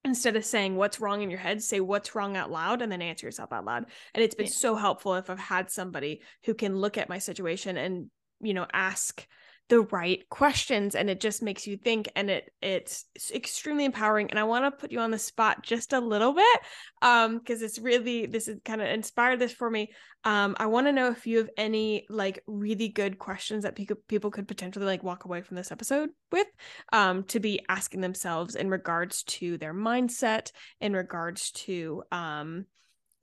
instead 0.08 0.36
of 0.36 0.44
saying 0.44 0.76
what's 0.76 1.00
wrong 1.00 1.22
in 1.22 1.30
your 1.30 1.38
head 1.38 1.62
say 1.62 1.80
what's 1.80 2.14
wrong 2.14 2.36
out 2.36 2.50
loud 2.50 2.82
and 2.82 2.90
then 2.90 3.02
answer 3.02 3.26
yourself 3.26 3.52
out 3.52 3.64
loud 3.64 3.86
and 4.14 4.24
it's 4.24 4.34
been 4.34 4.46
yeah. 4.46 4.52
so 4.52 4.74
helpful 4.74 5.14
if 5.14 5.30
i've 5.30 5.38
had 5.38 5.70
somebody 5.70 6.20
who 6.44 6.54
can 6.54 6.76
look 6.76 6.98
at 6.98 7.08
my 7.08 7.18
situation 7.18 7.76
and 7.76 8.10
you 8.40 8.54
know 8.54 8.66
ask 8.72 9.26
the 9.68 9.80
right 9.82 10.26
questions 10.30 10.94
and 10.94 11.10
it 11.10 11.20
just 11.20 11.42
makes 11.42 11.66
you 11.66 11.76
think 11.76 12.08
and 12.16 12.30
it 12.30 12.52
it's 12.62 13.04
extremely 13.34 13.84
empowering 13.84 14.30
and 14.30 14.38
i 14.38 14.44
want 14.44 14.64
to 14.64 14.70
put 14.70 14.90
you 14.90 14.98
on 14.98 15.10
the 15.10 15.18
spot 15.18 15.62
just 15.62 15.92
a 15.92 16.00
little 16.00 16.32
bit 16.32 16.60
um 17.02 17.38
because 17.38 17.60
it's 17.60 17.78
really 17.78 18.26
this 18.26 18.48
is 18.48 18.58
kind 18.64 18.80
of 18.80 18.88
inspired 18.88 19.38
this 19.38 19.52
for 19.52 19.70
me. 19.70 19.90
Um 20.24 20.56
i 20.58 20.66
want 20.66 20.86
to 20.86 20.92
know 20.92 21.10
if 21.10 21.26
you 21.26 21.38
have 21.38 21.50
any 21.56 22.06
like 22.08 22.42
really 22.46 22.88
good 22.88 23.18
questions 23.18 23.64
that 23.64 23.76
people 23.76 23.96
people 24.08 24.30
could 24.30 24.48
potentially 24.48 24.86
like 24.86 25.04
walk 25.04 25.24
away 25.24 25.42
from 25.42 25.56
this 25.56 25.70
episode 25.70 26.10
with 26.32 26.48
um 26.92 27.24
to 27.24 27.38
be 27.38 27.60
asking 27.68 28.00
themselves 28.00 28.54
in 28.54 28.70
regards 28.70 29.22
to 29.24 29.58
their 29.58 29.74
mindset 29.74 30.50
in 30.80 30.94
regards 30.94 31.50
to 31.52 32.02
um 32.10 32.64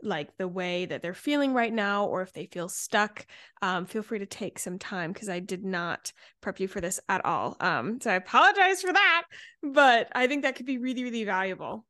like 0.02 0.38
the 0.38 0.48
way 0.48 0.86
that 0.86 1.02
they're 1.02 1.14
feeling 1.14 1.54
right 1.54 1.74
now 1.74 2.06
or 2.06 2.22
if 2.22 2.34
they 2.34 2.46
feel 2.46 2.70
stuck 2.70 3.26
um, 3.62 3.86
feel 3.86 4.04
free 4.04 4.20
to 4.20 4.26
take 4.26 4.60
some 4.60 4.78
time 4.78 5.12
because 5.12 5.30
i 5.30 5.40
did 5.40 5.64
not 5.64 6.12
prep 6.42 6.60
you 6.60 6.68
for 6.68 6.82
this 6.82 7.00
at 7.10 7.24
all. 7.26 7.58
Um, 7.60 8.00
so 8.02 8.12
i 8.12 8.16
apologize 8.16 8.82
for 8.82 8.94
that 8.94 9.24
but 9.64 10.10
i 10.14 10.28
think 10.28 10.44
that 10.44 10.56
could 10.56 10.66
be 10.66 10.78
really 10.78 11.04
really 11.04 11.24
valuable. 11.24 11.86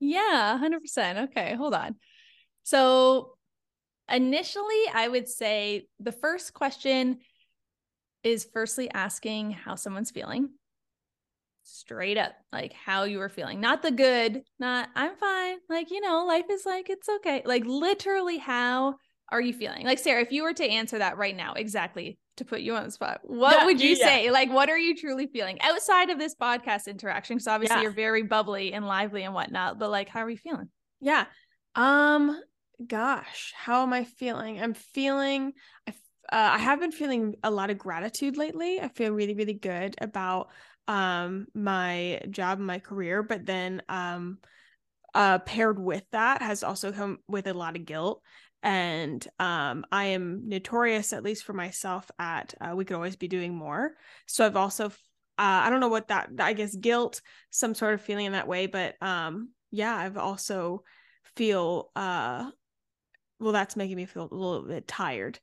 Yeah 0.00 0.58
100% 0.58 1.28
okay 1.30 1.54
hold 1.54 1.74
on. 1.74 1.96
So 2.62 3.34
initially 4.10 4.82
i 4.94 5.06
would 5.06 5.28
say 5.28 5.86
the 6.00 6.12
first 6.12 6.54
question 6.54 7.18
is 8.22 8.48
firstly 8.52 8.90
asking 8.90 9.50
how 9.50 9.74
someone's 9.74 10.10
feeling 10.10 10.50
straight 11.68 12.16
up 12.16 12.32
like 12.52 12.72
how 12.72 13.04
you 13.04 13.18
were 13.18 13.28
feeling. 13.28 13.60
Not 13.60 13.82
the 13.82 13.90
good 13.90 14.42
not 14.58 14.88
i'm 14.94 15.16
fine 15.16 15.58
like 15.68 15.90
you 15.90 16.00
know 16.00 16.24
life 16.26 16.46
is 16.50 16.64
like 16.64 16.90
it's 16.90 17.08
okay. 17.08 17.42
Like 17.44 17.64
literally 17.66 18.38
how 18.38 18.96
are 19.30 19.40
you 19.40 19.52
feeling? 19.52 19.84
Like 19.84 19.98
sarah 19.98 20.22
if 20.22 20.32
you 20.32 20.42
were 20.42 20.54
to 20.54 20.64
answer 20.64 20.98
that 20.98 21.18
right 21.18 21.36
now 21.36 21.54
exactly 21.54 22.18
to 22.36 22.44
put 22.44 22.60
you 22.60 22.76
on 22.76 22.84
the 22.84 22.90
spot 22.90 23.20
what 23.24 23.56
yeah, 23.56 23.64
would 23.66 23.80
you 23.80 23.90
yeah. 23.90 24.06
say? 24.06 24.30
Like 24.30 24.50
what 24.50 24.70
are 24.70 24.78
you 24.78 24.96
truly 24.96 25.26
feeling 25.26 25.60
outside 25.60 26.10
of 26.10 26.18
this 26.18 26.34
podcast 26.34 26.86
interaction? 26.86 27.36
Because 27.36 27.48
obviously 27.48 27.76
yeah. 27.76 27.82
you're 27.82 27.92
very 27.92 28.22
bubbly 28.22 28.72
and 28.72 28.86
lively 28.86 29.24
and 29.24 29.34
whatnot 29.34 29.78
but 29.78 29.90
like 29.90 30.08
how 30.08 30.20
are 30.20 30.30
you 30.30 30.38
feeling? 30.38 30.68
Yeah 31.00 31.26
um 31.74 32.40
gosh 32.86 33.52
how 33.56 33.82
am 33.82 33.92
i 33.92 34.04
feeling? 34.04 34.60
I'm 34.60 34.74
feeling 34.74 35.52
i 35.86 35.92
uh, 36.30 36.50
I 36.52 36.58
have 36.58 36.80
been 36.80 36.92
feeling 36.92 37.36
a 37.42 37.50
lot 37.50 37.70
of 37.70 37.78
gratitude 37.78 38.36
lately. 38.36 38.80
I 38.80 38.88
feel 38.88 39.12
really, 39.12 39.34
really 39.34 39.54
good 39.54 39.94
about 39.98 40.48
um 40.88 41.46
my 41.54 42.20
job 42.30 42.58
my 42.58 42.78
career 42.78 43.22
but 43.22 43.46
then 43.46 43.82
um 43.88 44.38
uh 45.14 45.38
paired 45.38 45.78
with 45.78 46.04
that 46.12 46.42
has 46.42 46.62
also 46.62 46.92
come 46.92 47.18
with 47.28 47.46
a 47.46 47.54
lot 47.54 47.76
of 47.76 47.84
guilt. 47.86 48.22
And 48.62 49.26
um 49.38 49.84
i 49.92 50.06
am 50.06 50.48
notorious 50.48 51.12
at 51.12 51.22
least 51.22 51.44
for 51.44 51.52
myself 51.52 52.10
at 52.18 52.54
uh, 52.60 52.74
we 52.74 52.84
could 52.84 52.96
always 52.96 53.16
be 53.16 53.28
doing 53.28 53.54
more. 53.54 53.92
So 54.26 54.44
i've 54.44 54.56
also 54.56 54.86
uh 54.86 54.90
i 55.38 55.70
don't 55.70 55.80
know 55.80 55.88
what 55.88 56.08
that 56.08 56.30
i 56.40 56.52
guess 56.52 56.74
guilt 56.74 57.20
some 57.50 57.74
sort 57.74 57.94
of 57.94 58.00
feeling 58.00 58.26
in 58.26 58.32
that 58.32 58.48
way 58.48 58.66
but 58.66 59.00
um 59.00 59.50
yeah 59.70 59.94
i've 59.94 60.16
also 60.16 60.82
feel 61.36 61.90
uh 61.94 62.50
well 63.38 63.52
that's 63.52 63.76
making 63.76 63.96
me 63.96 64.06
feel 64.06 64.28
a 64.30 64.34
little 64.34 64.62
bit 64.66 64.88
tired 64.88 65.38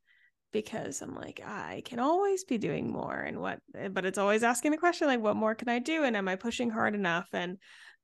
because 0.55 1.01
I'm 1.01 1.13
like, 1.13 1.41
I 1.45 1.81
can 1.83 1.99
always 1.99 2.45
be 2.45 2.57
doing 2.57 2.89
more. 2.89 3.19
And 3.19 3.41
what, 3.41 3.59
eh, 3.77 3.89
but 3.89 4.05
it's 4.05 4.17
always 4.17 4.41
asking 4.41 4.71
the 4.71 4.77
question, 4.77 5.05
like, 5.05 5.19
what 5.19 5.35
more 5.35 5.53
can 5.53 5.67
I 5.67 5.79
do? 5.79 6.05
And 6.05 6.15
am 6.15 6.29
I 6.29 6.37
pushing 6.37 6.69
hard 6.69 6.95
enough? 6.95 7.27
And 7.33 7.57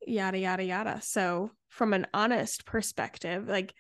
yada, 0.06 0.38
yada, 0.38 0.62
yada. 0.62 1.00
So, 1.02 1.52
from 1.70 1.94
an 1.94 2.08
honest 2.14 2.66
perspective, 2.66 3.48
like, 3.48 3.74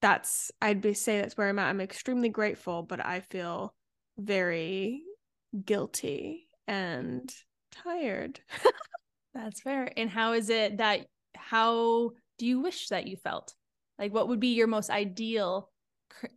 that's, 0.00 0.50
I'd 0.62 0.80
be 0.80 0.94
say 0.94 1.20
that's 1.20 1.36
where 1.36 1.50
I'm 1.50 1.58
at. 1.58 1.68
I'm 1.68 1.82
extremely 1.82 2.30
grateful, 2.30 2.84
but 2.84 3.04
I 3.04 3.20
feel 3.20 3.74
very 4.16 5.02
guilty 5.62 6.48
and 6.66 7.30
tired. 7.70 8.40
that's 9.34 9.60
fair. 9.60 9.92
And 9.94 10.08
how 10.08 10.32
is 10.32 10.48
it 10.48 10.78
that, 10.78 11.00
how 11.36 12.12
do 12.38 12.46
you 12.46 12.60
wish 12.60 12.88
that 12.88 13.06
you 13.08 13.18
felt? 13.18 13.52
Like, 13.98 14.14
what 14.14 14.28
would 14.28 14.40
be 14.40 14.54
your 14.54 14.68
most 14.68 14.88
ideal 14.88 15.70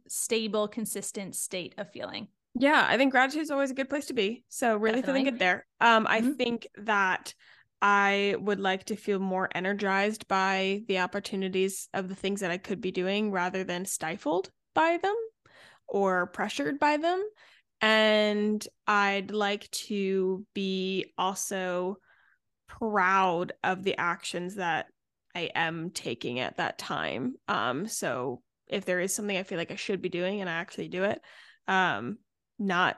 stable, 0.08 0.68
consistent 0.68 1.36
state 1.36 1.76
of 1.78 1.92
feeling. 1.92 2.28
Yeah, 2.56 2.86
I 2.88 2.98
think 2.98 3.12
gratitude 3.12 3.44
is 3.44 3.52
always 3.52 3.72
a 3.72 3.76
good 3.76 3.90
place 3.90 4.08
to 4.08 4.14
be. 4.14 4.44
So 4.50 4.76
really 4.76 5.02
Definitely. 5.02 5.22
feeling 5.22 5.34
good 5.34 5.40
there. 5.40 5.66
Um, 5.80 6.08
I 6.10 6.22
mm-hmm. 6.22 6.34
think 6.34 6.68
that 6.78 7.34
I 7.82 8.36
would 8.40 8.60
like 8.60 8.86
to 8.86 8.96
feel 8.96 9.20
more 9.20 9.50
energized 9.54 10.28
by 10.28 10.82
the 10.88 11.00
opportunities 11.00 11.88
of 11.94 12.10
the 12.10 12.16
things 12.16 12.42
that 12.42 12.52
I 12.52 12.58
could 12.58 12.82
be 12.82 12.92
doing 12.92 13.32
rather 13.32 13.64
than 13.64 13.86
stifled 13.86 14.50
by 14.74 14.98
them 14.98 15.16
or 15.88 16.28
pressured 16.28 16.80
by 16.80 16.98
them. 16.98 17.24
And 17.82 18.66
I'd 18.86 19.32
like 19.32 19.72
to 19.72 20.46
be 20.54 21.14
also 21.18 21.98
proud 22.68 23.54
of 23.64 23.84
the 23.84 23.98
actions 23.98 24.56
that 24.56 24.88
I 25.34 25.52
am 25.56 25.92
taking 25.92 26.40
at 26.40 26.58
that 26.58 26.78
time. 26.78 27.36
Um, 27.48 27.88
so 27.88 28.42
if 28.70 28.86
there 28.86 29.00
is 29.00 29.14
something 29.14 29.38
I 29.38 29.44
feel 29.44 29.58
like 29.58 29.72
I 29.72 29.76
should 29.76 30.02
be 30.02 30.10
doing 30.10 30.42
and 30.42 30.50
I 30.50 30.54
actually 30.54 30.88
do 30.88 31.04
it, 31.04 31.22
um, 31.68 32.18
not, 32.58 32.98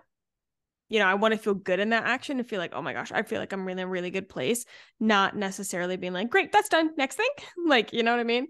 you 0.90 1.00
know, 1.00 1.06
I 1.06 1.16
want 1.16 1.34
to 1.34 1.40
feel 1.40 1.54
good 1.54 1.80
in 1.80 1.90
that 1.90 2.04
action 2.04 2.40
and 2.40 2.48
feel 2.48 2.60
like, 2.60 2.74
oh 2.74 2.82
my 2.82 2.94
gosh, 2.94 3.12
I 3.12 3.24
feel 3.24 3.40
like 3.40 3.54
I'm 3.54 3.66
really 3.66 3.82
in 3.82 3.88
a 3.88 3.92
really 3.92 4.12
good 4.12 4.30
place, 4.30 4.66
not 5.00 5.36
necessarily 5.36 5.98
being 5.98 6.14
like, 6.14 6.30
great, 6.30 6.52
that's 6.52 6.70
done. 6.70 6.92
Next 6.98 7.16
thing. 7.16 7.30
like, 7.66 7.94
you 7.94 8.04
know 8.04 8.12
what 8.12 8.20
I 8.20 8.26
mean? 8.26 8.48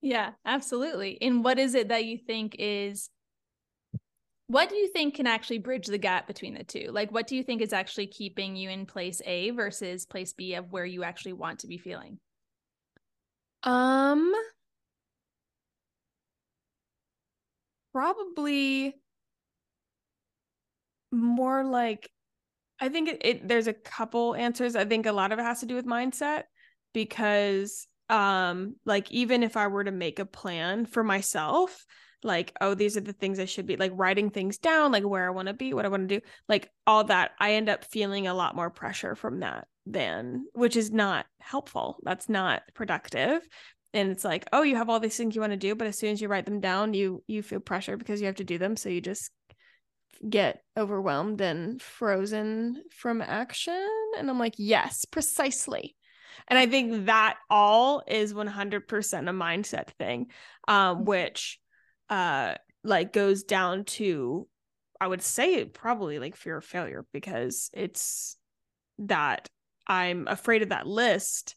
Yeah, 0.00 0.32
absolutely. 0.44 1.18
And 1.22 1.44
what 1.44 1.58
is 1.58 1.74
it 1.74 1.88
that 1.88 2.04
you 2.04 2.18
think 2.18 2.56
is 2.58 3.10
what 4.46 4.68
do 4.68 4.76
you 4.76 4.88
think 4.88 5.14
can 5.14 5.26
actually 5.26 5.58
bridge 5.58 5.86
the 5.86 5.98
gap 5.98 6.26
between 6.26 6.54
the 6.54 6.64
two? 6.64 6.90
Like, 6.92 7.10
what 7.10 7.26
do 7.26 7.36
you 7.36 7.42
think 7.42 7.62
is 7.62 7.72
actually 7.72 8.08
keeping 8.08 8.56
you 8.56 8.68
in 8.68 8.84
place 8.84 9.22
A 9.24 9.50
versus 9.50 10.04
place 10.04 10.34
B 10.34 10.54
of 10.54 10.70
where 10.70 10.84
you 10.84 11.02
actually 11.02 11.32
want 11.32 11.60
to 11.60 11.66
be 11.66 11.78
feeling? 11.78 12.18
Um, 13.62 14.32
probably 17.94 18.94
more 21.12 21.64
like 21.64 22.10
I 22.80 22.88
think 22.88 23.08
it, 23.08 23.18
it, 23.24 23.48
there's 23.48 23.68
a 23.68 23.72
couple 23.72 24.34
answers. 24.34 24.74
I 24.74 24.84
think 24.84 25.06
a 25.06 25.12
lot 25.12 25.30
of 25.30 25.38
it 25.38 25.42
has 25.42 25.60
to 25.60 25.66
do 25.66 25.76
with 25.76 25.86
mindset 25.86 26.42
because 26.92 27.86
um 28.10 28.74
like 28.84 29.10
even 29.12 29.42
if 29.42 29.56
I 29.56 29.68
were 29.68 29.84
to 29.84 29.92
make 29.92 30.18
a 30.18 30.26
plan 30.26 30.86
for 30.86 31.04
myself, 31.04 31.86
like 32.24 32.52
oh 32.60 32.74
these 32.74 32.96
are 32.96 33.00
the 33.00 33.12
things 33.12 33.38
I 33.38 33.44
should 33.44 33.66
be 33.66 33.76
like 33.76 33.92
writing 33.94 34.30
things 34.30 34.58
down 34.58 34.90
like 34.90 35.04
where 35.04 35.26
I 35.26 35.30
want 35.30 35.48
to 35.48 35.54
be, 35.54 35.72
what 35.72 35.84
I 35.84 35.88
want 35.88 36.08
to 36.08 36.18
do, 36.18 36.26
like 36.48 36.70
all 36.86 37.04
that 37.04 37.30
I 37.38 37.52
end 37.54 37.68
up 37.68 37.84
feeling 37.84 38.26
a 38.26 38.34
lot 38.34 38.56
more 38.56 38.70
pressure 38.70 39.14
from 39.14 39.40
that 39.40 39.68
than 39.86 40.46
which 40.52 40.76
is 40.76 40.90
not 40.90 41.26
helpful. 41.38 41.98
That's 42.02 42.28
not 42.28 42.62
productive 42.74 43.46
and 43.94 44.10
it's 44.10 44.24
like 44.24 44.44
oh 44.52 44.62
you 44.62 44.76
have 44.76 44.90
all 44.90 45.00
these 45.00 45.16
things 45.16 45.34
you 45.34 45.40
want 45.40 45.52
to 45.52 45.56
do 45.56 45.74
but 45.74 45.86
as 45.86 45.96
soon 45.96 46.10
as 46.10 46.20
you 46.20 46.28
write 46.28 46.44
them 46.44 46.60
down 46.60 46.92
you 46.92 47.22
you 47.26 47.42
feel 47.42 47.60
pressure 47.60 47.96
because 47.96 48.20
you 48.20 48.26
have 48.26 48.36
to 48.36 48.44
do 48.44 48.58
them 48.58 48.76
so 48.76 48.88
you 48.90 49.00
just 49.00 49.30
get 50.28 50.62
overwhelmed 50.76 51.40
and 51.40 51.80
frozen 51.80 52.82
from 52.90 53.22
action 53.22 53.88
and 54.18 54.28
i'm 54.28 54.38
like 54.38 54.54
yes 54.58 55.04
precisely 55.06 55.96
and 56.48 56.58
i 56.58 56.66
think 56.66 57.06
that 57.06 57.36
all 57.48 58.02
is 58.06 58.34
100% 58.34 58.48
a 58.82 59.32
mindset 59.32 59.88
thing 59.98 60.26
um 60.68 60.96
mm-hmm. 60.96 61.04
which 61.04 61.58
uh 62.10 62.54
like 62.82 63.12
goes 63.12 63.44
down 63.44 63.84
to 63.84 64.46
i 65.00 65.06
would 65.06 65.22
say 65.22 65.64
probably 65.64 66.18
like 66.18 66.36
fear 66.36 66.58
of 66.58 66.64
failure 66.64 67.04
because 67.12 67.70
it's 67.72 68.36
that 68.98 69.48
i'm 69.86 70.26
afraid 70.28 70.62
of 70.62 70.68
that 70.68 70.86
list 70.86 71.56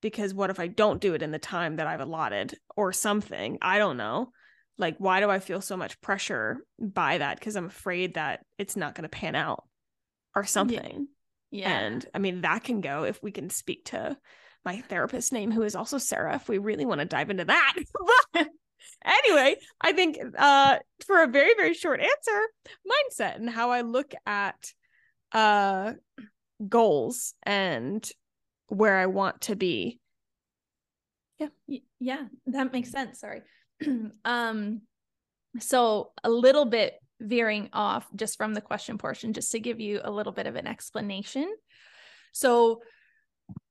because 0.00 0.34
what 0.34 0.50
if 0.50 0.60
I 0.60 0.66
don't 0.66 1.00
do 1.00 1.14
it 1.14 1.22
in 1.22 1.30
the 1.30 1.38
time 1.38 1.76
that 1.76 1.86
I've 1.86 2.00
allotted 2.00 2.54
or 2.76 2.92
something? 2.92 3.58
I 3.62 3.78
don't 3.78 3.96
know. 3.96 4.30
Like, 4.78 4.96
why 4.98 5.20
do 5.20 5.30
I 5.30 5.38
feel 5.38 5.60
so 5.60 5.76
much 5.76 6.00
pressure 6.00 6.58
by 6.78 7.18
that? 7.18 7.38
Because 7.38 7.56
I'm 7.56 7.66
afraid 7.66 8.14
that 8.14 8.44
it's 8.58 8.76
not 8.76 8.94
going 8.94 9.04
to 9.04 9.08
pan 9.08 9.34
out 9.34 9.64
or 10.34 10.44
something. 10.44 11.08
Yeah. 11.50 11.68
yeah. 11.68 11.78
And 11.78 12.06
I 12.14 12.18
mean, 12.18 12.42
that 12.42 12.64
can 12.64 12.80
go 12.80 13.04
if 13.04 13.22
we 13.22 13.32
can 13.32 13.48
speak 13.48 13.86
to 13.86 14.16
my 14.64 14.82
therapist's 14.82 15.32
name, 15.32 15.50
who 15.50 15.62
is 15.62 15.76
also 15.76 15.96
Sarah, 15.96 16.34
if 16.34 16.48
we 16.48 16.58
really 16.58 16.84
want 16.84 17.00
to 17.00 17.06
dive 17.06 17.30
into 17.30 17.46
that. 17.46 17.74
anyway, 19.04 19.56
I 19.80 19.92
think 19.92 20.18
uh, 20.36 20.78
for 21.06 21.22
a 21.22 21.28
very, 21.28 21.54
very 21.54 21.72
short 21.72 22.00
answer, 22.00 22.40
mindset 22.86 23.36
and 23.36 23.48
how 23.48 23.70
I 23.70 23.80
look 23.80 24.12
at 24.26 24.72
uh, 25.32 25.92
goals 26.68 27.34
and 27.44 28.06
where 28.68 28.96
I 28.96 29.06
want 29.06 29.42
to 29.42 29.56
be. 29.56 30.00
Yeah. 31.38 31.48
Yeah, 31.98 32.24
that 32.46 32.72
makes 32.72 32.90
sense. 32.90 33.20
Sorry. 33.20 33.42
um 34.24 34.80
so 35.60 36.12
a 36.24 36.30
little 36.30 36.64
bit 36.64 36.94
veering 37.20 37.68
off 37.72 38.06
just 38.14 38.36
from 38.36 38.54
the 38.54 38.60
question 38.60 38.98
portion 38.98 39.32
just 39.32 39.52
to 39.52 39.60
give 39.60 39.80
you 39.80 40.00
a 40.02 40.10
little 40.10 40.32
bit 40.32 40.46
of 40.46 40.56
an 40.56 40.66
explanation. 40.66 41.50
So 42.32 42.82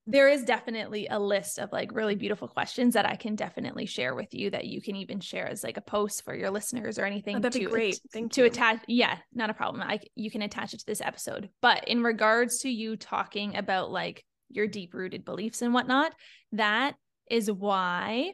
there 0.07 0.29
is 0.29 0.43
definitely 0.43 1.07
a 1.07 1.19
list 1.19 1.57
of 1.57 1.71
like 1.71 1.91
really 1.91 2.15
beautiful 2.15 2.47
questions 2.47 2.93
that 2.93 3.07
I 3.07 3.15
can 3.15 3.35
definitely 3.35 3.87
share 3.87 4.13
with 4.13 4.33
you 4.33 4.51
that 4.51 4.65
you 4.65 4.81
can 4.81 4.95
even 4.95 5.19
share 5.19 5.47
as 5.47 5.63
like 5.63 5.77
a 5.77 5.81
post 5.81 6.23
for 6.23 6.35
your 6.35 6.51
listeners 6.51 6.99
or 6.99 7.05
anything. 7.05 7.37
Oh, 7.37 7.39
that'd 7.39 7.59
to, 7.59 7.67
be 7.67 7.71
great. 7.71 7.99
Thank 8.13 8.33
to 8.33 8.41
you. 8.41 8.47
attach. 8.47 8.81
Yeah, 8.87 9.17
not 9.33 9.49
a 9.49 9.53
problem. 9.55 9.81
I 9.81 9.99
you 10.13 10.29
can 10.29 10.43
attach 10.43 10.73
it 10.73 10.79
to 10.81 10.85
this 10.85 11.01
episode. 11.01 11.49
But 11.61 11.87
in 11.87 12.03
regards 12.03 12.59
to 12.59 12.69
you 12.69 12.97
talking 12.97 13.55
about 13.55 13.91
like 13.91 14.23
your 14.55 14.67
deep 14.67 14.93
rooted 14.93 15.25
beliefs 15.25 15.61
and 15.61 15.73
whatnot. 15.73 16.13
That 16.51 16.95
is 17.29 17.51
why 17.51 18.33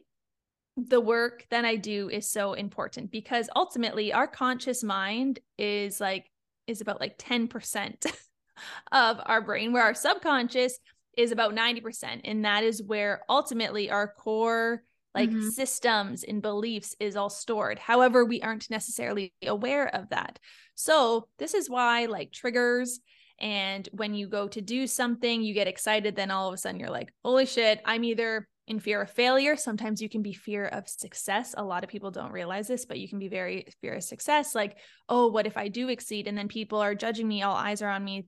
the 0.78 1.02
work 1.02 1.46
that 1.50 1.66
I 1.66 1.76
do 1.76 2.10
is 2.10 2.30
so 2.30 2.54
important 2.54 3.12
because 3.12 3.50
ultimately 3.56 4.14
our 4.14 4.28
conscious 4.28 4.84
mind 4.84 5.40
is 5.58 6.00
like 6.00 6.30
is 6.68 6.82
about 6.82 7.02
like 7.02 7.18
10% 7.18 8.06
of 8.92 9.20
our 9.26 9.42
brain 9.42 9.74
where 9.74 9.84
our 9.84 9.94
subconscious 9.94 10.80
is 11.18 11.32
about 11.32 11.54
90% 11.54 12.22
and 12.24 12.46
that 12.46 12.64
is 12.64 12.82
where 12.82 13.22
ultimately 13.30 13.90
our 13.90 14.08
core 14.08 14.84
like 15.14 15.30
mm-hmm. 15.30 15.50
systems 15.50 16.24
and 16.24 16.42
beliefs 16.42 16.96
is 17.00 17.18
all 17.18 17.30
stored. 17.30 17.80
However, 17.80 18.24
we 18.24 18.42
aren't 18.42 18.70
necessarily 18.70 19.34
aware 19.46 19.94
of 19.94 20.10
that. 20.10 20.40
So, 20.76 21.28
this 21.38 21.54
is 21.54 21.70
why 21.70 22.06
like 22.06 22.32
triggers 22.32 23.00
and 23.42 23.90
when 23.92 24.14
you 24.14 24.28
go 24.28 24.48
to 24.48 24.62
do 24.62 24.86
something, 24.86 25.42
you 25.42 25.56
get 25.56 25.68
excited, 25.68 26.16
then 26.16 26.30
all 26.30 26.48
of 26.48 26.54
a 26.54 26.58
sudden 26.58 26.80
you're 26.80 26.92
like, 26.92 27.12
holy 27.26 27.48
shit, 27.48 27.82
I'm 27.86 28.04
either 28.04 28.48
in 28.68 28.80
fear 28.80 29.02
of 29.02 29.10
failure. 29.10 29.56
Sometimes 29.56 30.00
you 30.00 30.08
can 30.08 30.22
be 30.22 30.32
fear 30.32 30.68
of 30.68 30.88
success. 30.88 31.56
A 31.58 31.64
lot 31.64 31.84
of 31.84 31.90
people 31.90 32.12
don't 32.12 32.32
realize 32.32 32.68
this, 32.68 32.86
but 32.86 33.00
you 33.00 33.10
can 33.10 33.18
be 33.18 33.30
very 33.30 33.66
fear 33.82 33.96
of 33.96 34.04
success. 34.04 34.54
Like, 34.54 34.78
oh, 35.10 35.28
what 35.28 35.48
if 35.48 35.58
I 35.58 35.70
do 35.70 35.90
exceed? 35.90 36.28
And 36.28 36.38
then 36.38 36.48
people 36.48 36.78
are 36.78 36.94
judging 36.94 37.28
me, 37.28 37.42
all 37.42 37.56
eyes 37.56 37.82
are 37.82 37.90
on 37.90 38.04
me, 38.04 38.28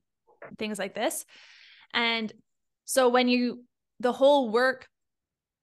things 0.58 0.80
like 0.80 0.96
this. 0.96 1.24
And 1.92 2.32
so 2.84 3.08
when 3.08 3.28
you, 3.28 3.62
the 4.00 4.12
whole 4.12 4.50
work 4.50 4.88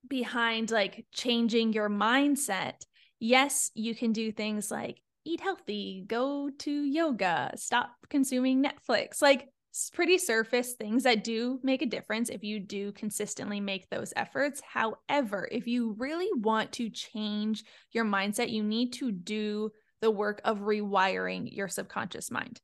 behind 0.08 0.72
like 0.72 1.06
changing 1.14 1.74
your 1.74 1.90
mindset, 1.90 2.76
yes, 3.20 3.70
you 3.76 3.94
can 3.94 4.14
do 4.14 4.32
things 4.32 4.72
like 4.72 5.02
eat 5.26 5.42
healthy, 5.42 6.04
go 6.08 6.50
to 6.60 6.72
yoga, 6.72 7.52
stop 7.56 7.92
consuming 8.10 8.64
Netflix. 8.64 9.22
Like 9.22 9.50
pretty 9.94 10.18
surface 10.18 10.74
things 10.74 11.04
that 11.04 11.24
do 11.24 11.60
make 11.64 11.82
a 11.82 11.86
difference 11.86 12.30
if 12.30 12.44
you 12.44 12.60
do 12.60 12.92
consistently 12.92 13.60
make 13.60 13.90
those 13.90 14.14
efforts. 14.16 14.62
However, 14.62 15.48
if 15.52 15.68
you 15.68 15.96
really 15.98 16.30
want 16.42 16.74
to 16.74 16.90
change 16.90 17.64
your 17.92 18.06
mindset, 18.06 18.52
you 18.52 18.64
need 18.64 18.94
to 18.94 19.12
do 19.12 19.72
the 20.02 20.12
work 20.12 20.42
of 20.44 20.60
rewiring 20.60 21.48
your 21.56 21.68
subconscious 21.68 22.32
mind 22.32 22.60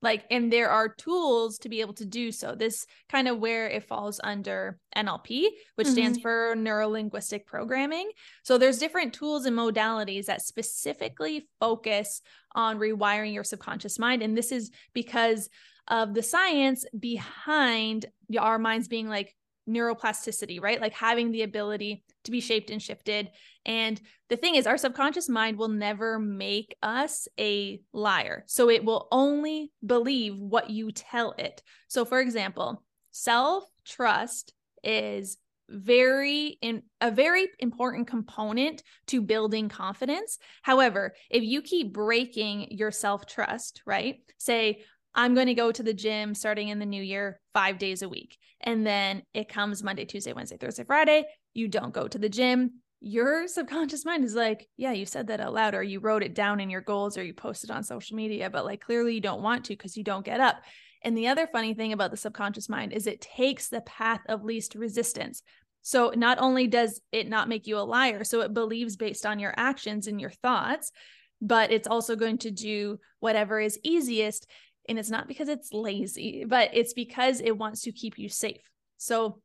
like 0.00 0.24
and 0.30 0.52
there 0.52 0.70
are 0.70 0.88
tools 0.88 1.58
to 1.58 1.68
be 1.68 1.80
able 1.80 1.94
to 1.94 2.04
do 2.04 2.30
so. 2.30 2.54
This 2.54 2.86
kind 3.08 3.28
of 3.28 3.38
where 3.38 3.68
it 3.68 3.84
falls 3.84 4.20
under 4.22 4.78
nlp 4.96 5.48
which 5.74 5.86
mm-hmm. 5.86 5.92
stands 5.92 6.18
for 6.20 6.54
neuro 6.56 6.88
linguistic 6.88 7.46
programming. 7.46 8.10
So 8.42 8.58
there's 8.58 8.78
different 8.78 9.12
tools 9.12 9.46
and 9.46 9.56
modalities 9.56 10.26
that 10.26 10.42
specifically 10.42 11.48
focus 11.60 12.22
on 12.52 12.78
rewiring 12.78 13.34
your 13.34 13.44
subconscious 13.44 13.98
mind. 13.98 14.22
And 14.22 14.36
this 14.36 14.52
is 14.52 14.70
because 14.92 15.48
of 15.88 16.14
the 16.14 16.22
science 16.22 16.84
behind 16.98 18.06
our 18.38 18.58
minds 18.58 18.88
being 18.88 19.08
like 19.08 19.34
neuroplasticity, 19.68 20.60
right? 20.62 20.80
Like 20.80 20.94
having 20.94 21.30
the 21.30 21.42
ability 21.42 22.04
to 22.24 22.30
be 22.30 22.40
shaped 22.40 22.70
and 22.70 22.82
shifted. 22.82 23.30
And 23.66 24.00
the 24.28 24.36
thing 24.36 24.54
is, 24.54 24.66
our 24.66 24.78
subconscious 24.78 25.28
mind 25.28 25.58
will 25.58 25.68
never 25.68 26.18
make 26.18 26.76
us 26.82 27.28
a 27.38 27.80
liar. 27.92 28.44
So 28.46 28.70
it 28.70 28.84
will 28.84 29.08
only 29.12 29.72
believe 29.84 30.38
what 30.38 30.70
you 30.70 30.90
tell 30.92 31.32
it. 31.38 31.62
So, 31.88 32.04
for 32.04 32.20
example, 32.20 32.82
self 33.10 33.64
trust 33.84 34.52
is 34.82 35.36
very 35.70 36.58
in 36.62 36.82
a 37.00 37.10
very 37.10 37.48
important 37.58 38.06
component 38.06 38.82
to 39.08 39.20
building 39.20 39.68
confidence. 39.68 40.38
However, 40.62 41.14
if 41.30 41.42
you 41.42 41.60
keep 41.62 41.92
breaking 41.92 42.68
your 42.70 42.90
self 42.90 43.26
trust, 43.26 43.82
right? 43.84 44.20
Say, 44.38 44.84
I'm 45.18 45.34
going 45.34 45.48
to 45.48 45.54
go 45.54 45.72
to 45.72 45.82
the 45.82 45.92
gym 45.92 46.32
starting 46.32 46.68
in 46.68 46.78
the 46.78 46.86
new 46.86 47.02
year 47.02 47.40
five 47.52 47.78
days 47.78 48.02
a 48.02 48.08
week. 48.08 48.38
And 48.60 48.86
then 48.86 49.24
it 49.34 49.48
comes 49.48 49.82
Monday, 49.82 50.04
Tuesday, 50.04 50.32
Wednesday, 50.32 50.58
Thursday, 50.58 50.84
Friday. 50.84 51.24
You 51.54 51.66
don't 51.66 51.92
go 51.92 52.06
to 52.06 52.18
the 52.20 52.28
gym. 52.28 52.74
Your 53.00 53.48
subconscious 53.48 54.04
mind 54.04 54.22
is 54.24 54.36
like, 54.36 54.68
yeah, 54.76 54.92
you 54.92 55.06
said 55.06 55.26
that 55.26 55.40
out 55.40 55.52
loud, 55.52 55.74
or 55.74 55.82
you 55.82 55.98
wrote 55.98 56.22
it 56.22 56.36
down 56.36 56.60
in 56.60 56.70
your 56.70 56.82
goals, 56.82 57.18
or 57.18 57.24
you 57.24 57.34
posted 57.34 57.68
on 57.68 57.82
social 57.82 58.14
media, 58.14 58.48
but 58.48 58.64
like 58.64 58.80
clearly 58.80 59.14
you 59.14 59.20
don't 59.20 59.42
want 59.42 59.64
to 59.64 59.72
because 59.72 59.96
you 59.96 60.04
don't 60.04 60.24
get 60.24 60.38
up. 60.38 60.62
And 61.02 61.18
the 61.18 61.26
other 61.26 61.48
funny 61.48 61.74
thing 61.74 61.92
about 61.92 62.12
the 62.12 62.16
subconscious 62.16 62.68
mind 62.68 62.92
is 62.92 63.08
it 63.08 63.20
takes 63.20 63.68
the 63.68 63.80
path 63.80 64.20
of 64.28 64.44
least 64.44 64.76
resistance. 64.76 65.42
So 65.82 66.12
not 66.14 66.38
only 66.38 66.68
does 66.68 67.00
it 67.10 67.28
not 67.28 67.48
make 67.48 67.66
you 67.66 67.78
a 67.78 67.80
liar, 67.80 68.22
so 68.22 68.42
it 68.42 68.54
believes 68.54 68.94
based 68.94 69.26
on 69.26 69.40
your 69.40 69.54
actions 69.56 70.06
and 70.06 70.20
your 70.20 70.30
thoughts, 70.30 70.92
but 71.40 71.72
it's 71.72 71.88
also 71.88 72.14
going 72.16 72.38
to 72.38 72.50
do 72.52 72.98
whatever 73.20 73.60
is 73.60 73.78
easiest 73.82 74.48
and 74.88 74.98
it's 74.98 75.10
not 75.10 75.28
because 75.28 75.48
it's 75.48 75.72
lazy, 75.72 76.44
but 76.46 76.70
it's 76.72 76.94
because 76.94 77.40
it 77.40 77.56
wants 77.56 77.82
to 77.82 77.92
keep 77.92 78.18
you 78.18 78.28
safe. 78.28 78.62
So 78.96 79.40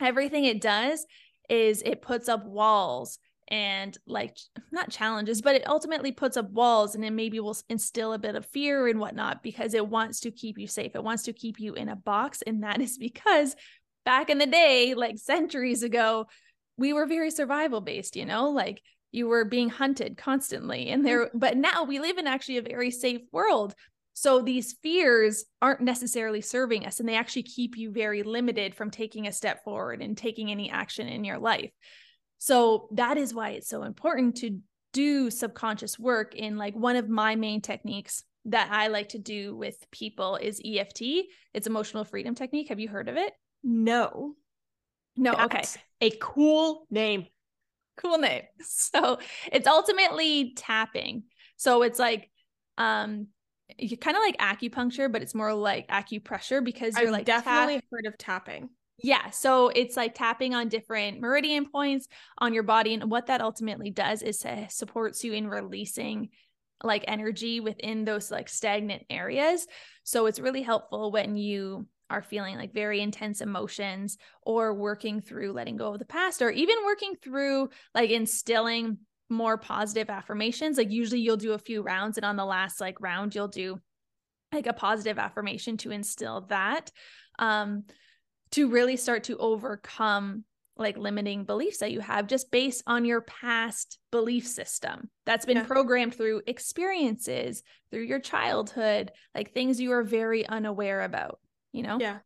everything 0.00 0.44
it 0.44 0.60
does 0.60 1.06
is 1.48 1.82
it 1.82 2.02
puts 2.02 2.28
up 2.28 2.44
walls 2.44 3.18
and 3.48 3.96
like 4.06 4.36
not 4.72 4.90
challenges, 4.90 5.40
but 5.40 5.54
it 5.54 5.68
ultimately 5.68 6.12
puts 6.12 6.36
up 6.36 6.50
walls 6.50 6.94
and 6.94 7.02
then 7.02 7.14
maybe 7.14 7.38
will 7.40 7.56
instill 7.68 8.12
a 8.12 8.18
bit 8.18 8.34
of 8.34 8.44
fear 8.46 8.88
and 8.88 8.98
whatnot 8.98 9.42
because 9.42 9.74
it 9.74 9.86
wants 9.86 10.20
to 10.20 10.30
keep 10.30 10.58
you 10.58 10.66
safe. 10.66 10.92
It 10.94 11.04
wants 11.04 11.22
to 11.24 11.32
keep 11.32 11.60
you 11.60 11.74
in 11.74 11.88
a 11.88 11.96
box. 11.96 12.42
And 12.46 12.62
that 12.62 12.80
is 12.80 12.98
because 12.98 13.54
back 14.04 14.30
in 14.30 14.38
the 14.38 14.46
day, 14.46 14.94
like 14.94 15.18
centuries 15.18 15.82
ago, 15.82 16.26
we 16.76 16.92
were 16.92 17.06
very 17.06 17.30
survival 17.30 17.80
based, 17.80 18.16
you 18.16 18.26
know, 18.26 18.50
like 18.50 18.82
you 19.12 19.28
were 19.28 19.44
being 19.44 19.68
hunted 19.68 20.16
constantly. 20.16 20.88
And 20.88 21.06
there, 21.06 21.26
mm-hmm. 21.26 21.38
but 21.38 21.56
now 21.56 21.84
we 21.84 22.00
live 22.00 22.18
in 22.18 22.26
actually 22.26 22.58
a 22.58 22.62
very 22.62 22.90
safe 22.90 23.22
world. 23.32 23.74
So 24.18 24.40
these 24.40 24.72
fears 24.82 25.44
aren't 25.60 25.82
necessarily 25.82 26.40
serving 26.40 26.86
us 26.86 27.00
and 27.00 27.08
they 27.08 27.16
actually 27.16 27.42
keep 27.42 27.76
you 27.76 27.92
very 27.92 28.22
limited 28.22 28.74
from 28.74 28.90
taking 28.90 29.26
a 29.26 29.32
step 29.32 29.62
forward 29.62 30.00
and 30.00 30.16
taking 30.16 30.50
any 30.50 30.70
action 30.70 31.06
in 31.06 31.22
your 31.22 31.36
life. 31.36 31.70
So 32.38 32.88
that 32.92 33.18
is 33.18 33.34
why 33.34 33.50
it's 33.50 33.68
so 33.68 33.82
important 33.82 34.38
to 34.38 34.58
do 34.94 35.30
subconscious 35.30 35.98
work 35.98 36.34
in 36.34 36.56
like 36.56 36.74
one 36.74 36.96
of 36.96 37.10
my 37.10 37.36
main 37.36 37.60
techniques 37.60 38.24
that 38.46 38.70
I 38.72 38.86
like 38.86 39.10
to 39.10 39.18
do 39.18 39.54
with 39.54 39.76
people 39.90 40.36
is 40.36 40.62
EFT. 40.64 41.02
It's 41.52 41.66
emotional 41.66 42.04
freedom 42.04 42.34
technique. 42.34 42.70
Have 42.70 42.80
you 42.80 42.88
heard 42.88 43.10
of 43.10 43.18
it? 43.18 43.34
No. 43.62 44.32
No, 45.14 45.32
That's 45.36 45.76
okay. 45.76 46.08
A 46.14 46.16
cool 46.22 46.86
name. 46.90 47.26
Cool 47.98 48.16
name. 48.16 48.44
So, 48.62 49.18
it's 49.52 49.66
ultimately 49.66 50.54
tapping. 50.56 51.24
So, 51.58 51.82
it's 51.82 51.98
like 51.98 52.30
um 52.78 53.26
you 53.78 53.96
kind 53.96 54.16
of 54.16 54.22
like 54.22 54.36
acupuncture, 54.38 55.10
but 55.10 55.22
it's 55.22 55.34
more 55.34 55.52
like 55.54 55.88
acupressure 55.88 56.64
because 56.64 56.96
you're 56.96 57.08
I've 57.08 57.12
like 57.12 57.26
definitely 57.26 57.76
tap- 57.76 57.84
heard 57.90 58.06
of 58.06 58.18
tapping. 58.18 58.70
Yeah. 59.02 59.30
So 59.30 59.68
it's 59.68 59.96
like 59.96 60.14
tapping 60.14 60.54
on 60.54 60.68
different 60.68 61.20
meridian 61.20 61.68
points 61.68 62.08
on 62.38 62.54
your 62.54 62.62
body. 62.62 62.94
And 62.94 63.10
what 63.10 63.26
that 63.26 63.40
ultimately 63.40 63.90
does 63.90 64.22
is 64.22 64.38
to 64.38 64.68
supports 64.70 65.22
you 65.22 65.32
in 65.32 65.48
releasing 65.48 66.30
like 66.82 67.04
energy 67.06 67.60
within 67.60 68.04
those 68.04 68.30
like 68.30 68.48
stagnant 68.48 69.04
areas. 69.10 69.66
So 70.04 70.26
it's 70.26 70.40
really 70.40 70.62
helpful 70.62 71.10
when 71.10 71.36
you 71.36 71.86
are 72.08 72.22
feeling 72.22 72.56
like 72.56 72.72
very 72.72 73.00
intense 73.00 73.40
emotions 73.40 74.16
or 74.42 74.72
working 74.72 75.20
through 75.20 75.52
letting 75.52 75.76
go 75.76 75.92
of 75.92 75.98
the 75.98 76.04
past 76.04 76.40
or 76.40 76.50
even 76.50 76.76
working 76.84 77.14
through 77.22 77.68
like 77.94 78.10
instilling 78.10 78.98
more 79.28 79.58
positive 79.58 80.10
affirmations. 80.10 80.78
Like 80.78 80.90
usually 80.90 81.20
you'll 81.20 81.36
do 81.36 81.52
a 81.52 81.58
few 81.58 81.82
rounds 81.82 82.16
and 82.18 82.24
on 82.24 82.36
the 82.36 82.44
last 82.44 82.80
like 82.80 83.00
round 83.00 83.34
you'll 83.34 83.48
do 83.48 83.80
like 84.52 84.66
a 84.66 84.72
positive 84.72 85.18
affirmation 85.18 85.76
to 85.78 85.90
instill 85.90 86.42
that. 86.48 86.90
Um 87.38 87.84
to 88.52 88.70
really 88.70 88.96
start 88.96 89.24
to 89.24 89.36
overcome 89.38 90.44
like 90.76 90.96
limiting 90.96 91.44
beliefs 91.44 91.78
that 91.78 91.92
you 91.92 92.00
have 92.00 92.26
just 92.26 92.50
based 92.50 92.82
on 92.86 93.04
your 93.04 93.22
past 93.22 93.98
belief 94.10 94.46
system 94.46 95.08
that's 95.24 95.46
been 95.46 95.56
yeah. 95.58 95.64
programmed 95.64 96.14
through 96.14 96.42
experiences 96.46 97.62
through 97.90 98.02
your 98.02 98.20
childhood 98.20 99.10
like 99.34 99.52
things 99.52 99.80
you 99.80 99.92
are 99.92 100.02
very 100.02 100.46
unaware 100.46 101.02
about 101.02 101.40
you 101.72 101.82
know 101.82 101.98
yeah 101.98 102.18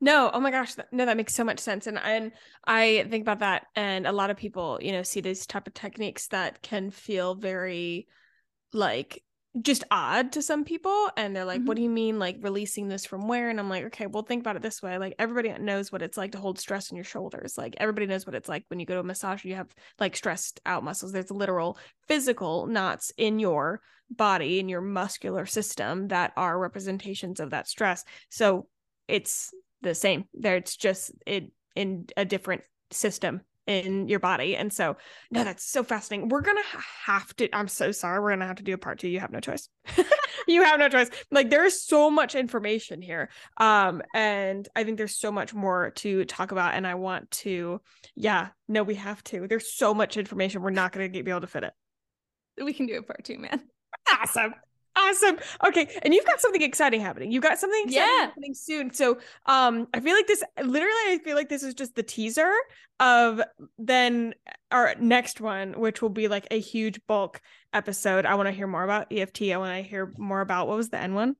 no 0.00 0.30
oh 0.32 0.40
my 0.40 0.50
gosh 0.50 0.74
no 0.92 1.06
that 1.06 1.16
makes 1.16 1.34
so 1.34 1.44
much 1.44 1.58
sense 1.58 1.86
and 1.86 1.98
and 1.98 2.32
i 2.66 3.06
think 3.10 3.22
about 3.22 3.40
that 3.40 3.66
and 3.76 4.06
a 4.06 4.12
lot 4.12 4.30
of 4.30 4.36
people 4.36 4.78
you 4.82 4.92
know 4.92 5.02
see 5.02 5.20
these 5.20 5.46
type 5.46 5.66
of 5.66 5.74
techniques 5.74 6.28
that 6.28 6.62
can 6.62 6.90
feel 6.90 7.34
very 7.34 8.06
like 8.72 9.22
just 9.60 9.84
odd 9.90 10.32
to 10.32 10.42
some 10.42 10.64
people 10.64 11.08
and 11.16 11.34
they're 11.34 11.44
like 11.44 11.60
mm-hmm. 11.60 11.68
what 11.68 11.76
do 11.76 11.82
you 11.82 11.90
mean 11.90 12.18
like 12.18 12.38
releasing 12.40 12.88
this 12.88 13.06
from 13.06 13.28
where 13.28 13.50
and 13.50 13.60
i'm 13.60 13.68
like 13.68 13.84
okay 13.84 14.06
well 14.06 14.24
think 14.24 14.42
about 14.42 14.56
it 14.56 14.62
this 14.62 14.82
way 14.82 14.98
like 14.98 15.14
everybody 15.18 15.52
knows 15.62 15.92
what 15.92 16.02
it's 16.02 16.16
like 16.16 16.32
to 16.32 16.38
hold 16.38 16.58
stress 16.58 16.90
in 16.90 16.96
your 16.96 17.04
shoulders 17.04 17.56
like 17.56 17.74
everybody 17.78 18.06
knows 18.06 18.26
what 18.26 18.34
it's 18.34 18.48
like 18.48 18.64
when 18.66 18.80
you 18.80 18.86
go 18.86 18.94
to 18.94 19.00
a 19.00 19.04
massage 19.04 19.44
you 19.44 19.54
have 19.54 19.72
like 20.00 20.16
stressed 20.16 20.60
out 20.66 20.82
muscles 20.82 21.12
there's 21.12 21.30
literal 21.30 21.78
physical 22.08 22.66
knots 22.66 23.12
in 23.16 23.38
your 23.38 23.80
body 24.10 24.58
in 24.58 24.68
your 24.68 24.80
muscular 24.80 25.46
system 25.46 26.08
that 26.08 26.32
are 26.36 26.58
representations 26.58 27.38
of 27.38 27.50
that 27.50 27.68
stress 27.68 28.04
so 28.30 28.66
it's 29.06 29.52
the 29.84 29.94
same 29.94 30.24
there 30.34 30.56
it's 30.56 30.76
just 30.76 31.12
it 31.26 31.52
in 31.76 32.06
a 32.16 32.24
different 32.24 32.62
system 32.90 33.40
in 33.66 34.08
your 34.08 34.18
body. 34.18 34.56
And 34.56 34.72
so, 34.72 34.96
no, 35.30 35.44
that's 35.44 35.64
so 35.64 35.82
fascinating. 35.82 36.28
We're 36.28 36.42
going 36.42 36.56
to 36.56 36.78
have 37.06 37.34
to, 37.36 37.54
I'm 37.54 37.68
so 37.68 37.92
sorry. 37.92 38.20
We're 38.20 38.30
going 38.30 38.40
to 38.40 38.46
have 38.46 38.56
to 38.56 38.62
do 38.62 38.74
a 38.74 38.78
part 38.78 38.98
two. 38.98 39.08
You 39.08 39.20
have 39.20 39.32
no 39.32 39.40
choice. 39.40 39.68
you 40.46 40.62
have 40.62 40.78
no 40.78 40.88
choice. 40.88 41.08
Like 41.30 41.50
there's 41.50 41.82
so 41.82 42.10
much 42.10 42.34
information 42.34 43.00
here. 43.00 43.30
Um, 43.56 44.02
and 44.14 44.68
I 44.76 44.84
think 44.84 44.98
there's 44.98 45.18
so 45.18 45.32
much 45.32 45.54
more 45.54 45.90
to 45.96 46.24
talk 46.26 46.52
about. 46.52 46.74
And 46.74 46.86
I 46.86 46.94
want 46.96 47.30
to, 47.30 47.80
yeah, 48.14 48.48
no, 48.68 48.82
we 48.82 48.96
have 48.96 49.24
to. 49.24 49.46
There's 49.48 49.74
so 49.74 49.94
much 49.94 50.16
information. 50.16 50.62
We're 50.62 50.70
not 50.70 50.92
going 50.92 51.10
to 51.10 51.22
be 51.22 51.30
able 51.30 51.40
to 51.40 51.46
fit 51.46 51.64
it. 51.64 51.72
We 52.62 52.72
can 52.72 52.86
do 52.86 52.98
a 52.98 53.02
part 53.02 53.24
two, 53.24 53.38
man. 53.38 53.62
Awesome. 54.20 54.54
Awesome. 55.04 55.38
Okay. 55.66 55.88
And 56.02 56.14
you've 56.14 56.24
got 56.24 56.40
something 56.40 56.62
exciting 56.62 57.00
happening. 57.00 57.30
You've 57.32 57.42
got 57.42 57.58
something 57.58 57.84
yeah. 57.88 58.06
happening 58.06 58.54
soon. 58.54 58.92
So 58.92 59.18
um 59.46 59.86
I 59.92 60.00
feel 60.00 60.14
like 60.14 60.26
this 60.26 60.42
literally 60.62 60.92
I 61.08 61.20
feel 61.22 61.36
like 61.36 61.48
this 61.48 61.62
is 61.62 61.74
just 61.74 61.94
the 61.94 62.02
teaser 62.02 62.52
of 63.00 63.40
then 63.78 64.34
our 64.70 64.94
next 64.98 65.40
one, 65.40 65.72
which 65.78 66.00
will 66.00 66.08
be 66.10 66.28
like 66.28 66.46
a 66.50 66.60
huge 66.60 67.00
bulk 67.06 67.40
episode. 67.72 68.24
I 68.24 68.34
want 68.34 68.48
to 68.48 68.52
hear 68.52 68.66
more 68.66 68.84
about 68.84 69.12
EFT. 69.12 69.42
I 69.52 69.56
want 69.56 69.82
to 69.84 69.88
hear 69.88 70.12
more 70.16 70.40
about 70.40 70.68
what 70.68 70.76
was 70.76 70.90
the 70.90 70.98
N 70.98 71.14
one? 71.14 71.36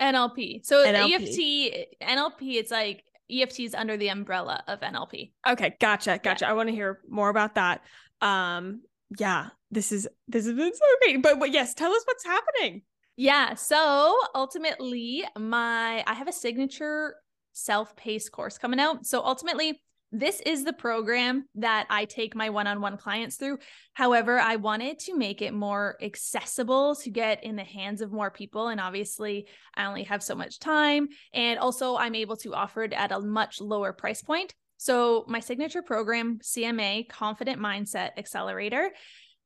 NLP. 0.00 0.64
So 0.64 0.84
NLP. 0.84 1.14
EFT 1.14 2.00
NLP, 2.02 2.54
it's 2.56 2.70
like 2.70 3.04
EFT 3.30 3.60
is 3.60 3.74
under 3.74 3.96
the 3.96 4.08
umbrella 4.08 4.62
of 4.68 4.80
NLP. 4.80 5.32
Okay, 5.48 5.76
gotcha, 5.80 6.20
gotcha. 6.22 6.44
Yeah. 6.44 6.50
I 6.50 6.54
want 6.54 6.68
to 6.68 6.74
hear 6.74 7.00
more 7.08 7.28
about 7.28 7.54
that. 7.56 7.82
Um, 8.20 8.82
yeah, 9.18 9.48
this 9.70 9.92
is 9.92 10.08
this 10.28 10.46
has 10.46 10.54
been 10.54 10.74
so 10.74 10.84
great. 11.02 11.22
But, 11.22 11.38
but 11.38 11.52
yes, 11.52 11.74
tell 11.74 11.92
us 11.92 12.02
what's 12.04 12.24
happening. 12.24 12.82
Yeah. 13.16 13.54
So 13.54 14.18
ultimately, 14.34 15.24
my 15.38 16.04
I 16.06 16.14
have 16.14 16.28
a 16.28 16.32
signature 16.32 17.16
self-paced 17.52 18.32
course 18.32 18.58
coming 18.58 18.80
out. 18.80 19.06
So 19.06 19.22
ultimately, 19.24 19.80
this 20.12 20.40
is 20.46 20.64
the 20.64 20.72
program 20.72 21.46
that 21.56 21.86
I 21.90 22.04
take 22.04 22.36
my 22.36 22.50
one-on-one 22.50 22.96
clients 22.96 23.36
through. 23.36 23.58
However, 23.94 24.38
I 24.38 24.56
wanted 24.56 24.98
to 25.00 25.16
make 25.16 25.42
it 25.42 25.52
more 25.52 25.96
accessible 26.00 26.94
to 26.96 27.10
get 27.10 27.42
in 27.42 27.56
the 27.56 27.64
hands 27.64 28.02
of 28.02 28.12
more 28.12 28.30
people 28.30 28.68
and 28.68 28.80
obviously, 28.80 29.46
I 29.74 29.86
only 29.86 30.04
have 30.04 30.22
so 30.22 30.34
much 30.34 30.58
time 30.58 31.08
and 31.32 31.58
also 31.58 31.96
I'm 31.96 32.14
able 32.14 32.36
to 32.38 32.54
offer 32.54 32.84
it 32.84 32.92
at 32.92 33.12
a 33.12 33.20
much 33.20 33.60
lower 33.60 33.92
price 33.92 34.22
point. 34.22 34.54
So, 34.78 35.24
my 35.26 35.40
signature 35.40 35.82
program, 35.82 36.38
CMA 36.42 37.08
Confident 37.08 37.58
Mindset 37.60 38.10
Accelerator, 38.18 38.90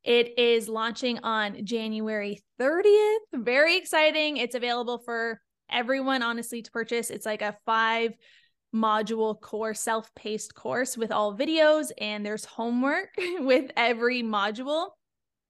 it 0.04 0.38
is 0.38 0.68
launching 0.68 1.18
on 1.22 1.64
January 1.64 2.42
30th. 2.60 3.18
Very 3.34 3.76
exciting. 3.76 4.38
It's 4.38 4.54
available 4.54 4.98
for 4.98 5.40
everyone, 5.70 6.22
honestly, 6.22 6.62
to 6.62 6.70
purchase. 6.70 7.10
It's 7.10 7.26
like 7.26 7.42
a 7.42 7.56
five 7.66 8.12
module 8.74 9.40
course, 9.40 9.80
self 9.80 10.14
paced 10.14 10.54
course 10.54 10.96
with 10.96 11.12
all 11.12 11.36
videos, 11.36 11.90
and 11.98 12.24
there's 12.24 12.44
homework 12.44 13.10
with 13.40 13.70
every 13.76 14.22
module 14.22 14.90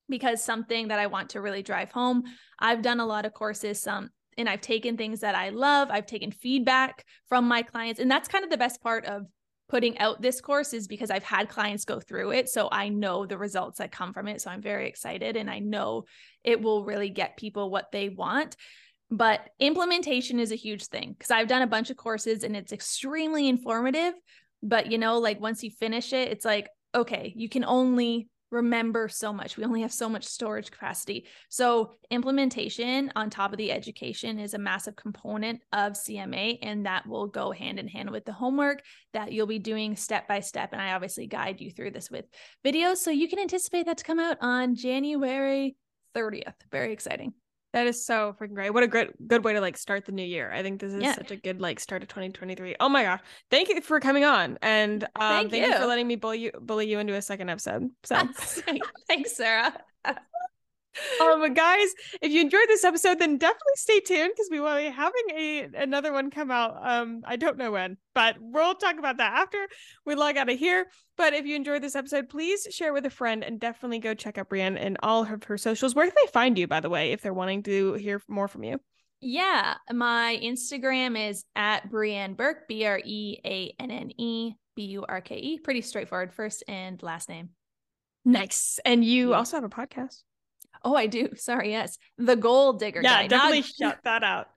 because 0.08 0.42
something 0.42 0.88
that 0.88 0.98
I 0.98 1.06
want 1.06 1.30
to 1.30 1.40
really 1.40 1.62
drive 1.62 1.92
home. 1.92 2.24
I've 2.58 2.82
done 2.82 2.98
a 3.00 3.06
lot 3.06 3.26
of 3.26 3.32
courses, 3.32 3.80
some 3.80 4.10
and 4.36 4.48
I've 4.48 4.60
taken 4.60 4.96
things 4.96 5.20
that 5.20 5.34
I 5.34 5.50
love. 5.50 5.88
I've 5.90 6.06
taken 6.06 6.32
feedback 6.32 7.04
from 7.28 7.46
my 7.46 7.62
clients. 7.62 8.00
And 8.00 8.10
that's 8.10 8.28
kind 8.28 8.42
of 8.42 8.50
the 8.50 8.56
best 8.56 8.82
part 8.82 9.04
of 9.04 9.26
putting 9.70 9.96
out 9.98 10.20
this 10.20 10.40
course 10.40 10.72
is 10.72 10.88
because 10.88 11.12
I've 11.12 11.22
had 11.22 11.48
clients 11.48 11.84
go 11.84 12.00
through 12.00 12.32
it. 12.32 12.48
So 12.48 12.68
I 12.72 12.88
know 12.88 13.24
the 13.24 13.38
results 13.38 13.78
that 13.78 13.92
come 13.92 14.12
from 14.12 14.26
it. 14.26 14.40
So 14.40 14.50
I'm 14.50 14.60
very 14.60 14.88
excited 14.88 15.36
and 15.36 15.48
I 15.48 15.60
know 15.60 16.06
it 16.42 16.60
will 16.60 16.84
really 16.84 17.08
get 17.08 17.36
people 17.36 17.70
what 17.70 17.92
they 17.92 18.08
want. 18.08 18.56
But 19.12 19.48
implementation 19.60 20.40
is 20.40 20.50
a 20.50 20.56
huge 20.56 20.86
thing 20.86 21.14
because 21.16 21.30
I've 21.30 21.46
done 21.46 21.62
a 21.62 21.68
bunch 21.68 21.90
of 21.90 21.96
courses 21.96 22.42
and 22.42 22.56
it's 22.56 22.72
extremely 22.72 23.48
informative. 23.48 24.14
But, 24.60 24.90
you 24.90 24.98
know, 24.98 25.18
like 25.18 25.40
once 25.40 25.62
you 25.62 25.70
finish 25.70 26.12
it, 26.12 26.32
it's 26.32 26.44
like, 26.44 26.68
okay, 26.92 27.32
you 27.36 27.48
can 27.48 27.64
only 27.64 28.28
remember 28.50 29.08
so 29.08 29.32
much. 29.32 29.56
We 29.56 29.64
only 29.64 29.82
have 29.82 29.92
so 29.92 30.08
much 30.08 30.24
storage 30.24 30.70
capacity. 30.70 31.26
So, 31.48 31.92
implementation 32.10 33.12
on 33.16 33.30
top 33.30 33.52
of 33.52 33.58
the 33.58 33.72
education 33.72 34.38
is 34.38 34.54
a 34.54 34.58
massive 34.58 34.96
component 34.96 35.60
of 35.72 35.92
CMA, 35.92 36.58
and 36.62 36.86
that 36.86 37.06
will 37.06 37.26
go 37.26 37.50
hand 37.50 37.78
in 37.78 37.88
hand 37.88 38.10
with 38.10 38.24
the 38.24 38.32
homework 38.32 38.82
that 39.12 39.32
you'll 39.32 39.46
be 39.46 39.58
doing 39.58 39.96
step 39.96 40.28
by 40.28 40.40
step. 40.40 40.72
And 40.72 40.80
I 40.80 40.92
obviously 40.92 41.26
guide 41.26 41.60
you 41.60 41.70
through 41.70 41.92
this 41.92 42.10
with 42.10 42.26
videos. 42.64 42.98
So, 42.98 43.10
you 43.10 43.28
can 43.28 43.38
anticipate 43.38 43.86
that 43.86 43.98
to 43.98 44.04
come 44.04 44.20
out 44.20 44.38
on 44.40 44.74
January 44.74 45.76
30th. 46.14 46.54
Very 46.70 46.92
exciting. 46.92 47.32
That 47.72 47.86
is 47.86 48.04
so 48.04 48.34
freaking 48.38 48.54
great. 48.54 48.70
What 48.70 48.82
a 48.82 48.88
great 48.88 49.28
good 49.28 49.44
way 49.44 49.52
to 49.52 49.60
like 49.60 49.76
start 49.76 50.04
the 50.04 50.12
new 50.12 50.24
year. 50.24 50.50
I 50.52 50.62
think 50.62 50.80
this 50.80 50.92
is 50.92 51.02
yeah. 51.02 51.14
such 51.14 51.30
a 51.30 51.36
good 51.36 51.60
like 51.60 51.78
start 51.78 52.02
of 52.02 52.08
2023. 52.08 52.76
Oh 52.80 52.88
my 52.88 53.04
gosh. 53.04 53.20
Thank 53.50 53.68
you 53.68 53.80
for 53.80 54.00
coming 54.00 54.24
on. 54.24 54.58
And 54.60 55.04
um 55.04 55.10
thank, 55.18 55.50
thank 55.50 55.66
you. 55.66 55.72
you. 55.72 55.78
for 55.78 55.86
letting 55.86 56.08
me 56.08 56.16
bully 56.16 56.40
you 56.40 56.52
bully 56.60 56.90
you 56.90 56.98
into 56.98 57.14
a 57.14 57.22
second 57.22 57.48
episode. 57.48 57.90
So 58.02 58.16
thanks, 59.08 59.36
Sarah. 59.36 59.72
um 61.20 61.54
guys 61.54 61.88
if 62.22 62.32
you 62.32 62.40
enjoyed 62.40 62.68
this 62.68 62.84
episode 62.84 63.18
then 63.18 63.38
definitely 63.38 63.72
stay 63.76 64.00
tuned 64.00 64.32
because 64.34 64.48
we 64.50 64.60
will 64.60 64.76
be 64.76 64.84
having 64.84 65.22
a 65.32 65.68
another 65.74 66.12
one 66.12 66.30
come 66.30 66.50
out 66.50 66.76
um 66.82 67.22
i 67.26 67.36
don't 67.36 67.58
know 67.58 67.70
when 67.70 67.96
but 68.14 68.36
we'll 68.40 68.74
talk 68.74 68.98
about 68.98 69.18
that 69.18 69.38
after 69.38 69.68
we 70.04 70.14
log 70.14 70.36
out 70.36 70.50
of 70.50 70.58
here. 70.58 70.86
But 71.16 71.34
if 71.34 71.46
you 71.46 71.54
enjoyed 71.56 71.82
this 71.82 71.94
episode 71.94 72.28
please 72.28 72.66
share 72.70 72.92
with 72.92 73.06
a 73.06 73.10
friend 73.10 73.44
and 73.44 73.60
definitely 73.60 73.98
go 73.98 74.14
check 74.14 74.38
out 74.38 74.48
Breanne 74.48 74.78
and 74.80 74.96
all 75.02 75.22
of 75.22 75.44
her 75.44 75.58
socials. 75.58 75.94
Where 75.94 76.06
can 76.06 76.14
they 76.16 76.30
find 76.30 76.58
you 76.58 76.66
by 76.66 76.80
the 76.80 76.90
way 76.90 77.12
if 77.12 77.20
they're 77.20 77.34
wanting 77.34 77.62
to 77.64 77.94
hear 77.94 78.20
more 78.28 78.48
from 78.48 78.64
you? 78.64 78.80
Yeah 79.20 79.74
my 79.92 80.40
instagram 80.42 81.28
is 81.28 81.44
at 81.54 81.90
Breanne 81.90 82.36
burke 82.36 82.66
b-r-e-a-n-n-e 82.68 84.54
b-u-r-k-e 84.76 85.58
pretty 85.58 85.80
straightforward 85.82 86.32
first 86.32 86.64
and 86.66 87.02
last 87.02 87.28
name. 87.28 87.50
Nice. 88.24 88.78
And 88.84 89.04
you 89.04 89.30
yeah. 89.30 89.36
also 89.36 89.56
have 89.56 89.64
a 89.64 89.68
podcast 89.68 90.22
Oh, 90.82 90.94
I 90.94 91.06
do. 91.06 91.30
Sorry. 91.36 91.70
Yes. 91.70 91.98
The 92.18 92.36
gold 92.36 92.80
Digger. 92.80 93.00
Yeah, 93.02 93.22
guide. 93.22 93.30
definitely 93.30 93.60
not, 93.60 93.66
shout 93.80 93.98
that 94.04 94.24
out. 94.24 94.48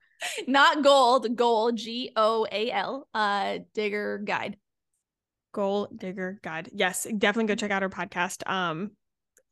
Not 0.48 0.84
gold, 0.84 1.36
goal, 1.36 1.72
G 1.74 2.12
O 2.16 2.48
A 2.50 2.72
L, 2.72 3.08
uh, 3.14 3.60
digger 3.74 4.20
guide. 4.24 4.58
Goal 5.54 5.90
digger 5.94 6.40
guide. 6.42 6.70
Yes, 6.74 7.04
definitely 7.04 7.48
go 7.48 7.56
check 7.56 7.72
out 7.72 7.84
our 7.84 7.90
podcast. 7.90 8.50
Um, 8.50 8.92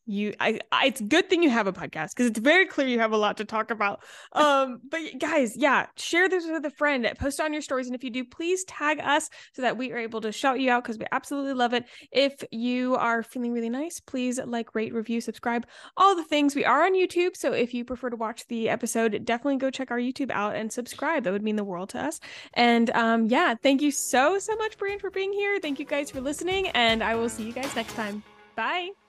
you 0.05 0.33
I, 0.39 0.59
I, 0.71 0.87
it's 0.87 1.01
good 1.01 1.29
thing 1.29 1.43
you 1.43 1.49
have 1.49 1.67
a 1.67 1.73
podcast 1.73 2.09
because 2.09 2.27
it's 2.27 2.39
very 2.39 2.65
clear 2.65 2.87
you 2.87 2.99
have 2.99 3.11
a 3.11 3.17
lot 3.17 3.37
to 3.37 3.45
talk 3.45 3.71
about. 3.71 4.03
Um 4.33 4.79
but 4.89 5.01
guys 5.19 5.57
yeah 5.57 5.87
share 5.97 6.29
this 6.29 6.45
with 6.47 6.65
a 6.65 6.69
friend 6.71 7.07
post 7.19 7.39
on 7.39 7.51
your 7.51 7.61
stories 7.61 7.87
and 7.87 7.95
if 7.95 8.03
you 8.03 8.09
do 8.09 8.23
please 8.23 8.63
tag 8.63 8.99
us 8.99 9.29
so 9.53 9.61
that 9.61 9.77
we 9.77 9.91
are 9.91 9.97
able 9.97 10.21
to 10.21 10.31
shout 10.31 10.59
you 10.59 10.71
out 10.71 10.83
because 10.83 10.97
we 10.97 11.05
absolutely 11.11 11.53
love 11.53 11.73
it. 11.73 11.85
If 12.11 12.43
you 12.51 12.95
are 12.95 13.23
feeling 13.23 13.51
really 13.51 13.69
nice 13.69 13.99
please 13.99 14.39
like 14.45 14.73
rate 14.73 14.93
review 14.93 15.21
subscribe 15.21 15.65
all 15.97 16.15
the 16.15 16.23
things. 16.23 16.55
We 16.55 16.65
are 16.65 16.85
on 16.85 16.93
youtube 16.93 17.35
so 17.35 17.51
if 17.51 17.73
you 17.73 17.83
prefer 17.83 18.09
to 18.09 18.15
watch 18.15 18.47
the 18.47 18.69
episode 18.69 19.25
definitely 19.25 19.57
go 19.57 19.69
check 19.69 19.91
our 19.91 19.99
youtube 19.99 20.31
out 20.31 20.55
and 20.55 20.71
subscribe. 20.71 21.23
That 21.23 21.33
would 21.33 21.43
mean 21.43 21.57
the 21.57 21.63
world 21.63 21.89
to 21.89 22.01
us. 22.01 22.19
And 22.53 22.89
um 22.91 23.25
yeah 23.25 23.55
thank 23.61 23.81
you 23.81 23.91
so 23.91 24.39
so 24.39 24.55
much 24.55 24.77
Breanne 24.77 25.01
for 25.01 25.11
being 25.11 25.33
here. 25.33 25.59
Thank 25.59 25.79
you 25.79 25.85
guys 25.85 26.09
for 26.09 26.21
listening 26.21 26.69
and 26.69 27.03
i 27.03 27.15
will 27.15 27.29
see 27.29 27.43
you 27.43 27.53
guys 27.53 27.75
next 27.75 27.93
time. 27.93 28.23
Bye 28.55 28.71
Bye. 28.71 29.00